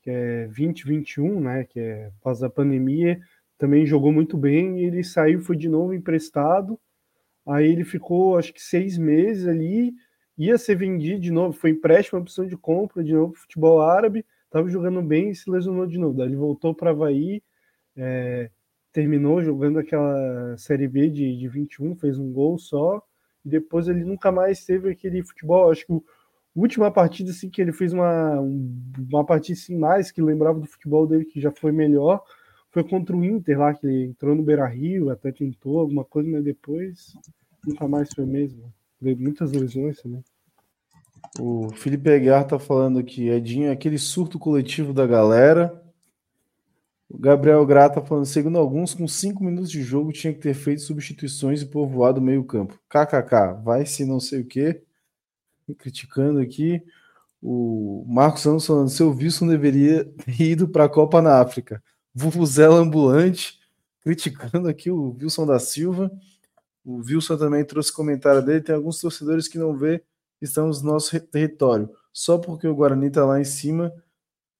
[0.00, 3.20] que é 2021, né, que é após a pandemia,
[3.58, 6.80] também jogou muito bem, ele saiu, foi de novo emprestado,
[7.46, 9.92] aí ele ficou acho que seis meses ali,
[10.38, 14.66] ia ser vendido de novo, foi empréstimo, opção de compra de novo futebol árabe, estava
[14.66, 17.42] jogando bem e se lesionou de novo, daí ele voltou para Havaí,
[17.98, 18.50] é,
[18.92, 23.02] terminou jogando aquela Série B de, de 21, fez um gol só,
[23.44, 26.02] e depois ele nunca mais teve aquele futebol, acho que o
[26.54, 31.06] última partida assim que ele fez uma, uma partida assim, mais que lembrava do futebol
[31.06, 32.22] dele que já foi melhor
[32.70, 36.28] foi contra o Inter lá que ele entrou no Beira Rio até tentou alguma coisa
[36.28, 37.14] mas depois
[37.66, 38.72] nunca mais foi mesmo.
[39.00, 40.24] Muitas lesões também.
[41.38, 45.80] O Felipe Aguiar tá falando que Edinho é aquele surto coletivo da galera
[47.08, 50.54] o Gabriel Grata tá falando, segundo alguns, com cinco minutos de jogo tinha que ter
[50.54, 52.78] feito substituições e povoado meio campo.
[52.88, 54.82] KKK, vai se não sei o que
[55.74, 56.82] criticando aqui.
[57.42, 61.82] O Marcos Santos falando: seu Wilson deveria ter ido para a Copa na África.
[62.14, 63.58] Vuvuzela ambulante,
[64.00, 66.10] criticando aqui o Wilson da Silva.
[66.84, 68.62] O Wilson também trouxe comentário dele.
[68.62, 70.02] Tem alguns torcedores que não vê
[70.40, 71.90] estamos no nosso território.
[72.12, 73.92] Só porque o Guarani está lá em cima,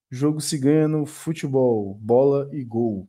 [0.09, 3.07] jogo se ganha no futebol, bola e gol.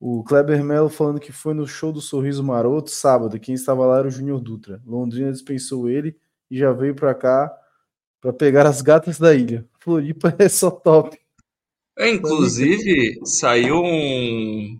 [0.00, 3.38] O Kleber Melo falando que foi no show do Sorriso Maroto sábado.
[3.38, 4.80] Quem estava lá era o Júnior Dutra.
[4.86, 6.16] Londrina dispensou ele
[6.50, 7.52] e já veio para cá
[8.20, 9.66] para pegar as gatas da ilha.
[9.80, 11.18] Floripa é só top.
[11.98, 14.78] É, inclusive, saiu um.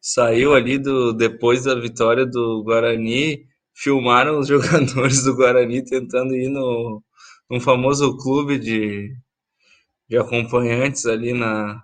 [0.00, 3.44] Saiu ali do depois da vitória do Guarani,
[3.74, 7.02] filmaram os jogadores do Guarani tentando ir no,
[7.50, 9.12] no famoso clube de,
[10.10, 11.80] de acompanhantes ali na,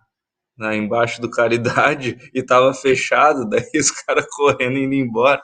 [0.58, 5.40] na embaixo do Caridade e tava fechado, daí os caras correndo indo embora.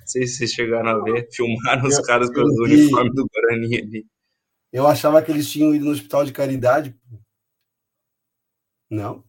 [0.00, 3.76] Não sei se vocês chegaram a ver, filmaram os caras com o uniforme do Guarani
[3.78, 4.06] ali.
[4.70, 6.94] Eu achava que eles tinham ido no hospital de caridade.
[8.90, 9.24] Não?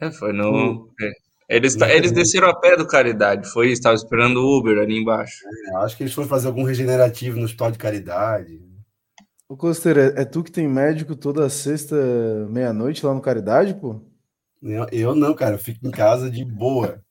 [0.00, 0.92] É, foi no.
[1.00, 1.10] É.
[1.48, 5.34] Eles, eles desceram a pé do Caridade, foi estava esperando o Uber ali embaixo.
[5.44, 8.58] É, acho que eles foram fazer algum regenerativo no hospital de caridade.
[9.52, 11.94] Ô, Costeira, é, é tu que tem médico toda sexta,
[12.48, 14.00] meia-noite lá no Caridade, pô?
[14.90, 17.02] Eu não, cara, eu fico em casa de boa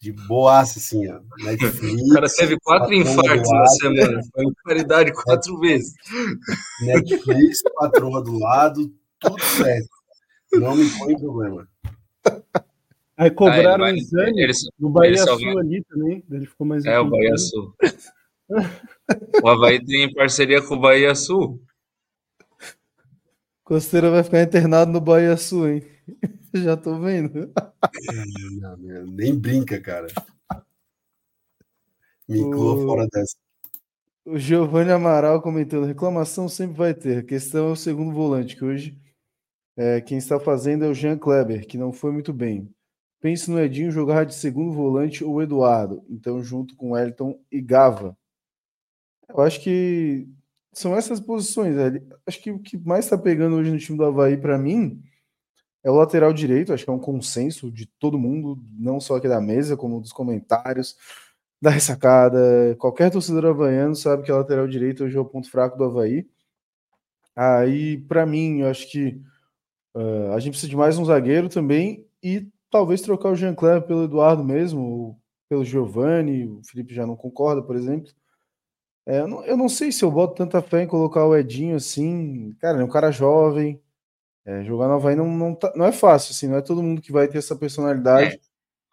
[0.00, 1.18] de boaça, assim, ó.
[1.42, 5.94] Netflix, o cara teve quatro infartos na semana, foi em qualidade quatro vezes.
[6.80, 9.88] Netflix, patroa do lado, tudo certo.
[10.52, 11.68] Não me põe problema.
[13.16, 16.24] Aí cobraram ah, um exame eles, no Bahia Sul ali também.
[16.30, 17.74] Ele ficou mais É, o Bahia Sul.
[19.42, 21.62] o Havaí tem parceria com o Bahia Sul.
[23.64, 25.82] Costeira vai ficar internado no Bahia Sul, hein?
[26.54, 27.52] Já tô vendo.
[29.08, 30.08] Nem brinca, cara.
[32.28, 32.86] Me inclua o...
[32.86, 33.36] fora dessa.
[34.24, 37.18] O Giovanni Amaral comentando: reclamação sempre vai ter.
[37.18, 38.98] A questão é o segundo volante, que hoje
[39.80, 42.68] é, quem está fazendo é o Jean Kleber, que não foi muito bem.
[43.20, 48.17] Pense no Edinho jogar de segundo volante ou Eduardo, então junto com Elton e Gava.
[49.28, 50.28] Eu acho que
[50.72, 51.76] são essas posições.
[51.76, 52.00] Né?
[52.26, 55.02] Acho que o que mais está pegando hoje no time do Havaí, para mim,
[55.84, 56.72] é o lateral direito.
[56.72, 60.12] Acho que é um consenso de todo mundo, não só aqui da mesa, como dos
[60.12, 60.96] comentários
[61.60, 62.76] da ressacada.
[62.78, 66.26] Qualquer torcedor havaiano sabe que a lateral direito hoje é o ponto fraco do Havaí.
[67.34, 69.20] Aí, para mim, eu acho que
[69.94, 73.86] uh, a gente precisa de mais um zagueiro também e talvez trocar o Jean Claire
[73.86, 76.46] pelo Eduardo mesmo, pelo Giovanni.
[76.46, 78.12] O Felipe já não concorda, por exemplo.
[79.08, 81.76] É, eu, não, eu, não, sei se eu boto tanta fé em colocar o Edinho
[81.76, 82.54] assim.
[82.60, 83.80] Cara, é um cara jovem.
[84.44, 87.00] É, jogar no Havaí não, não, tá, não é fácil, assim, não é todo mundo
[87.00, 88.34] que vai ter essa personalidade.
[88.34, 88.48] É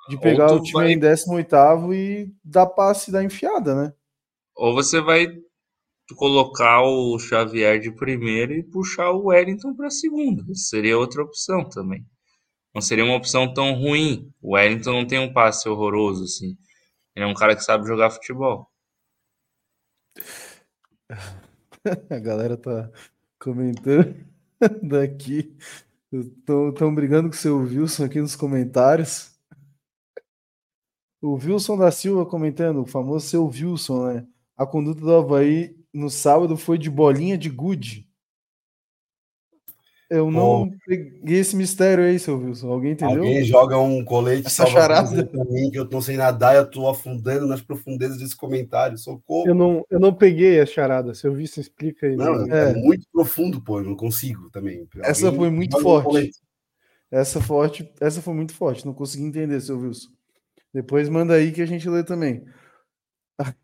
[0.08, 0.92] de pegar o time vai...
[0.92, 3.94] em 18 e dar passe da enfiada, né?
[4.56, 5.28] Ou você vai
[6.16, 10.44] colocar o Xavier de primeiro e puxar o Wellington para segunda.
[10.54, 12.06] Seria outra opção também.
[12.74, 14.32] Não seria uma opção tão ruim.
[14.42, 16.56] O Wellington não tem um passe horroroso assim.
[17.16, 18.70] Ele é um cara que sabe jogar futebol.
[22.10, 22.90] A galera tá
[23.40, 24.16] comentando
[24.82, 25.56] daqui.
[26.12, 29.36] Estão brigando com o seu Wilson aqui nos comentários.
[31.22, 34.28] O Wilson da Silva comentando, o famoso seu Wilson, né?
[34.56, 38.10] A conduta do Havaí no sábado foi de bolinha de gude.
[40.10, 42.70] Eu não peguei esse mistério aí, seu Wilson.
[42.70, 43.24] Alguém entendeu?
[43.24, 46.88] Alguém joga um colete Essa charada pra mim, que eu não sei nadar, eu tô
[46.88, 48.98] afundando nas profundezas desse comentário.
[48.98, 49.48] Socorro.
[49.48, 51.14] Eu não, eu não peguei a charada.
[51.16, 52.16] Seu Wilson, explica aí.
[52.16, 52.72] Não, é.
[52.72, 52.74] é.
[52.76, 53.80] muito profundo, pô.
[53.80, 54.80] Eu não consigo também.
[54.80, 56.10] Alguém essa foi muito forte.
[56.12, 57.92] Um essa forte.
[58.00, 58.86] Essa foi muito forte.
[58.86, 60.10] Não consegui entender, seu Wilson.
[60.74, 62.44] Depois manda aí que a gente lê também.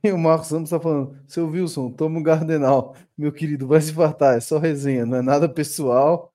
[0.04, 2.96] Aí o Marcos Santos está falando, seu Wilson, toma um Gardenal.
[3.18, 6.31] Meu querido, vai se fartar, é só resenha, não é nada pessoal.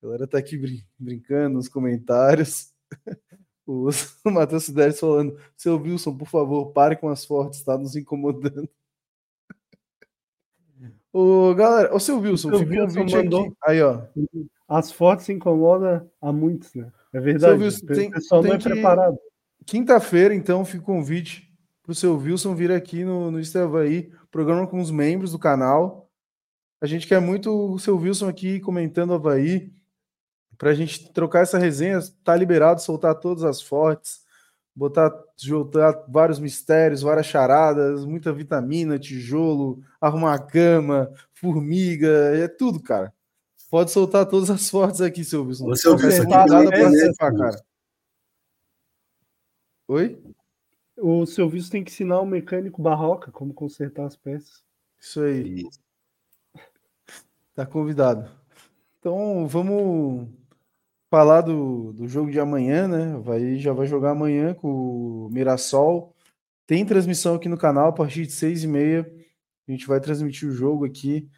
[0.00, 2.72] A galera tá aqui brin brincando nos comentários.
[3.68, 3.90] O,
[4.30, 8.68] Matheus Sideres falando, seu Wilson, por favor, pare com as fortes, está nos incomodando.
[11.10, 13.46] O galera, o seu Wilson, um vídeo mandou...
[13.46, 13.56] aqui.
[13.66, 14.02] Aí, ó.
[14.68, 16.92] As fortes incomodam a muitos, né?
[17.14, 17.62] É verdade.
[17.62, 18.68] Wilson, tem, o pessoal tem não é que...
[18.68, 19.18] preparado.
[19.64, 21.50] Quinta-feira, então, fica o convite
[21.82, 26.10] para o seu Wilson vir aqui no, no Estavaí, programa com os membros do canal.
[26.78, 29.72] A gente quer muito o seu Wilson aqui comentando Havaí,
[30.58, 32.00] para a gente trocar essa resenha.
[32.24, 34.20] Tá liberado soltar todas as fortes,
[34.74, 42.82] botar, juntar vários mistérios, várias charadas, muita vitamina, tijolo, arrumar a cama, formiga, é tudo,
[42.82, 43.14] cara.
[43.70, 45.66] Pode soltar todas as fortes aqui, seu Wilson.
[45.66, 46.30] Você ouviu isso aqui?
[46.30, 46.70] Nada
[47.18, 47.62] para cara.
[49.86, 50.22] Oi?
[50.96, 54.64] O serviço tem que ensinar o mecânico barroca como consertar as peças.
[55.00, 55.64] Isso aí.
[57.54, 58.30] Tá convidado.
[58.98, 60.28] Então vamos
[61.10, 63.18] falar do, do jogo de amanhã, né?
[63.22, 66.14] Vai, já vai jogar amanhã com o Mirassol.
[66.66, 69.10] Tem transmissão aqui no canal a partir de seis e meia.
[69.66, 71.28] A gente vai transmitir o jogo aqui.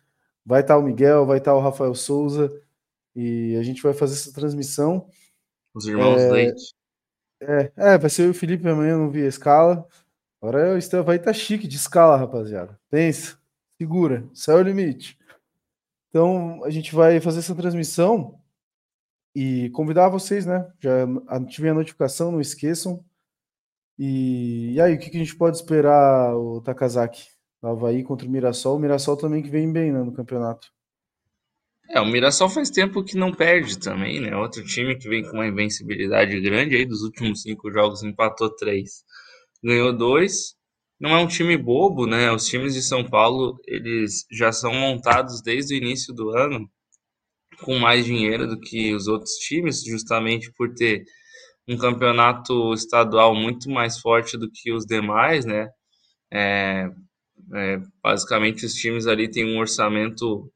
[0.44, 2.50] Vai estar o Miguel, vai estar o Rafael Souza
[3.14, 5.08] e a gente vai fazer essa transmissão.
[5.74, 6.30] Os irmãos é...
[6.30, 6.74] Leite.
[7.42, 9.86] É, é, vai ser o Felipe amanhã, não vi a escala.
[10.42, 12.78] Agora o Estevão vai estar tá chique de escala, rapaziada.
[12.90, 13.38] Pensa,
[13.78, 15.18] segura, céu é o limite.
[16.08, 18.39] Então a gente vai fazer essa transmissão
[19.34, 20.68] e convidar vocês, né?
[20.80, 23.04] Já ativem a notificação, não esqueçam.
[23.98, 27.28] E, e aí, o que, que, a gente pode esperar, o Takazaki?
[27.62, 28.76] Havaí contra o Mirassol.
[28.76, 30.68] O Mirassol também que vem bem né, no campeonato.
[31.90, 34.34] É, o Mirassol faz tempo que não perde também, né?
[34.36, 39.04] Outro time que vem com uma invencibilidade grande aí, dos últimos cinco jogos empatou três,
[39.62, 40.54] ganhou dois.
[40.98, 42.30] Não é um time bobo, né?
[42.32, 46.70] Os times de São Paulo, eles já são montados desde o início do ano
[47.64, 51.04] com mais dinheiro do que os outros times, justamente por ter
[51.68, 55.68] um campeonato estadual muito mais forte do que os demais, né?
[56.32, 56.88] É,
[57.54, 60.50] é, basicamente, os times ali têm um orçamento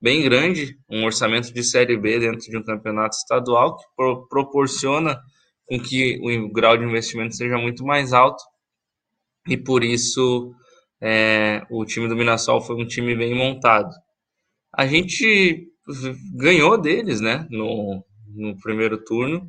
[0.00, 5.20] bem grande, um orçamento de Série B dentro de um campeonato estadual que pro, proporciona
[5.66, 8.42] com que o grau de investimento seja muito mais alto
[9.46, 10.54] e por isso
[11.00, 13.90] é, o time do Mirassol foi um time bem montado.
[14.72, 15.68] A gente
[16.34, 18.04] ganhou deles, né, no,
[18.34, 19.48] no primeiro turno,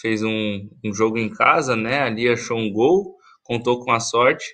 [0.00, 2.00] fez um, um jogo em casa, né?
[2.00, 4.44] Ali achou um gol, contou com a sorte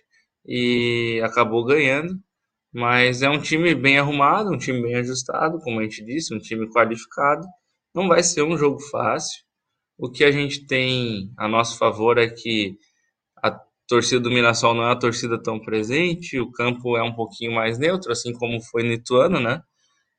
[0.46, 2.18] e acabou ganhando.
[2.72, 6.38] Mas é um time bem arrumado, um time bem ajustado, como a gente disse, um
[6.38, 7.46] time qualificado.
[7.94, 9.42] Não vai ser um jogo fácil.
[9.98, 12.76] O que a gente tem a nosso favor é que
[13.42, 13.50] a
[13.88, 17.78] torcida do Mirassol não é uma torcida tão presente, o campo é um pouquinho mais
[17.78, 19.62] neutro, assim como foi no Ituano, né?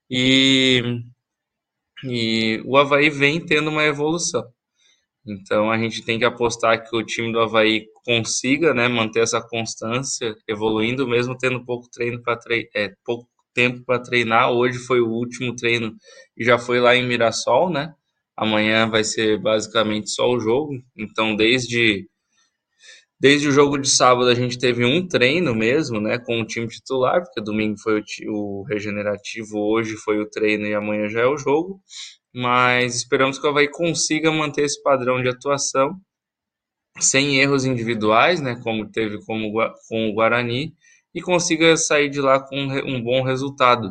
[0.09, 0.81] E,
[2.03, 4.43] e o Havaí vem tendo uma evolução.
[5.25, 9.41] Então a gente tem que apostar que o time do Havaí consiga né, manter essa
[9.41, 14.51] constância, evoluindo, mesmo tendo pouco treino para tre é, pouco tempo para treinar.
[14.51, 15.95] Hoje foi o último treino
[16.37, 17.93] e já foi lá em Mirassol, né?
[18.35, 20.73] Amanhã vai ser basicamente só o jogo.
[20.97, 22.07] Então, desde
[23.21, 26.67] Desde o jogo de sábado a gente teve um treino mesmo, né, com o time
[26.67, 31.25] titular, porque domingo foi o, o, regenerativo, hoje foi o treino e amanhã já é
[31.25, 31.81] o jogo.
[32.33, 35.99] Mas esperamos que o Havaí consiga manter esse padrão de atuação
[36.97, 39.51] sem erros individuais, né, como teve como,
[39.89, 40.73] com o Guarani,
[41.13, 43.87] e consiga sair de lá com um bom resultado.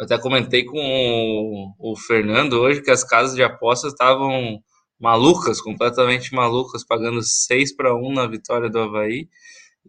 [0.00, 4.60] Eu até comentei com o, o Fernando hoje que as casas de apostas estavam
[5.02, 9.28] malucas, completamente malucas, pagando 6 para 1 na vitória do Havaí.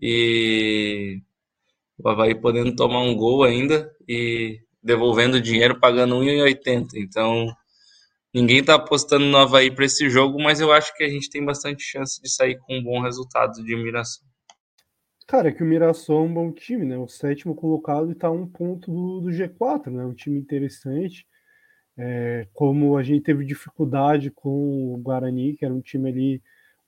[0.02, 1.22] E
[1.98, 6.96] o Havaí podendo tomar um gol ainda e devolvendo dinheiro pagando 1,80.
[6.96, 7.48] Então,
[8.34, 11.46] ninguém está apostando no Havaí para esse jogo, mas eu acho que a gente tem
[11.46, 14.26] bastante chance de sair com um bom resultado de Mirassol.
[15.28, 16.98] Cara, é que o Mirassol é um bom time, né?
[16.98, 20.04] O sétimo colocado está a um ponto do, do G4, né?
[20.04, 21.26] Um time interessante.
[21.98, 26.42] É, como a gente teve dificuldade com o Guarani, que era um time ali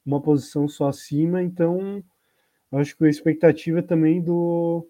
[0.06, 2.03] uma posição só acima, então
[2.72, 4.88] acho que a expectativa também do,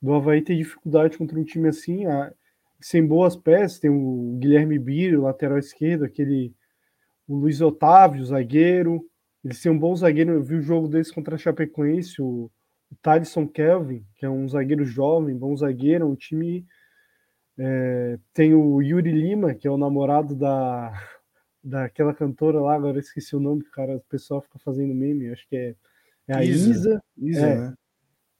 [0.00, 2.32] do Havaí ter dificuldade contra um time assim, a,
[2.80, 6.54] sem boas peças, tem o Guilherme Biro, lateral esquerdo, aquele
[7.26, 9.04] o Luiz Otávio, zagueiro,
[9.44, 12.50] eles têm um bom zagueiro, eu vi o jogo deles contra a Chapecoense, o,
[12.90, 16.66] o Thaleson Kelvin, que é um zagueiro jovem, bom zagueiro, um time
[17.58, 20.92] é, tem o Yuri Lima, que é o namorado da
[21.62, 25.56] daquela cantora lá, agora esqueci o nome, cara, o pessoal fica fazendo meme, acho que
[25.56, 25.74] é,
[26.28, 26.70] é a Isa.
[26.70, 27.74] Isa, Isa é, né?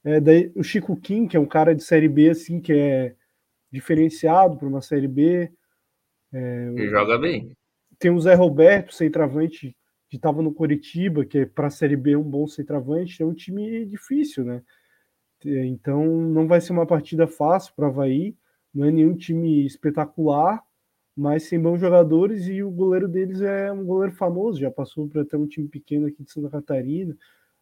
[0.05, 3.15] é, daí o Chico Kim, que é um cara de série B, assim, que é
[3.69, 5.51] diferenciado para uma série B.
[6.33, 7.55] É, Ele joga bem.
[7.99, 9.75] Tem o Zé Roberto, centroavante,
[10.09, 13.21] que estava no Coritiba, que é para a série B um bom centroavante.
[13.21, 14.63] É um time difícil, né?
[15.45, 18.35] Então não vai ser uma partida fácil para o Havaí
[18.73, 20.63] não é nenhum time espetacular,
[21.15, 25.21] mas sem bons jogadores e o goleiro deles é um goleiro famoso, já passou por
[25.21, 27.15] até um time pequeno aqui de Santa Catarina,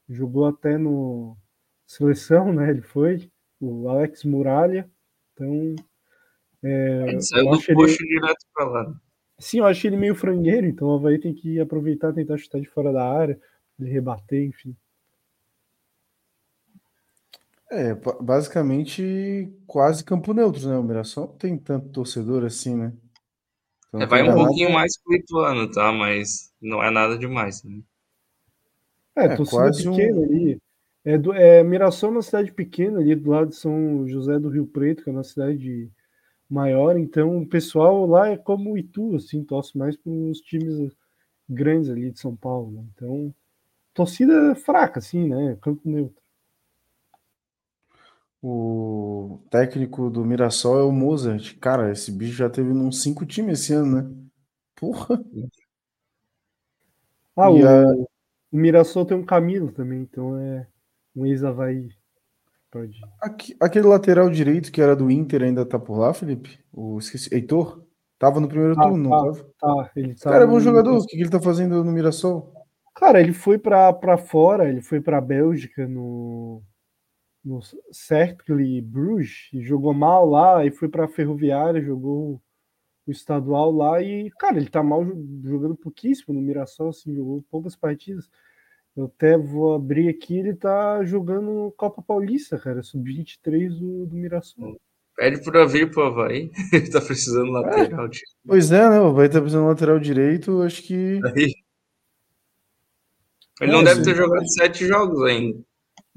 [0.08, 1.36] jogou até no
[1.86, 2.70] seleção, né?
[2.70, 4.90] Ele foi o Alex Muralha,
[5.34, 5.76] então
[6.64, 8.20] é, ele saiu do coxo ele...
[8.20, 9.02] direto para lá.
[9.40, 12.68] Sim, eu acho ele meio frangueiro, então o Havaí tem que aproveitar, tentar chutar de
[12.68, 13.40] fora da área,
[13.80, 14.76] ele rebater, enfim.
[17.70, 20.78] É, basicamente quase campo neutro, né?
[20.78, 22.94] O Mirassol não tem tanto torcedor assim, né?
[23.90, 24.80] Então, é, vai um pouquinho nada...
[24.80, 25.92] mais que o Ituano, tá?
[25.92, 27.64] Mas não é nada demais.
[27.64, 27.82] Né?
[29.16, 30.24] É, é quase pequena um...
[30.24, 30.62] ali.
[31.04, 34.50] É, do, é, Mirassol é uma cidade pequena ali do lado de São José do
[34.50, 35.90] Rio Preto, que é uma cidade
[36.50, 40.92] maior, então o pessoal lá é como o Itu, assim, torce mais para os times
[41.48, 42.72] grandes ali de São Paulo.
[42.72, 42.84] Né?
[42.94, 43.34] Então,
[43.94, 45.58] torcida fraca, assim, né?
[45.62, 46.22] Campo neutro.
[48.42, 51.58] O técnico do Mirassol é o Mozart.
[51.60, 54.16] Cara, esse bicho já teve uns cinco times esse ano, né?
[54.76, 55.20] Porra!
[57.36, 57.94] Ah, o, a...
[58.52, 60.68] o Mirassol tem um Camilo também, então é
[61.16, 61.90] um ex-Havaí.
[62.70, 63.00] Pode.
[63.62, 66.60] aquele lateral direito que era do Inter ainda tá por lá, Felipe?
[66.72, 67.84] O esqueci, Heitor?
[68.20, 69.50] Tava no primeiro ah, turno, tá, não tava?
[69.60, 70.98] Tá, ele tá Cara, é bom jogador.
[70.98, 72.52] O que, ele tá fazendo no Mirassol?
[72.96, 76.62] Cara, ele foi para fora, ele foi para Bélgica no
[77.48, 77.62] no
[77.92, 82.42] Cercle Bruges e jogou mal lá e foi para a Ferroviária, jogou
[83.06, 85.06] o estadual lá e, cara, ele tá mal
[85.44, 88.30] jogando pouquíssimo no Mirassol, assim, jogou poucas partidas.
[88.98, 94.78] Eu até vou abrir aqui, ele tá jogando Copa Paulista, cara, sub-23 do, do Mirassol.
[95.16, 98.08] Pede para vir pro Havaí, ele tá precisando lateral.
[98.08, 98.10] É,
[98.46, 99.00] pois é, né?
[99.00, 101.22] O Havaí tá precisando lateral direito, acho que.
[101.24, 101.54] Aí.
[103.62, 105.67] Ele é, não deve ter jogado sete jogos ainda.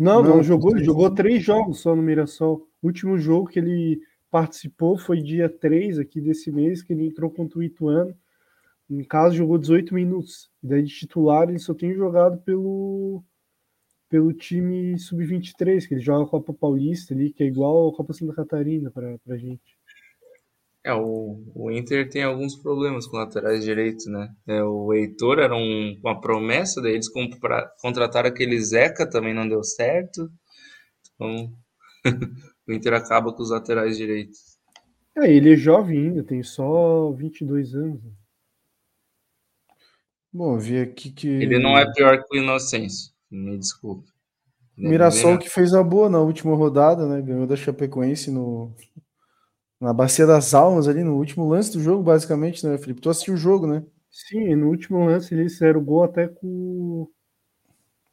[0.01, 2.67] Não, não, não jogou, ele jogou três jogos só no Mirassol.
[2.81, 4.01] O último jogo que ele
[4.31, 8.17] participou foi dia 3 aqui desse mês, que ele entrou contra o Ituano.
[8.89, 10.51] No caso, jogou 18 minutos.
[10.63, 13.23] E daí de titular ele só tem jogado pelo,
[14.09, 18.15] pelo time sub-23, que ele joga a Copa Paulista ali, que é igual a Copa
[18.15, 19.79] Santa Catarina para a gente.
[20.83, 24.35] É, o, o Inter tem alguns problemas com laterais direitos, né?
[24.47, 29.47] É, o Heitor era um, uma promessa, daí eles compra, contrataram aquele Zeca, também não
[29.47, 30.31] deu certo.
[31.15, 31.53] Então,
[32.67, 34.59] o Inter acaba com os laterais direitos.
[35.17, 38.01] É, ele é jovem ainda, tem só 22 anos.
[40.33, 41.29] Bom, vi aqui que.
[41.29, 44.09] Ele não é pior que o Inocêncio, me desculpe.
[44.79, 47.21] Mirassol que fez a boa na última rodada, né?
[47.21, 48.75] Ganhou da Chapecoense no,
[49.81, 53.01] na Bacia das Almas, ali no último lance do jogo, basicamente, né, Felipe?
[53.01, 53.83] Tu assistiu o jogo, né?
[54.11, 57.09] Sim, no último lance eles fizeram o gol até com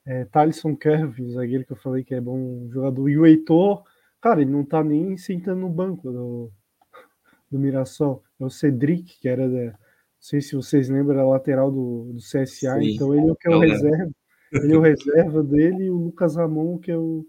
[0.06, 3.10] é, Thalisson Kervin, zagueiro que eu falei que é bom jogador.
[3.10, 3.84] E o Heitor,
[4.22, 6.52] cara, ele não tá nem sentando no banco do,
[7.52, 8.24] do Mirassol.
[8.40, 9.74] É o Cedric, que era, da, não
[10.20, 12.80] sei se vocês lembram, a lateral do, do CSA.
[12.80, 14.12] Sim, então ele é o que é o reserva.
[14.54, 17.26] Ele é o reserva dele e o Lucas Ramon, que é o,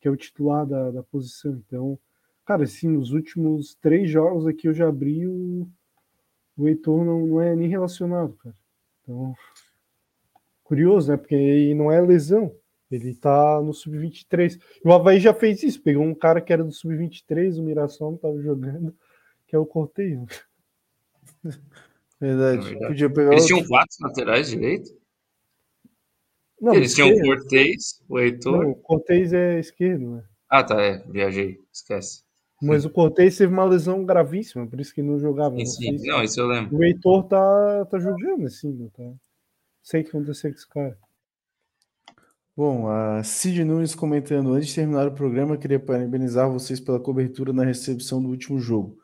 [0.00, 1.60] que é o titular da, da posição.
[1.66, 1.98] Então,
[2.44, 5.68] cara, assim, nos últimos três jogos aqui eu já abri o,
[6.56, 8.54] o Heitor não, não é nem relacionado, cara.
[9.02, 9.34] Então,
[10.62, 11.16] curioso, né?
[11.16, 12.54] Porque aí não é lesão.
[12.90, 14.58] Ele tá no sub-23.
[14.84, 18.18] O Havaí já fez isso, pegou um cara que era do sub-23, o Mirassol não
[18.18, 18.94] tava jogando,
[19.46, 20.26] que é o Corteio.
[21.42, 21.58] Verdade.
[22.20, 22.86] É verdade.
[22.86, 23.56] Podia pegar Eles outro...
[23.56, 24.90] tinham quatro laterais direito?
[26.60, 28.62] Não, Eles tinham o Cortez, o Heitor.
[28.62, 30.24] Não, o Cortez é esquerdo, né?
[30.48, 30.98] Ah, tá, é.
[31.08, 32.23] Viajei, esquece.
[32.64, 35.56] Mas o Cortez teve uma lesão gravíssima, por isso que não jogava.
[35.58, 36.06] Sim, sim.
[36.06, 36.76] Não, isso eu lembro.
[36.76, 39.12] O Heitor tá, tá jogando assim, tá?
[39.82, 40.98] Sei o que aconteceu com esse cara.
[42.56, 47.52] Bom, a Cid Nunes comentando, antes de terminar o programa, queria parabenizar vocês pela cobertura
[47.52, 48.96] na recepção do último jogo.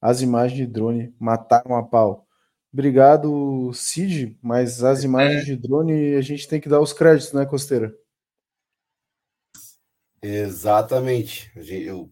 [0.00, 2.26] As imagens de drone mataram a pau.
[2.72, 5.44] Obrigado, Cid, mas as imagens é.
[5.46, 7.94] de drone a gente tem que dar os créditos, né, Costeira?
[10.22, 11.50] Exatamente.
[11.56, 12.10] Eu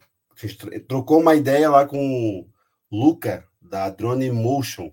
[0.86, 2.46] trocou uma ideia lá com o
[2.90, 4.92] Luca, da Drone Motion.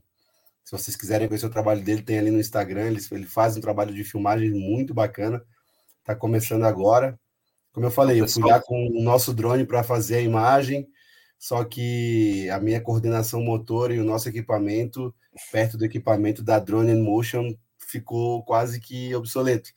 [0.63, 2.87] Se vocês quiserem conhecer o trabalho dele, tem ali no Instagram.
[2.87, 5.43] Ele, ele faz um trabalho de filmagem muito bacana.
[5.99, 7.19] Está começando agora.
[7.73, 10.87] Como eu falei, eu fui lá com o nosso drone para fazer a imagem,
[11.39, 15.13] só que a minha coordenação motor e o nosso equipamento,
[15.51, 19.71] perto do equipamento da Drone Motion, ficou quase que obsoleto.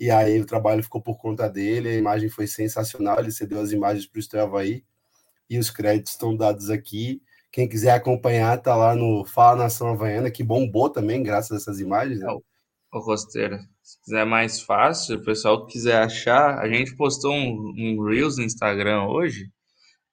[0.00, 3.72] E aí o trabalho ficou por conta dele, a imagem foi sensacional, ele cedeu as
[3.72, 4.82] imagens para o Estel aí
[5.48, 7.22] e os créditos estão dados aqui.
[7.52, 11.80] Quem quiser acompanhar, tá lá no Fala Nação Havaiana, que bombou também, graças a essas
[11.80, 12.20] imagens.
[12.20, 12.26] Né?
[12.92, 17.72] Ô, Costeira, se quiser mais fácil, o pessoal que quiser achar, a gente postou um,
[17.76, 19.50] um Reels no Instagram hoje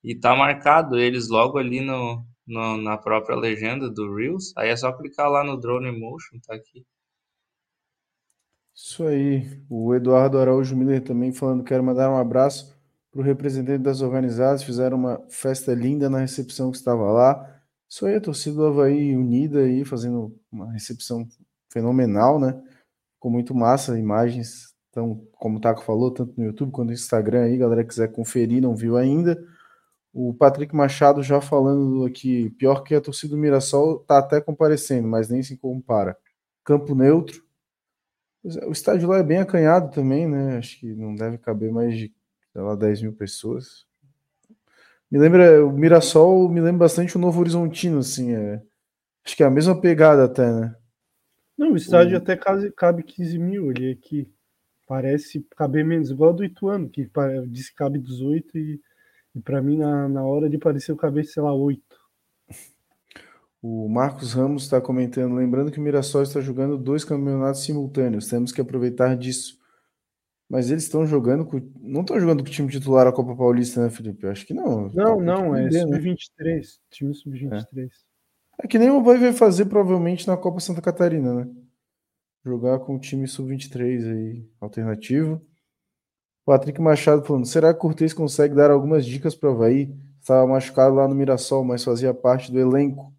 [0.03, 4.53] e tá marcado eles logo ali no, no, na própria legenda do Reels.
[4.57, 6.85] Aí é só clicar lá no Drone Motion, tá aqui.
[8.75, 9.63] Isso aí.
[9.69, 12.80] O Eduardo Araújo Miller também falando, quero mandar um abraço
[13.11, 17.61] para o representante das organizadas, fizeram uma festa linda na recepção que estava lá.
[17.89, 21.27] Isso aí, a torcida do Havaí unida aí, fazendo uma recepção
[21.69, 22.61] fenomenal, né?
[23.15, 27.43] Ficou muito massa, imagens, então, como o Taco falou, tanto no YouTube quanto no Instagram
[27.43, 29.41] aí, galera quiser conferir, não viu ainda.
[30.13, 35.07] O Patrick Machado já falando aqui, pior que a torcida do Mirassol tá até comparecendo,
[35.07, 36.17] mas nem se compara.
[36.63, 37.43] Campo neutro.
[38.45, 40.57] É, o estádio lá é bem acanhado também, né?
[40.57, 42.13] Acho que não deve caber mais de
[42.51, 43.85] sei lá, 10 mil pessoas.
[45.09, 48.61] Me lembra, o Mirassol me lembra bastante o Novo Horizontino, assim, é,
[49.25, 50.75] acho que é a mesma pegada até, né?
[51.57, 52.17] Não, o estádio o...
[52.17, 54.31] até cabe, cabe 15 mil, ele aqui
[54.87, 57.09] parece caber menos, igual do Ituano, que
[57.47, 58.81] diz que cabe 18 e,
[59.35, 61.81] e para mim na, na hora de parecer caber, sei lá, 8.
[63.61, 68.51] O Marcos Ramos está comentando, lembrando que o Mirassol está jogando dois campeonatos simultâneos, temos
[68.51, 69.60] que aproveitar disso.
[70.51, 71.61] Mas eles estão jogando com.
[71.79, 74.25] Não estão jogando com o time titular a Copa Paulista, né, Felipe?
[74.25, 74.89] Eu acho que não.
[74.89, 76.77] Não, tá não, é sub-23.
[76.89, 77.89] Time sub-23.
[78.59, 78.65] É.
[78.65, 78.67] é.
[78.67, 81.49] que nem o Vai vai fazer provavelmente na Copa Santa Catarina, né?
[82.43, 85.41] Jogar com o time sub-23 aí, alternativo.
[86.43, 89.95] Patrick Machado falando: será que o Cortez consegue dar algumas dicas para o Havaí?
[90.19, 93.13] Estava machucado lá no Mirassol, mas fazia parte do elenco.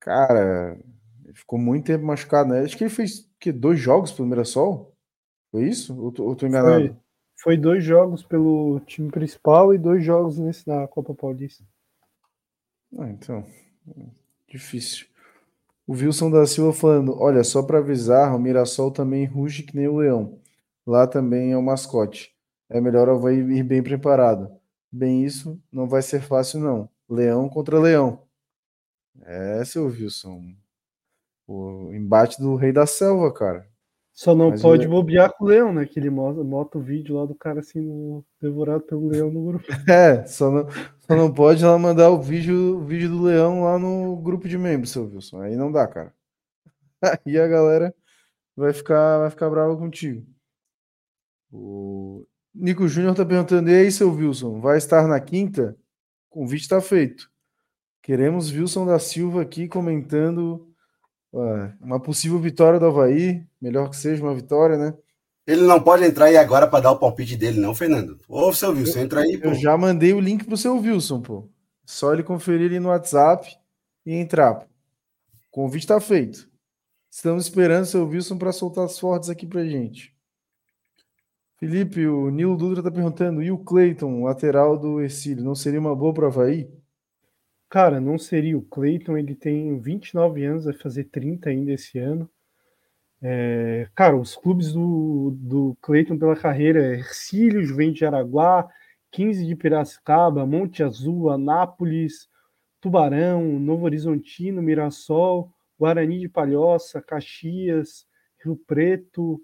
[0.00, 0.74] Cara,
[1.22, 2.60] ele ficou muito tempo machucado, né?
[2.60, 4.91] Acho que ele fez que, dois jogos pelo Mirassol?
[5.52, 5.94] Foi isso?
[6.02, 6.86] Ou tô, ou tô enganado?
[6.86, 6.96] Foi,
[7.36, 11.62] foi, dois jogos pelo time principal e dois jogos nesse da Copa Paulista.
[12.98, 13.46] Ah, então.
[14.48, 15.06] Difícil.
[15.86, 19.86] O Wilson da Silva falando: olha, só para avisar, o Mirassol também ruge que nem
[19.86, 20.40] o Leão.
[20.86, 22.34] Lá também é o mascote.
[22.68, 24.50] É melhor Havaí ir bem preparado.
[24.90, 26.88] Bem, isso não vai ser fácil, não.
[27.08, 28.22] Leão contra Leão.
[29.22, 30.54] É, seu Wilson.
[31.46, 33.71] O embate do Rei da Selva, cara.
[34.12, 35.86] Só não Mas pode bobear com o leão, né?
[35.86, 39.64] Que ele mostra, o vídeo lá do cara assim, devorado pelo leão no grupo.
[39.88, 40.68] É, só não,
[41.00, 44.58] Só não pode ela mandar o vídeo, o vídeo do leão lá no grupo de
[44.58, 45.40] membros, seu Wilson.
[45.40, 46.12] Aí não dá, cara.
[47.26, 47.94] Aí a galera
[48.54, 50.26] vai ficar, vai ficar brava contigo.
[51.50, 55.76] O Nico Júnior tá perguntando: e aí, seu Wilson, vai estar na quinta?
[56.30, 57.30] O convite está feito.
[58.02, 60.71] Queremos Wilson da Silva aqui comentando
[61.80, 63.44] uma possível vitória do Havaí.
[63.60, 64.94] Melhor que seja uma vitória, né?
[65.46, 68.18] Ele não pode entrar aí agora para dar o palpite dele, não, Fernando.
[68.28, 69.48] Ô, seu Wilson, entra aí, pô.
[69.48, 71.48] Eu já mandei o link pro seu Wilson, pô.
[71.84, 73.56] Só ele conferir ali no WhatsApp
[74.06, 74.54] e entrar.
[74.54, 74.64] Pô.
[74.64, 76.48] O convite está feito.
[77.10, 80.14] Estamos esperando o seu Wilson para soltar as fortes aqui pra gente.
[81.58, 85.94] Felipe, o Nilo Dutra está perguntando: e o Cleiton, lateral do Exílio, não seria uma
[85.94, 86.70] boa para Havaí?
[87.72, 88.58] Cara, não seria.
[88.58, 92.28] O Cleiton ele tem 29 anos, vai fazer 30 ainda esse ano.
[93.22, 98.68] É, cara, os clubes do, do Cleiton pela carreira Ercílio, Juventus de Araguá,
[99.10, 102.28] 15 de Piracicaba, Monte Azul, Anápolis,
[102.78, 108.04] Tubarão, Novo Horizontino, Mirassol, Guarani de Palhoça, Caxias,
[108.44, 109.40] Rio Preto,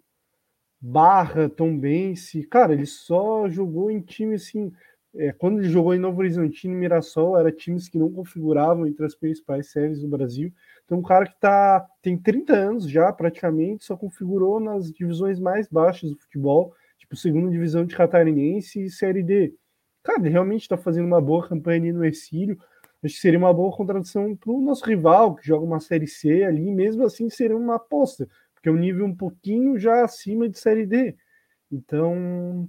[0.78, 2.42] Barra, Tombense.
[2.42, 4.70] Cara, ele só jogou em time assim.
[5.19, 9.05] É, quando ele jogou em Novo Horizontino e Mirassol, era times que não configuravam entre
[9.05, 10.53] as principais séries do Brasil.
[10.85, 15.66] Então, um cara que tá, tem 30 anos já, praticamente, só configurou nas divisões mais
[15.66, 19.53] baixas do futebol, tipo segunda divisão de Catarinense e Série D.
[20.05, 22.57] Cara, ele realmente está fazendo uma boa campanha no Exílio.
[23.03, 26.45] Acho que seria uma boa contradição para o nosso rival, que joga uma Série C
[26.45, 30.61] ali, mesmo assim seria uma aposta, porque é um nível um pouquinho já acima de
[30.61, 31.16] Série D.
[31.73, 32.69] Então,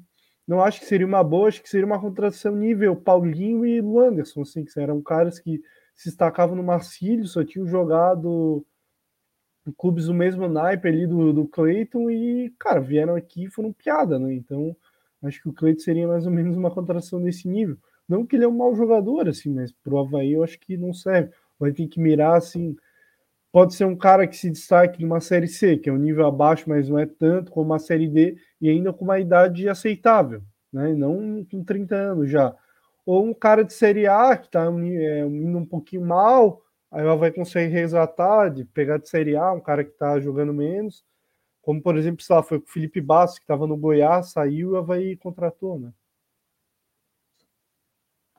[0.49, 4.41] não acho que seria uma boa, acho que seria uma contradição nível Paulinho e Luanderson,
[4.41, 5.61] assim, que eram caras que
[5.93, 8.65] se destacavam no Marcílio, só tinham jogado
[9.67, 13.71] em clubes do mesmo naipe ali do, do Cleiton e, cara, vieram aqui e foram
[13.71, 14.33] piada, né?
[14.33, 14.75] Então,
[15.21, 17.77] acho que o Cleiton seria mais ou menos uma contratação desse nível.
[18.07, 20.91] Não que ele é um mau jogador, assim, mas pro Havaí eu acho que não
[20.95, 21.31] serve.
[21.59, 22.75] Vai ter que mirar, assim,
[23.51, 26.65] pode ser um cara que se destaque numa Série C, que é um nível abaixo,
[26.67, 30.93] mas não é tanto, como uma Série D, e ainda com uma idade aceitável, né?
[30.93, 32.55] Não com 30 anos já
[33.09, 36.61] ou um cara de Série A que está é, indo um pouquinho mal,
[36.91, 40.53] aí ela vai conseguir resgatar, de pegar de Série A, um cara que está jogando
[40.53, 41.03] menos,
[41.59, 44.85] como por exemplo, sei lá, foi o Felipe Bastos, que estava no Goiás, saiu, ela
[44.85, 45.91] vai contratou, né?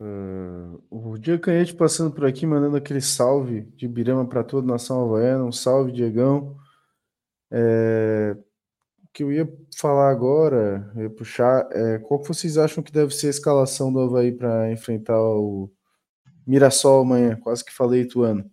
[0.00, 4.72] Uh, o Diego Canhete passando por aqui, mandando aquele salve de Birama para toda a
[4.72, 6.56] nação havaiana, um salve, Diegão.
[7.50, 8.36] É,
[9.12, 13.12] que eu ia falar agora, eu ia puxar, é, qual que vocês acham que deve
[13.14, 15.70] ser a escalação do Havaí para enfrentar o
[16.46, 17.36] Mirassol amanhã?
[17.36, 18.50] Quase que falei Ituano.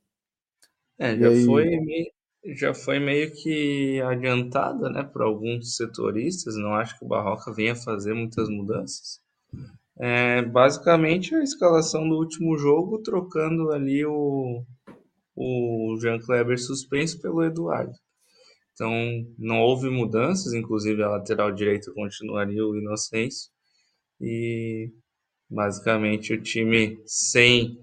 [0.98, 1.46] É, já, aí...
[1.46, 2.12] foi meio,
[2.56, 7.76] já foi meio que adiantada né, por alguns setoristas, não acho que o Barroca venha
[7.76, 9.22] fazer muitas mudanças.
[10.00, 14.64] É, basicamente a escalação do último jogo, trocando ali o,
[15.36, 17.94] o Jean Kleber suspenso pelo Eduardo.
[18.74, 18.92] Então,
[19.40, 23.50] não houve mudanças, inclusive a lateral direita continuaria o Inocêncio.
[24.22, 24.92] E
[25.50, 27.76] basicamente o time sem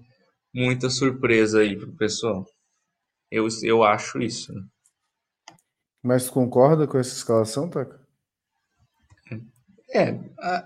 [0.53, 2.45] muita surpresa aí pro pessoal.
[3.29, 4.53] Eu, eu acho isso.
[4.53, 4.61] Né?
[6.01, 8.04] Mas concorda com essa escalação, Taca?
[9.93, 10.19] É,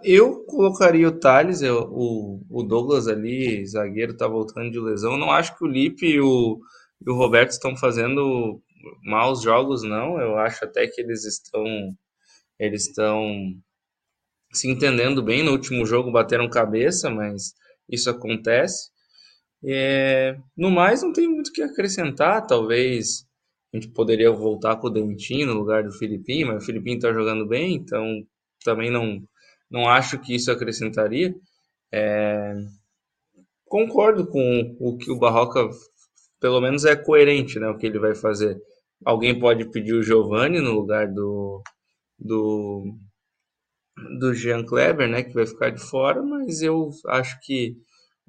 [0.03, 5.17] eu colocaria o Thales, eu, o, o Douglas ali, zagueiro, tá voltando de lesão.
[5.17, 6.59] Não acho que o Lipe e o,
[7.05, 8.61] e o Roberto estão fazendo
[9.03, 11.63] maus jogos não, eu acho até que eles estão
[12.57, 13.53] eles estão
[14.53, 15.43] se entendendo bem.
[15.43, 17.53] No último jogo bateram cabeça, mas
[17.89, 18.89] isso acontece.
[19.63, 22.45] É, no mais, não tem muito o que acrescentar.
[22.47, 23.25] Talvez
[23.73, 27.13] a gente poderia voltar com o Dentinho no lugar do Filipinho, mas o Filipinho está
[27.13, 28.03] jogando bem, então
[28.63, 29.21] também não,
[29.69, 31.33] não acho que isso acrescentaria.
[31.91, 32.53] É,
[33.65, 35.69] concordo com o que o Barroca,
[36.39, 38.59] pelo menos, é coerente né, o que ele vai fazer.
[39.05, 41.61] Alguém pode pedir o Giovanni no lugar do,
[42.17, 42.95] do,
[44.19, 47.75] do Jean Kleber, né, que vai ficar de fora, mas eu acho que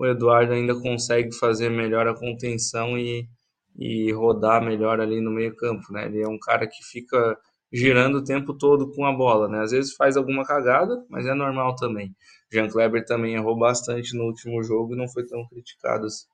[0.01, 3.29] o Eduardo ainda consegue fazer melhor a contenção e,
[3.77, 6.07] e rodar melhor ali no meio campo, né?
[6.07, 7.37] Ele é um cara que fica
[7.73, 9.61] girando o tempo todo com a bola, né?
[9.61, 12.15] Às vezes faz alguma cagada, mas é normal também.
[12.53, 16.27] Jean Kleber também errou bastante no último jogo e não foi tão criticado assim.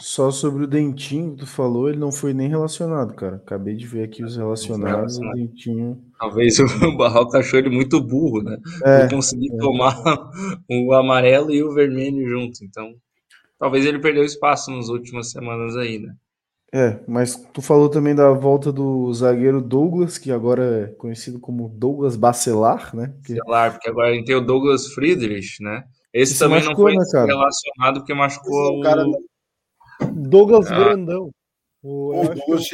[0.00, 3.36] Só sobre o Dentinho que tu falou, ele não foi nem relacionado, cara.
[3.36, 6.04] Acabei de ver aqui os relacionados, o Dentinho.
[6.18, 6.64] Talvez o
[6.98, 8.58] Barroca achou ele muito burro, né?
[8.84, 9.56] É, não conseguir é.
[9.56, 9.96] tomar
[10.68, 12.64] o amarelo e o vermelho junto.
[12.64, 12.94] Então,
[13.58, 16.14] talvez ele perdeu espaço nas últimas semanas aí, né?
[16.76, 21.68] É, mas tu falou também da volta do zagueiro Douglas, que agora é conhecido como
[21.68, 23.14] Douglas Bacelar, né?
[23.28, 25.84] Bacelar, porque agora a gente tem o Douglas Friedrich, né?
[26.12, 29.04] Esse, também machucou, não foi né, relacionado porque machucou o cara
[30.12, 30.74] Douglas ah.
[30.74, 31.30] Grandão.
[31.80, 32.12] O,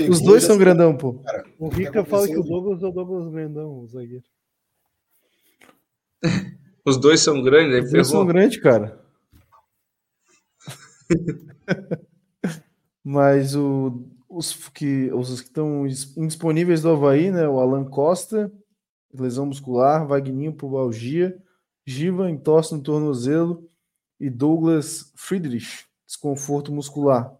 [0.08, 1.18] os dois são grandão, pô.
[1.18, 4.24] Cara, o Rica fala que o Douglas é o Douglas Grandão, o zagueiro.
[6.86, 8.98] Os dois são grandes, Os dois são grandes, cara.
[13.02, 15.86] Mas o, os que os que estão
[16.16, 17.48] indisponíveis do Havaí, né?
[17.48, 18.52] O Alan Costa,
[19.12, 21.36] lesão muscular, Vagninho pubalgia,
[21.86, 23.68] Giva entorse no tornozelo
[24.20, 27.34] e Douglas Friedrich, desconforto muscular.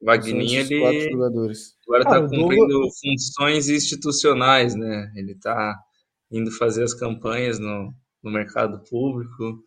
[0.00, 1.74] Vagninho, ele jogadores.
[1.86, 3.00] agora está ah, cumprindo Douglas...
[3.00, 5.10] funções institucionais, né?
[5.16, 5.74] Ele está
[6.30, 9.64] indo fazer as campanhas no, no mercado público.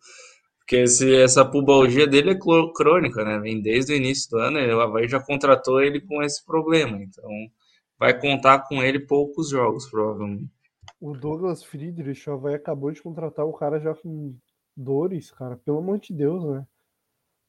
[0.70, 3.40] Porque esse, essa pubalgia dele é crônica, né?
[3.40, 6.96] Vem desde o início do ano, o Havaí já contratou ele com esse problema.
[7.02, 7.28] Então,
[7.98, 10.48] vai contar com ele poucos jogos, provavelmente.
[11.00, 14.32] O Douglas Friedrich, o Havaí acabou de contratar o cara já com
[14.76, 15.56] dores, cara.
[15.56, 16.64] Pelo amor de Deus, né?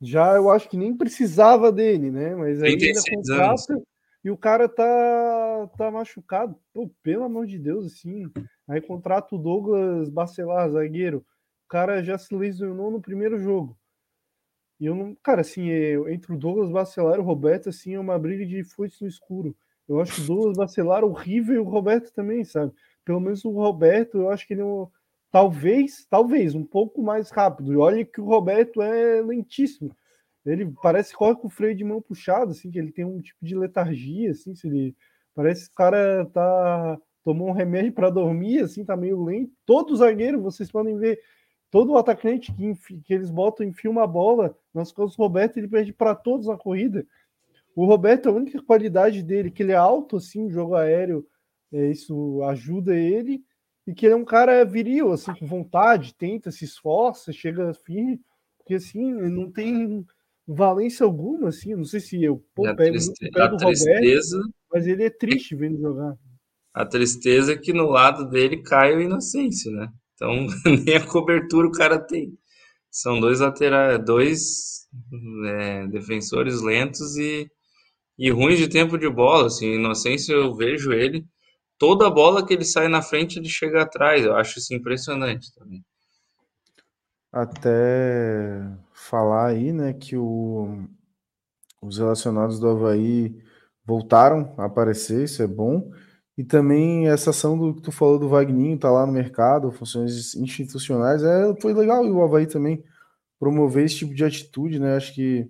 [0.01, 2.33] Já eu acho que nem precisava dele, né?
[2.33, 3.79] Mas aí ainda contrata
[4.23, 6.55] e o cara tá, tá machucado.
[6.73, 8.25] Pô, pelo amor de Deus, assim.
[8.67, 11.23] Aí contrata o Douglas Bacelar, zagueiro.
[11.71, 13.77] Cara já se lesionou no primeiro jogo.
[14.77, 15.15] E eu não.
[15.23, 18.61] Cara, assim, é, entre o Douglas Bacelar e o Roberto, assim, é uma briga de
[18.61, 19.55] foice no escuro.
[19.87, 22.73] Eu acho o Douglas Bacelar é horrível e o Roberto também, sabe?
[23.05, 24.85] Pelo menos o Roberto, eu acho que ele é um
[25.31, 27.71] talvez, talvez, um pouco mais rápido.
[27.71, 29.95] E olha que o Roberto é lentíssimo.
[30.45, 33.21] Ele parece que corre com o freio de mão puxado, assim, que ele tem um
[33.21, 34.93] tipo de letargia, assim, se ele
[35.33, 39.53] parece que o cara tá tomou um remédio para dormir, assim, tá meio lento.
[39.65, 41.19] Todo zagueiro, vocês podem ver,
[41.71, 45.69] todo o atacante que, que eles botam enfia uma bola nas costas do Roberto, ele
[45.69, 47.07] perde para todos na corrida.
[47.73, 51.25] O Roberto, a única qualidade dele, que ele é alto, assim, jogo aéreo,
[51.71, 53.41] é, isso ajuda ele
[53.87, 58.21] e que ele é um cara viril, assim, com vontade, tenta, se esforça, chega firme,
[58.57, 60.05] porque assim, não tem
[60.45, 63.31] valência alguma, assim, não sei se eu pô, pego triste...
[63.31, 64.37] pé do tristeza...
[64.37, 66.17] Roberto, mas ele é triste vendo jogar.
[66.73, 69.91] A tristeza é que no lado dele cai o Inocêncio, né?
[70.21, 70.45] Então,
[70.85, 72.37] nem a cobertura o cara tem.
[72.91, 74.87] São dois laterais, dois
[75.47, 77.49] é, defensores lentos e,
[78.19, 81.25] e ruins de tempo de bola, assim, Inocêncio eu vejo ele
[81.81, 84.23] toda bola que ele sai na frente, ele chega atrás.
[84.23, 85.83] Eu acho isso impressionante também.
[87.31, 88.61] Até
[88.93, 90.85] falar aí, né, que o,
[91.81, 93.35] os relacionados do Havaí
[93.83, 95.91] voltaram a aparecer, isso é bom.
[96.37, 100.33] E também essa ação do que tu falou do Vagninho, tá lá no mercado, funções
[100.35, 102.83] institucionais, é, foi legal e o Havaí também
[103.39, 104.95] promover esse tipo de atitude, né?
[104.95, 105.47] Acho que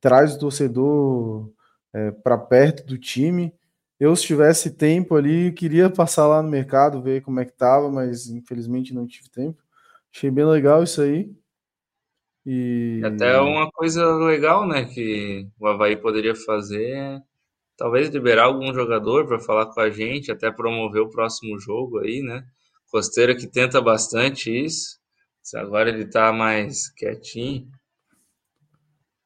[0.00, 1.50] traz o torcedor
[1.94, 3.52] é, para perto do time
[3.98, 7.90] eu, se tivesse tempo ali, queria passar lá no mercado, ver como é que tava,
[7.90, 9.62] mas infelizmente não tive tempo.
[10.14, 11.30] Achei bem legal isso aí.
[12.44, 17.22] E até uma coisa legal, né, que o Havaí poderia fazer é
[17.76, 22.22] talvez liberar algum jogador para falar com a gente, até promover o próximo jogo aí,
[22.22, 22.44] né?
[22.90, 24.98] Costeira que tenta bastante isso.
[25.54, 27.68] Agora ele tá mais quietinho.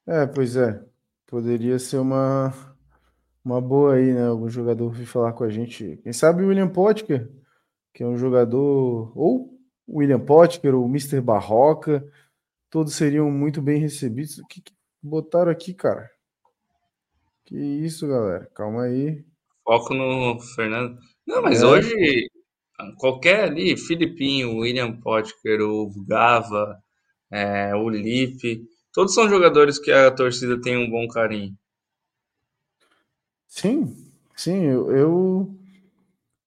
[0.07, 0.83] É, pois é.
[1.27, 2.53] Poderia ser uma
[3.45, 4.27] uma boa aí, né?
[4.27, 5.99] Algum jogador vir falar com a gente.
[6.03, 7.31] Quem sabe o William Potker,
[7.95, 9.13] que é um jogador.
[9.17, 11.21] Ou o William Potker, ou o Mr.
[11.21, 12.05] Barroca.
[12.69, 14.39] Todos seriam muito bem recebidos.
[14.39, 14.73] O que, que
[15.03, 16.09] botaram aqui, cara?
[17.51, 18.49] Que isso, galera?
[18.55, 19.25] Calma aí.
[19.65, 20.97] Foco no Fernando.
[21.27, 21.67] Não, mas é.
[21.67, 22.31] hoje,
[22.97, 26.79] qualquer ali, Filipinho, William Potker, o Gava,
[27.29, 28.63] é, o Lipe,
[28.93, 31.53] todos são jogadores que a torcida tem um bom carinho.
[33.49, 33.97] Sim,
[34.37, 35.59] sim, eu, eu,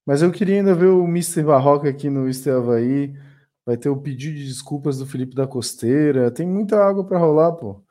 [0.05, 1.43] Mas eu queria ainda ver o Mr.
[1.43, 3.13] Barroca aqui no Mister Havaí.
[3.65, 6.31] Vai ter o pedido de desculpas do Felipe da Costeira.
[6.31, 7.83] Tem muita água para rolar, pô.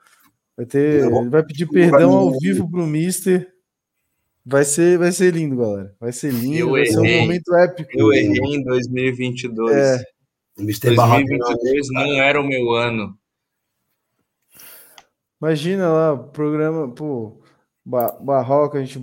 [0.55, 1.05] Vai ter.
[1.05, 3.51] Ele vai pedir perdão ao vivo pro Mister.
[4.45, 5.95] Vai ser, vai ser lindo, galera.
[5.99, 6.91] Vai ser lindo, eu vai errei.
[6.91, 7.89] ser um momento épico.
[7.93, 9.75] Eu errei em 2022.
[9.75, 10.03] É.
[10.59, 10.95] Mr.
[10.95, 13.17] 2022 não era o meu ano.
[15.41, 17.41] Imagina lá, programa, pô,
[17.85, 18.97] Barroca, a gente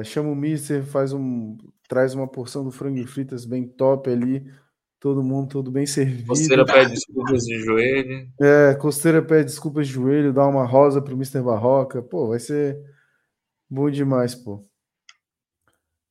[0.00, 1.56] é, chama o Mister, faz um,
[1.88, 4.44] traz uma porção do frango fritas bem top ali,
[5.00, 6.26] todo mundo todo bem servido.
[6.26, 8.28] Costeira pede desculpas de joelho.
[8.40, 12.02] É, Costeira pede desculpas de joelho, dá uma rosa pro Mister Barroca.
[12.02, 12.78] Pô, vai ser
[13.68, 14.64] bom demais, pô.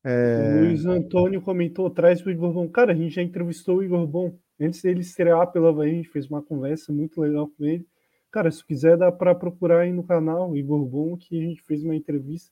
[0.06, 0.56] É...
[0.56, 2.70] O Luiz Antônio comentou atrás do Igor Bom.
[2.70, 4.38] Cara, a gente já entrevistou o Igor Bom.
[4.60, 7.86] Antes dele estrear pela Havaí, a gente fez uma conversa muito legal com ele.
[8.32, 11.84] Cara, se quiser, dá para procurar aí no canal Igor Bom, que a gente fez
[11.84, 12.52] uma entrevista.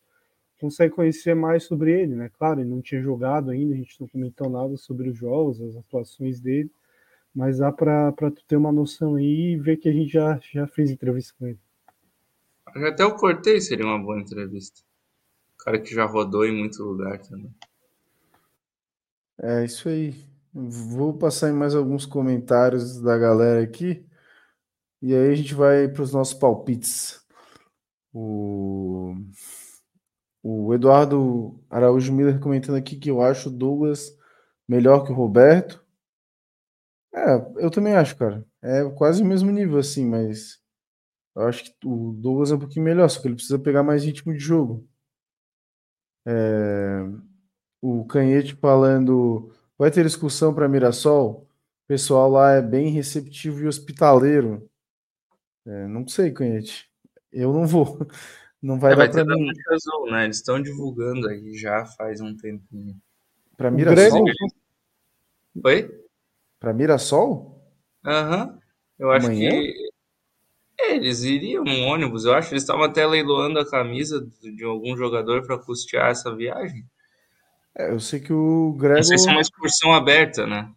[0.60, 2.30] Consegue conhecer mais sobre ele, né?
[2.38, 5.76] Claro, ele não tinha jogado ainda, a gente não comentou nada sobre os jogos, as
[5.76, 6.72] atuações dele.
[7.34, 10.66] Mas dá para tu ter uma noção aí e ver que a gente já, já
[10.68, 11.60] fez entrevista com ele.
[12.88, 14.82] Até o Cortez seria uma boa entrevista.
[15.60, 17.54] Cara que já rodou em muito lugar também.
[19.38, 20.16] É isso aí.
[20.54, 24.06] Vou passar em mais alguns comentários da galera aqui.
[25.02, 27.22] E aí a gente vai para os nossos palpites.
[28.14, 29.14] O,
[30.48, 34.16] o Eduardo Araújo Miller comentando aqui que eu acho o Douglas
[34.68, 35.84] melhor que o Roberto.
[37.12, 38.46] É, eu também acho, cara.
[38.62, 40.62] É quase o mesmo nível, assim, mas
[41.36, 44.04] eu acho que o Douglas é um pouquinho melhor, só que ele precisa pegar mais
[44.04, 44.88] ritmo de jogo.
[46.28, 47.02] É,
[47.82, 51.50] o Canhete falando, vai ter excursão para Mirassol?
[51.86, 54.70] O pessoal lá é bem receptivo e hospitaleiro.
[55.66, 56.88] É, não sei, Canhete.
[57.32, 57.98] Eu não vou.
[58.62, 59.50] Não vai É, dar vai ter para da mim.
[59.72, 60.24] Azul, né?
[60.26, 62.96] Eles estão divulgando aí já faz um tempinho.
[63.58, 64.24] Para O Mirassol?
[64.24, 64.34] Grêmio,
[65.62, 66.02] Foi?
[66.60, 67.62] Para Mirassol?
[68.06, 68.58] Aham.
[68.98, 69.50] Eu acho Amanhã?
[69.50, 69.90] que
[70.80, 72.26] é, eles iriam no ônibus.
[72.26, 76.34] Eu acho que eles estavam até leiloando a camisa de algum jogador para custear essa
[76.36, 76.86] viagem.
[77.78, 79.36] É, eu sei que o Não sei se é Gregor.
[79.36, 80.72] uma excursão aberta, né?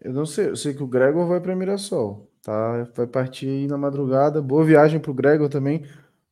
[0.00, 2.84] Eu não sei, eu sei que o Gregor vai para Mirassol, tá?
[2.94, 4.40] Vai partir aí na madrugada.
[4.42, 5.84] Boa viagem pro Gregor também.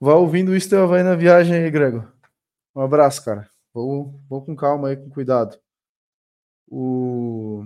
[0.05, 2.13] Vai ouvindo isso, vai na viagem aí, Gregor.
[2.77, 3.49] Um abraço, cara.
[3.73, 5.59] Vou, vou com calma aí, com cuidado.
[6.69, 7.65] O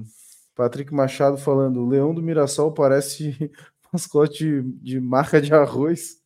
[0.55, 3.35] Patrick Machado falando: Leão do Mirassol parece
[3.93, 6.23] mascote de marca de arroz.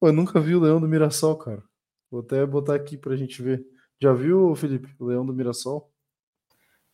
[0.00, 1.62] Pô, eu nunca vi o Leão do Mirassol, cara.
[2.10, 3.62] Vou até botar aqui pra gente ver.
[4.00, 5.92] Já viu, Felipe, o Leão do Mirassol?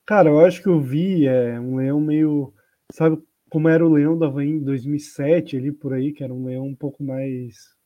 [0.04, 2.52] Cara, eu acho que eu vi é, um leão meio.
[2.92, 6.44] Sabe como era o leão da Havaí em 2007, ali por aí, que era um
[6.44, 7.77] leão um pouco mais.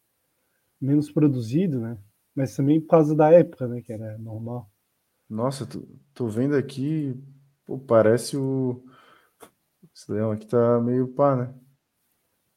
[0.83, 1.99] Menos produzido, né?
[2.35, 3.83] Mas também por causa da época, né?
[3.83, 4.71] Que era normal.
[5.29, 5.83] Nossa, tô,
[6.15, 7.15] tô vendo aqui,
[7.65, 8.85] pô, parece o.
[9.95, 11.55] Esse leão aqui tá meio pá, né?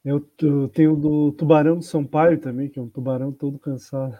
[0.05, 4.17] Eu, tu- tenho o do Tubarão do Sampaio também, que é um tubarão todo cansado.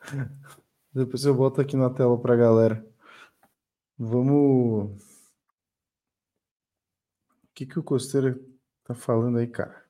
[0.94, 2.84] Depois eu boto aqui na tela pra galera.
[3.98, 4.94] Vamos.
[7.42, 8.38] O que que o Costeira
[8.84, 9.83] tá falando aí, cara?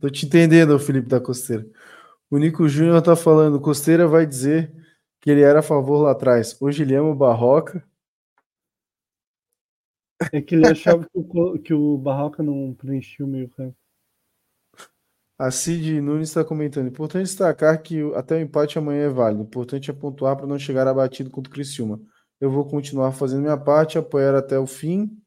[0.00, 1.66] Tô te entendendo, Felipe da Costeira.
[2.30, 4.72] O Nico Júnior tá falando, Costeira vai dizer
[5.20, 6.56] que ele era a favor lá atrás.
[6.60, 7.86] Hoje ele ama o Barroca.
[10.32, 13.76] É que ele achava que o, que o Barroca não preenchia o meio campo.
[15.38, 16.88] A Cid Nunes está comentando.
[16.88, 19.42] Importante destacar que até o empate amanhã é válido.
[19.42, 22.00] Importante é pontuar para não chegar abatido contra o Criciúma.
[22.40, 25.20] Eu vou continuar fazendo minha parte, apoiar até o fim.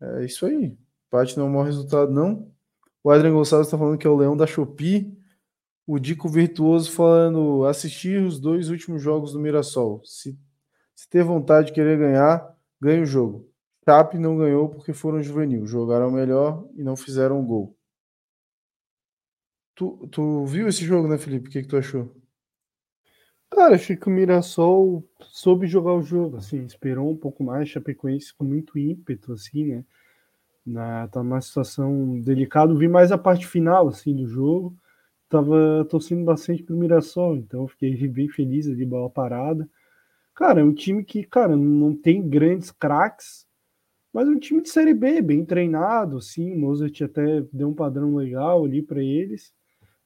[0.00, 0.76] É isso aí.
[1.06, 2.51] Empate não é o maior resultado, não.
[3.04, 5.16] O Adriano Gonçalves está falando que é o Leão da Shopee.
[5.86, 10.00] O Dico Virtuoso falando assistir os dois últimos jogos do Mirassol.
[10.04, 10.38] Se,
[10.94, 13.50] se ter vontade de querer ganhar, ganha o jogo.
[13.84, 15.66] Chape não ganhou porque foram juvenil.
[15.66, 17.76] Jogaram melhor e não fizeram gol.
[19.74, 21.48] Tu, tu viu esse jogo, né, Felipe?
[21.48, 22.14] O que, que tu achou?
[23.50, 28.32] Cara, achei que o Mirassol soube jogar o jogo, assim, esperou um pouco mais, Chapecoense
[28.34, 29.84] com muito ímpeto, assim, né?
[30.64, 34.76] Na, tá numa situação delicada, vi mais a parte final, assim, do jogo,
[35.28, 39.68] tava torcendo bastante pro Mirassol, então fiquei bem feliz ali, bola parada.
[40.34, 43.46] Cara, é um time que, cara, não tem grandes craques,
[44.12, 47.74] mas é um time de Série B, bem treinado, assim, o Mozart até deu um
[47.74, 49.52] padrão legal ali para eles.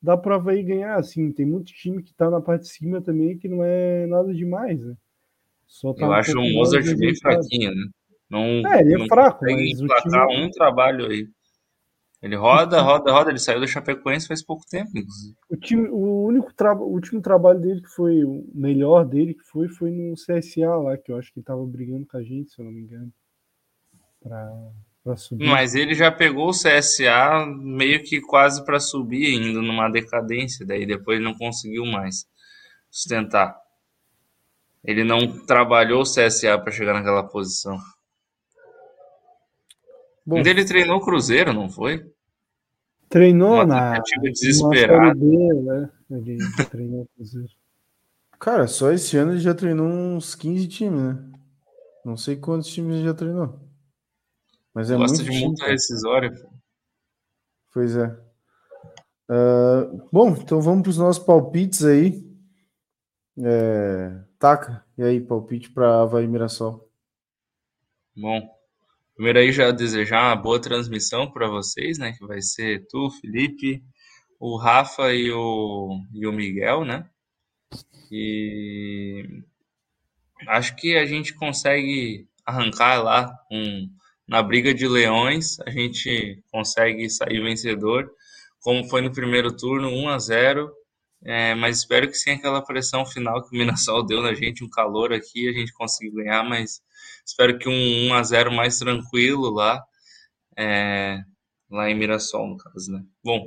[0.00, 3.36] Dá para Havaí ganhar, assim, tem muito time que tá na parte de cima também
[3.36, 4.94] que não é nada demais, né?
[5.66, 7.88] Só tá Eu um acho o Mozart bem fraquinho, né?
[8.28, 11.28] Não, É, ele é não fraco, consegue emplacar time- um trabalho aí.
[12.22, 13.30] Ele roda, roda, roda.
[13.30, 15.36] Ele saiu do Chapecoense faz pouco tempo, inclusive.
[15.48, 16.74] O, time, o único tra...
[16.74, 20.96] o último trabalho dele que foi o melhor dele que foi foi no CSA lá,
[20.96, 23.12] que eu acho que ele tava brigando com a gente, se eu não me engano.
[24.20, 24.52] Pra,
[25.04, 25.46] pra subir.
[25.46, 30.66] Mas ele já pegou o CSA meio que quase para subir, indo numa decadência.
[30.66, 32.26] Daí depois ele não conseguiu mais
[32.90, 33.56] sustentar.
[34.82, 37.76] Ele não trabalhou o CSA para chegar naquela posição.
[40.26, 42.10] Bom, Ainda ele treinou o Cruzeiro, não foi?
[43.08, 44.02] Treinou Uma na,
[45.14, 45.90] B, né?
[46.10, 46.38] Ele
[46.70, 47.48] treinou o Cruzeiro.
[48.40, 51.32] cara, só esse ano ele já treinou uns 15 times, né?
[52.04, 53.60] Não sei quantos times ele já treinou.
[54.74, 56.32] Mas é Gosta muito de multa rescisória.
[57.72, 58.26] Pois é.
[59.28, 62.26] Ah, bom, então vamos para os nossos palpites aí.
[63.38, 66.88] É, Taca, e aí, palpite para Havaí Mirassol.
[68.16, 68.55] Bom,
[69.16, 72.12] primeiro aí já desejar uma boa transmissão para vocês, né?
[72.12, 73.82] Que vai ser tu, Felipe,
[74.38, 77.08] o Rafa e o, e o Miguel, né?
[78.12, 79.42] E
[80.48, 83.90] acho que a gente consegue arrancar lá um
[84.28, 88.10] na briga de leões a gente consegue sair vencedor,
[88.60, 90.72] como foi no primeiro turno, 1 a 0
[91.24, 94.68] é, mas espero que sem aquela pressão final que o Mirassol deu na gente, um
[94.68, 96.80] calor aqui, a gente consiga ganhar, mas
[97.26, 99.84] espero que um 1 a 0 mais tranquilo lá,
[100.56, 101.18] é,
[101.68, 103.04] lá em Mirassol, no caso, né?
[103.22, 103.46] Bom,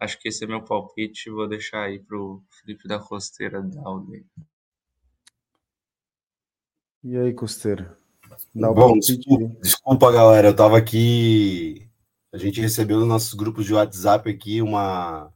[0.00, 4.00] acho que esse é meu palpite, vou deixar aí pro Felipe da Costeira dar o
[4.00, 4.26] dele.
[7.02, 7.98] E aí, Costeira?
[8.54, 11.88] Dá Bom, desculpa, desculpa, galera, eu tava aqui.
[12.32, 15.32] A gente recebeu nos nossos grupos de WhatsApp aqui uma.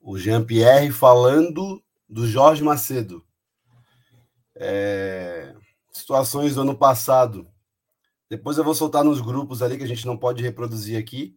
[0.00, 3.24] O Jean-Pierre falando do Jorge Macedo.
[4.56, 5.54] É...
[5.90, 7.48] Situações do ano passado.
[8.28, 11.36] Depois eu vou soltar nos grupos ali que a gente não pode reproduzir aqui.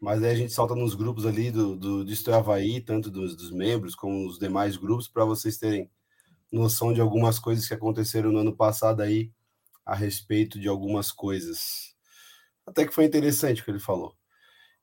[0.00, 3.34] Mas aí a gente solta nos grupos ali do, do, do é Havaí, tanto dos,
[3.34, 5.90] dos membros como os demais grupos, para vocês terem
[6.52, 9.32] noção de algumas coisas que aconteceram no ano passado aí
[9.84, 11.94] a respeito de algumas coisas.
[12.66, 14.14] Até que foi interessante o que ele falou.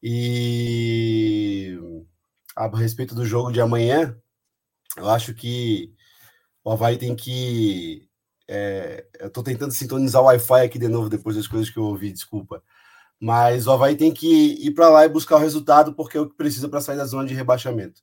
[0.02, 1.78] E
[2.56, 4.18] a respeito do jogo de amanhã,
[4.98, 5.94] eu acho que
[6.64, 8.08] o Havaí tem que.
[8.48, 11.84] É, eu estou tentando sintonizar o Wi-Fi aqui de novo depois das coisas que eu
[11.84, 12.64] ouvi, desculpa.
[13.20, 16.30] Mas o Havaí tem que ir para lá e buscar o resultado, porque é o
[16.30, 18.02] que precisa para sair da zona de rebaixamento.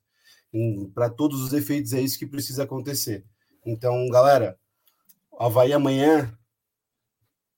[0.95, 3.23] Para todos os efeitos, é isso que precisa acontecer.
[3.63, 4.57] Então, galera,
[5.39, 6.35] Havaí amanhã,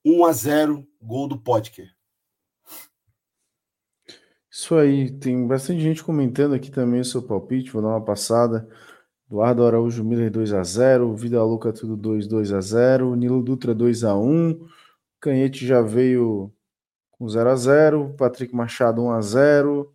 [0.04, 1.88] 1 a 0 gol do Potker.
[4.52, 8.70] Isso aí, tem bastante gente comentando aqui também o seu palpite, vou dar uma passada.
[9.34, 13.74] Eduardo Araújo Miller 2 a 0 Vida Louca Tudo 2, 2 a 0 Nilo Dutra
[13.74, 14.68] 2 a 1
[15.20, 16.54] Canhete já veio
[17.10, 19.92] com 0 a 0 Patrick Machado 1 a 0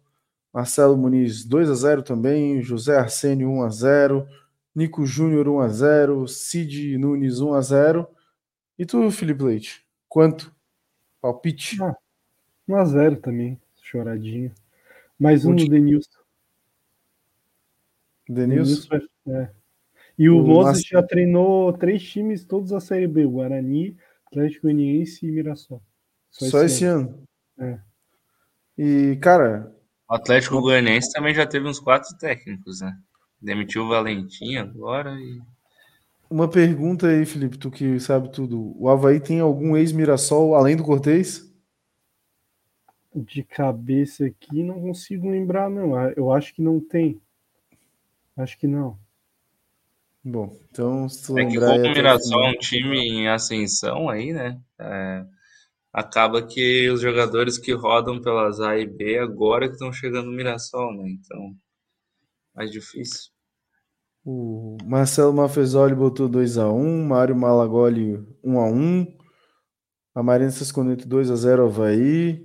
[0.52, 4.27] Marcelo Muniz 2 a 0 também, José Arsênio 1 a 0
[4.74, 8.09] Nico Júnior 1x0, Cid Nunes 1x0.
[8.78, 9.85] E tu, Felipe Leite?
[10.09, 10.52] Quanto?
[11.20, 11.81] Palpite?
[11.82, 11.97] Ah,
[12.69, 14.52] 1x0 também, choradinho.
[15.19, 16.10] Mais um do Denilson.
[18.28, 18.89] Denilson?
[18.89, 19.51] Denilson é.
[20.19, 23.97] E o, o Moses já treinou três times, todos a Série B: Guarani,
[24.27, 25.83] Atlético Goianiense e Mirassol.
[26.31, 27.25] Só, Só esse, esse ano.
[27.57, 27.79] ano.
[28.77, 28.83] É.
[28.83, 29.73] E, cara.
[30.11, 32.97] O Atlético Goianiense também já teve uns quatro técnicos, né?
[33.41, 35.41] Demitiu o Valentim agora e.
[36.31, 38.75] Uma pergunta aí, Felipe, tu que sabe tudo.
[38.79, 41.51] O Havaí tem algum ex-Mirassol além do Cortez?
[43.15, 45.99] De cabeça aqui não consigo lembrar, não.
[46.11, 47.19] Eu acho que não tem.
[48.37, 48.99] Acho que não.
[50.24, 51.47] Bom, então se tu é.
[51.47, 54.61] Que como o Mirassol é um time em ascensão aí, né?
[54.78, 55.24] É,
[55.93, 60.36] acaba que os jogadores que rodam pelas A e B agora que estão chegando no
[60.36, 61.09] Mirassol, né?
[61.09, 61.55] Então
[62.55, 63.31] mais difícil.
[64.24, 69.16] O Marcelo Mafezoli botou 2x1, Mário Malagoli 1x1,
[70.15, 72.45] a Marina Sesconeto 2x0 Havaí,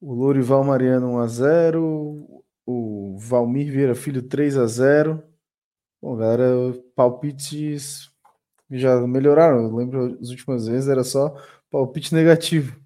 [0.00, 5.22] o Lorival Mariano 1x0, o Valmir Vieira Filho 3x0.
[6.06, 8.12] Bom, galera, palpites
[8.70, 9.64] já melhoraram.
[9.64, 11.34] Eu lembro as últimas vezes era só
[11.68, 12.80] palpite negativo.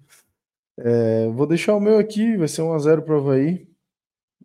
[0.75, 3.69] É, vou deixar o meu aqui, vai ser 1x0 para o Havaí.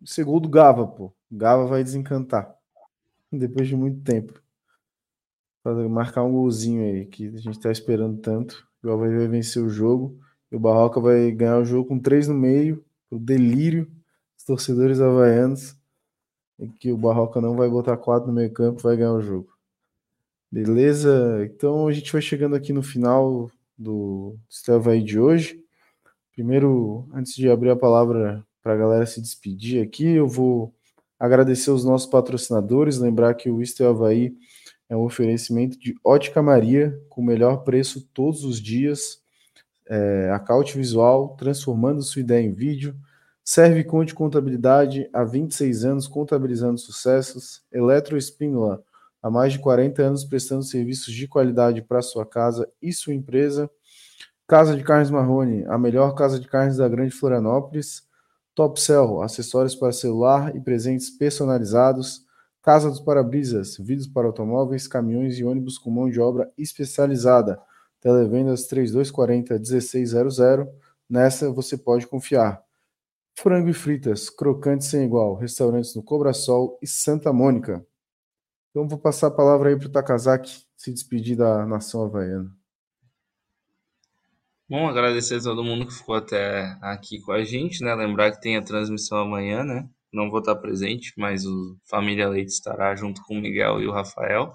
[0.05, 1.11] Segundo Gava, pô.
[1.31, 2.55] Gava vai desencantar.
[3.31, 4.39] Depois de muito tempo.
[5.63, 8.63] Para marcar um golzinho aí, que a gente tá esperando tanto.
[8.83, 10.19] O Gava vai vencer o jogo.
[10.51, 12.85] E o Barroca vai ganhar o jogo com três no meio.
[13.09, 13.91] O delírio
[14.35, 15.75] dos torcedores havaianos.
[16.59, 19.49] E que o Barroca não vai botar quatro no meio campo vai ganhar o jogo.
[20.51, 21.45] Beleza?
[21.45, 24.35] Então a gente vai chegando aqui no final do
[24.67, 25.61] Havaí de hoje.
[26.33, 30.73] Primeiro, antes de abrir a palavra para a galera se despedir aqui, eu vou
[31.19, 34.35] agradecer os nossos patrocinadores, lembrar que o Isto Havaí
[34.89, 39.21] é um oferecimento de Ótica Maria, com o melhor preço todos os dias,
[39.89, 42.95] é, Caute Visual, transformando sua ideia em vídeo,
[43.49, 48.83] Serve Conte Contabilidade, há 26 anos contabilizando sucessos, Eletroespínola,
[49.23, 53.71] há mais de 40 anos prestando serviços de qualidade para sua casa e sua empresa,
[54.45, 58.05] Casa de Carnes Marrone, a melhor casa de carnes da Grande Florianópolis,
[58.53, 62.25] Top Cell, acessórios para celular e presentes personalizados.
[62.61, 67.57] Casa dos Parabrisas, vidros para automóveis, caminhões e ônibus com mão de obra especializada.
[68.01, 70.37] Televendas 3240 1600.
[71.09, 72.66] Nessa você pode confiar.
[73.39, 75.35] Frango e fritas, crocantes sem igual.
[75.35, 77.85] Restaurantes no Cobrasol e Santa Mônica.
[78.71, 82.51] Então vou passar a palavra aí para o Takazaki se despedir da nação havaiana.
[84.67, 87.93] Bom, agradecer a todo mundo que ficou até aqui com a gente, né?
[87.93, 89.87] Lembrar que tem a transmissão amanhã, né?
[90.11, 93.91] Não vou estar presente, mas o Família Leite estará junto com o Miguel e o
[93.91, 94.51] Rafael.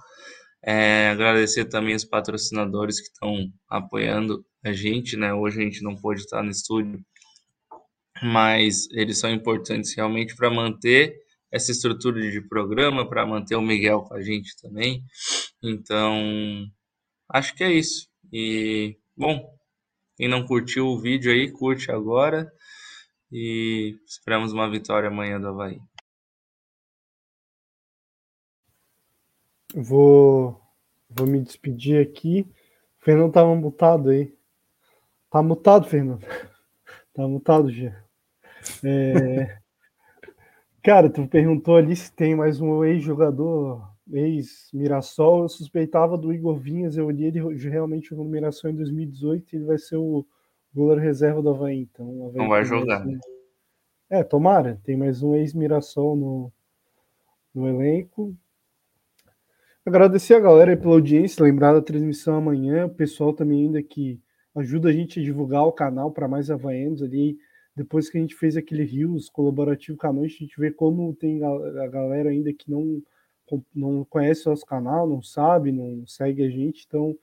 [0.60, 5.32] É, agradecer também os patrocinadores que estão apoiando a gente, né?
[5.32, 7.00] Hoje a gente não pôde estar no estúdio,
[8.22, 11.20] mas eles são importantes realmente para manter
[11.50, 15.04] essa estrutura de programa, para manter o Miguel com a gente também.
[15.62, 16.66] Então,
[17.28, 18.08] acho que é isso.
[18.32, 19.54] E, bom,
[20.16, 22.50] quem não curtiu o vídeo aí, curte agora.
[23.30, 25.80] E esperamos uma vitória amanhã do Havaí.
[29.74, 30.60] Vou,
[31.08, 32.46] vou me despedir aqui.
[33.00, 34.34] O Fernando estava mutado aí.
[35.30, 36.24] Tá mutado, Fernando.
[37.14, 38.02] Tá mutado, já.
[38.84, 39.59] É...
[40.82, 45.43] Cara, tu perguntou ali se tem mais um ex-jogador, ex-Mirassol.
[45.43, 46.97] Eu suspeitava do Igor Vinhas.
[46.97, 50.26] Eu olhei ele realmente jogou no Mirassol em 2018 e ele vai ser o
[50.74, 51.89] goleiro reserva do Havaí.
[51.93, 53.06] Então, Havaí Não vai jogar.
[53.06, 53.18] Um...
[54.10, 54.80] É, tomara.
[54.82, 56.52] Tem mais um ex-Mirassol no,
[57.55, 58.34] no elenco.
[59.84, 64.20] Agradecer a galera pela audiência, lembrar da transmissão amanhã, o pessoal também ainda que
[64.55, 67.36] ajuda a gente a divulgar o canal para mais havaianos ali.
[67.74, 71.14] Depois que a gente fez aquele Rios colaborativo com a noite, a gente vê como
[71.14, 73.02] tem a galera ainda que não,
[73.74, 76.84] não conhece o nosso canal, não sabe, não segue a gente.
[76.86, 77.16] Então,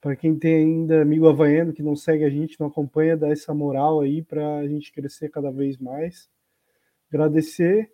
[0.00, 3.54] para quem tem ainda amigo havaiano que não segue a gente, não acompanha, dá essa
[3.54, 6.28] moral aí para a gente crescer cada vez mais.
[7.08, 7.90] Agradecer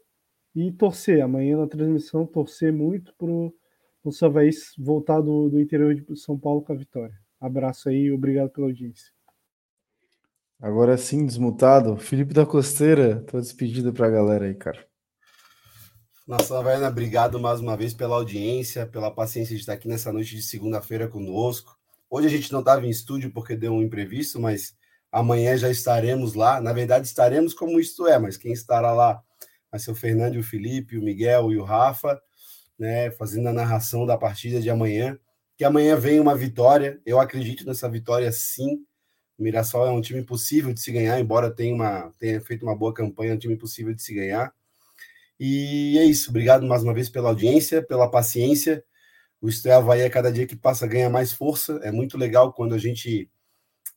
[0.54, 1.22] e torcer.
[1.22, 3.54] Amanhã na transmissão, torcer muito pro
[4.02, 7.14] o Havaí voltar do, do interior de São Paulo com a vitória.
[7.38, 9.12] Abraço aí obrigado pela audiência.
[10.60, 11.96] Agora sim, desmutado.
[11.96, 14.86] Felipe da Costeira, tua despedida para a galera aí, cara.
[16.26, 20.36] Nação Havaiana, obrigado mais uma vez pela audiência, pela paciência de estar aqui nessa noite
[20.36, 21.76] de segunda-feira conosco.
[22.08, 24.74] Hoje a gente não estava em estúdio porque deu um imprevisto, mas
[25.10, 26.60] amanhã já estaremos lá.
[26.60, 29.22] Na verdade, estaremos como isto é, mas quem estará lá
[29.70, 32.20] vai ser o Fernando, o Felipe, o Miguel e o Rafa
[32.80, 35.18] né, fazendo a narração da partida de amanhã.
[35.54, 36.98] Que amanhã vem uma vitória.
[37.04, 38.82] Eu acredito nessa vitória sim.
[39.40, 42.76] O Mirassol é um time impossível de se ganhar, embora tenha, uma, tenha feito uma
[42.76, 44.52] boa campanha, é um time impossível de se ganhar.
[45.38, 46.28] E é isso.
[46.28, 48.84] Obrigado mais uma vez pela audiência, pela paciência.
[49.40, 51.80] O Estreia Havaí, a cada dia que passa, ganha mais força.
[51.82, 53.30] É muito legal quando a gente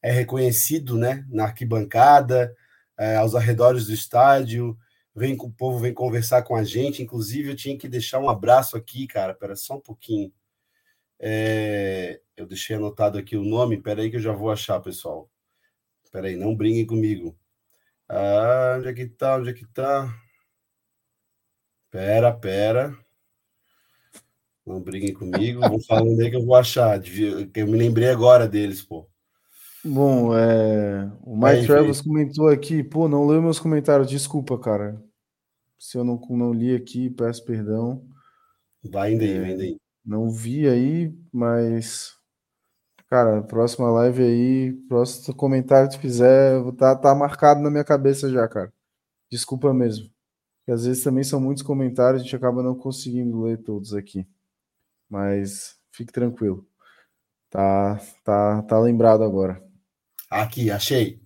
[0.02, 2.56] é reconhecido né, na arquibancada,
[2.98, 4.78] é, aos arredores do estádio,
[5.14, 7.03] vem o povo vem conversar com a gente.
[7.03, 9.34] Inclusive, eu tinha que deixar um abraço aqui, cara.
[9.34, 10.32] Pera só um pouquinho.
[11.20, 13.82] É, eu deixei anotado aqui o nome.
[13.82, 15.30] Pera aí que eu já vou achar, pessoal.
[16.14, 17.35] Pera aí, não briguem comigo.
[18.07, 19.38] Ah, onde é que tá?
[19.38, 20.15] Onde é que tá?
[21.90, 22.95] Pera, pera.
[24.64, 25.60] Não briguem comigo.
[25.61, 27.02] Vão falando aí que eu vou achar.
[27.56, 29.10] Eu me lembrei agora deles, pô.
[29.84, 31.11] Bom, é...
[31.23, 35.03] o Mike Travels comentou aqui, pô, não leu meus comentários, desculpa, cara.
[35.80, 38.07] Se eu não, não li aqui, peço perdão.
[38.84, 39.41] Vai indo aí, é...
[39.41, 39.77] vai indo aí.
[40.06, 42.15] Não vi aí, mas.
[43.14, 48.27] Cara, próxima live aí, próximo comentário que tu fizer, tá, tá marcado na minha cabeça
[48.27, 48.73] já, cara.
[49.31, 50.10] Desculpa mesmo.
[50.57, 54.27] Porque às vezes também são muitos comentários, a gente acaba não conseguindo ler todos aqui.
[55.07, 56.65] Mas fique tranquilo.
[57.52, 59.61] Tá, tá, tá lembrado agora.
[60.27, 61.22] Aqui, achei.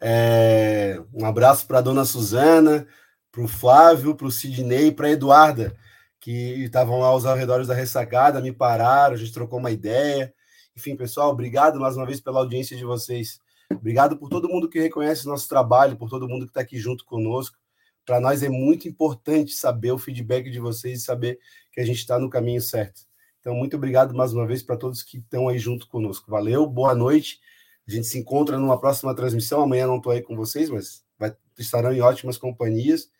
[0.00, 2.88] É, um abraço para dona Suzana,
[3.30, 5.76] para o Flávio, para o Sidney, para Eduarda,
[6.18, 10.34] que estavam lá aos arredores da ressacada, me pararam, a gente trocou uma ideia.
[10.76, 13.40] Enfim, pessoal, obrigado mais uma vez pela audiência de vocês.
[13.70, 17.04] Obrigado por todo mundo que reconhece nosso trabalho, por todo mundo que está aqui junto
[17.04, 17.56] conosco.
[18.04, 21.40] Para nós é muito importante saber o feedback de vocês e saber
[21.72, 23.02] que a gente está no caminho certo.
[23.40, 26.30] Então, muito obrigado mais uma vez para todos que estão aí junto conosco.
[26.30, 27.40] Valeu, boa noite
[27.86, 29.62] a gente se encontra numa próxima transmissão.
[29.62, 33.10] Amanhã não estou aí com vocês, mas vai, estarão em ótimas companhias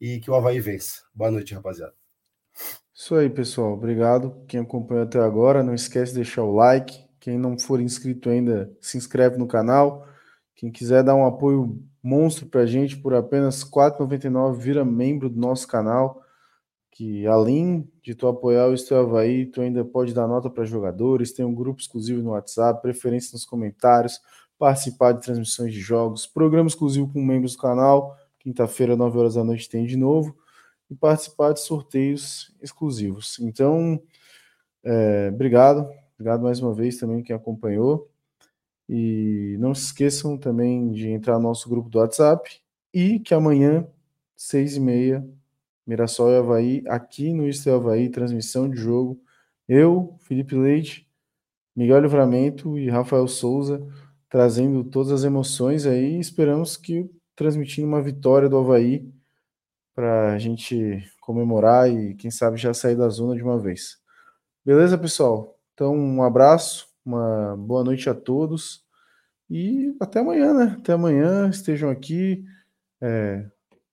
[0.00, 1.02] e que o Havaí vença.
[1.14, 2.05] Boa noite, rapaziada.
[2.96, 3.74] Isso aí, pessoal.
[3.74, 4.34] Obrigado.
[4.48, 7.04] Quem acompanhou até agora, não esquece de deixar o like.
[7.20, 10.06] Quem não for inscrito ainda, se inscreve no canal.
[10.54, 15.28] Quem quiser dar um apoio monstro para a gente por apenas R$ 4,99, vira membro
[15.28, 16.22] do nosso canal
[16.96, 21.30] que além de tu apoiar o Estou Havaí, tu ainda pode dar nota para jogadores,
[21.30, 24.18] tem um grupo exclusivo no WhatsApp, preferência nos comentários,
[24.58, 29.44] participar de transmissões de jogos, programa exclusivo com membros do canal, quinta-feira, 9 horas da
[29.44, 30.34] noite tem de novo,
[30.90, 33.38] e participar de sorteios exclusivos.
[33.40, 34.00] Então,
[34.84, 38.10] é, obrigado, obrigado mais uma vez também quem acompanhou.
[38.88, 42.60] E não se esqueçam também de entrar no nosso grupo do WhatsApp
[42.94, 43.86] e que amanhã,
[44.36, 45.28] seis e meia,
[45.86, 49.20] Mirassol e Havaí, aqui no Isto Havaí, transmissão de jogo.
[49.68, 51.08] Eu, Felipe Leite,
[51.74, 53.84] Miguel Livramento e Rafael Souza,
[54.28, 56.18] trazendo todas as emoções aí.
[56.18, 59.12] Esperamos que transmitindo uma vitória do Havaí
[59.96, 63.96] para a gente comemorar e, quem sabe, já sair da zona de uma vez.
[64.62, 65.58] Beleza, pessoal?
[65.72, 68.84] Então, um abraço, uma boa noite a todos
[69.48, 70.76] e até amanhã, né?
[70.78, 72.44] Até amanhã, estejam aqui.
[73.00, 73.46] É,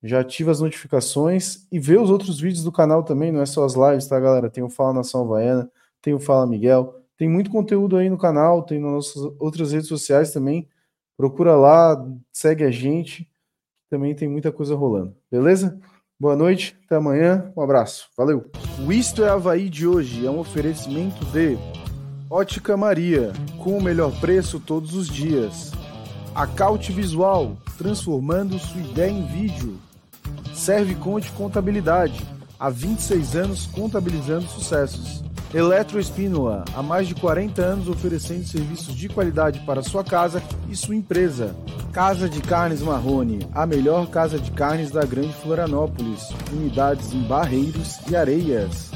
[0.03, 3.63] já ativa as notificações e vê os outros vídeos do canal também, não é só
[3.63, 4.49] as lives, tá, galera?
[4.49, 5.71] Tem o Fala Nação Havaiana,
[6.01, 9.87] tem o Fala Miguel, tem muito conteúdo aí no canal, tem nas nossas outras redes
[9.87, 10.67] sociais também.
[11.15, 13.29] Procura lá, segue a gente,
[13.89, 15.79] também tem muita coisa rolando, beleza?
[16.23, 18.49] Boa noite, até amanhã, um abraço, valeu!
[18.79, 21.57] O Isto é Havaí de hoje é um oferecimento de
[22.29, 25.73] Ótica Maria, com o melhor preço todos os dias.
[26.33, 29.77] Acaute Visual, transformando sua ideia em vídeo.
[30.53, 32.25] Serve Conte Contabilidade,
[32.57, 35.21] há 26 anos contabilizando sucessos.
[35.53, 40.95] Eletroespínola, há mais de 40 anos oferecendo serviços de qualidade para sua casa e sua
[40.95, 41.55] empresa.
[41.91, 46.27] Casa de Carnes Marrone, a melhor casa de carnes da Grande Florianópolis.
[46.51, 48.89] Unidades em Barreiros e Areias.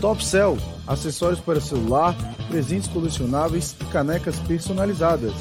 [0.00, 2.16] Top Cell, acessórios para celular,
[2.48, 5.34] presentes colecionáveis e canecas personalizadas.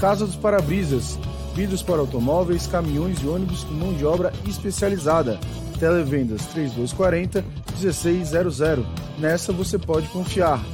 [0.00, 1.16] Casa dos Parabrisas,
[1.54, 5.38] vidros para automóveis, caminhões e ônibus com mão de obra especializada.
[5.82, 7.44] Televendas 3240
[7.76, 8.86] 1600.
[9.18, 10.64] Nessa você pode confiar.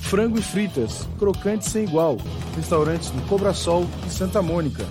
[0.00, 2.16] Frango e fritas, crocante sem igual.
[2.56, 4.86] Restaurantes no Cobra Sol e Santa Mônica.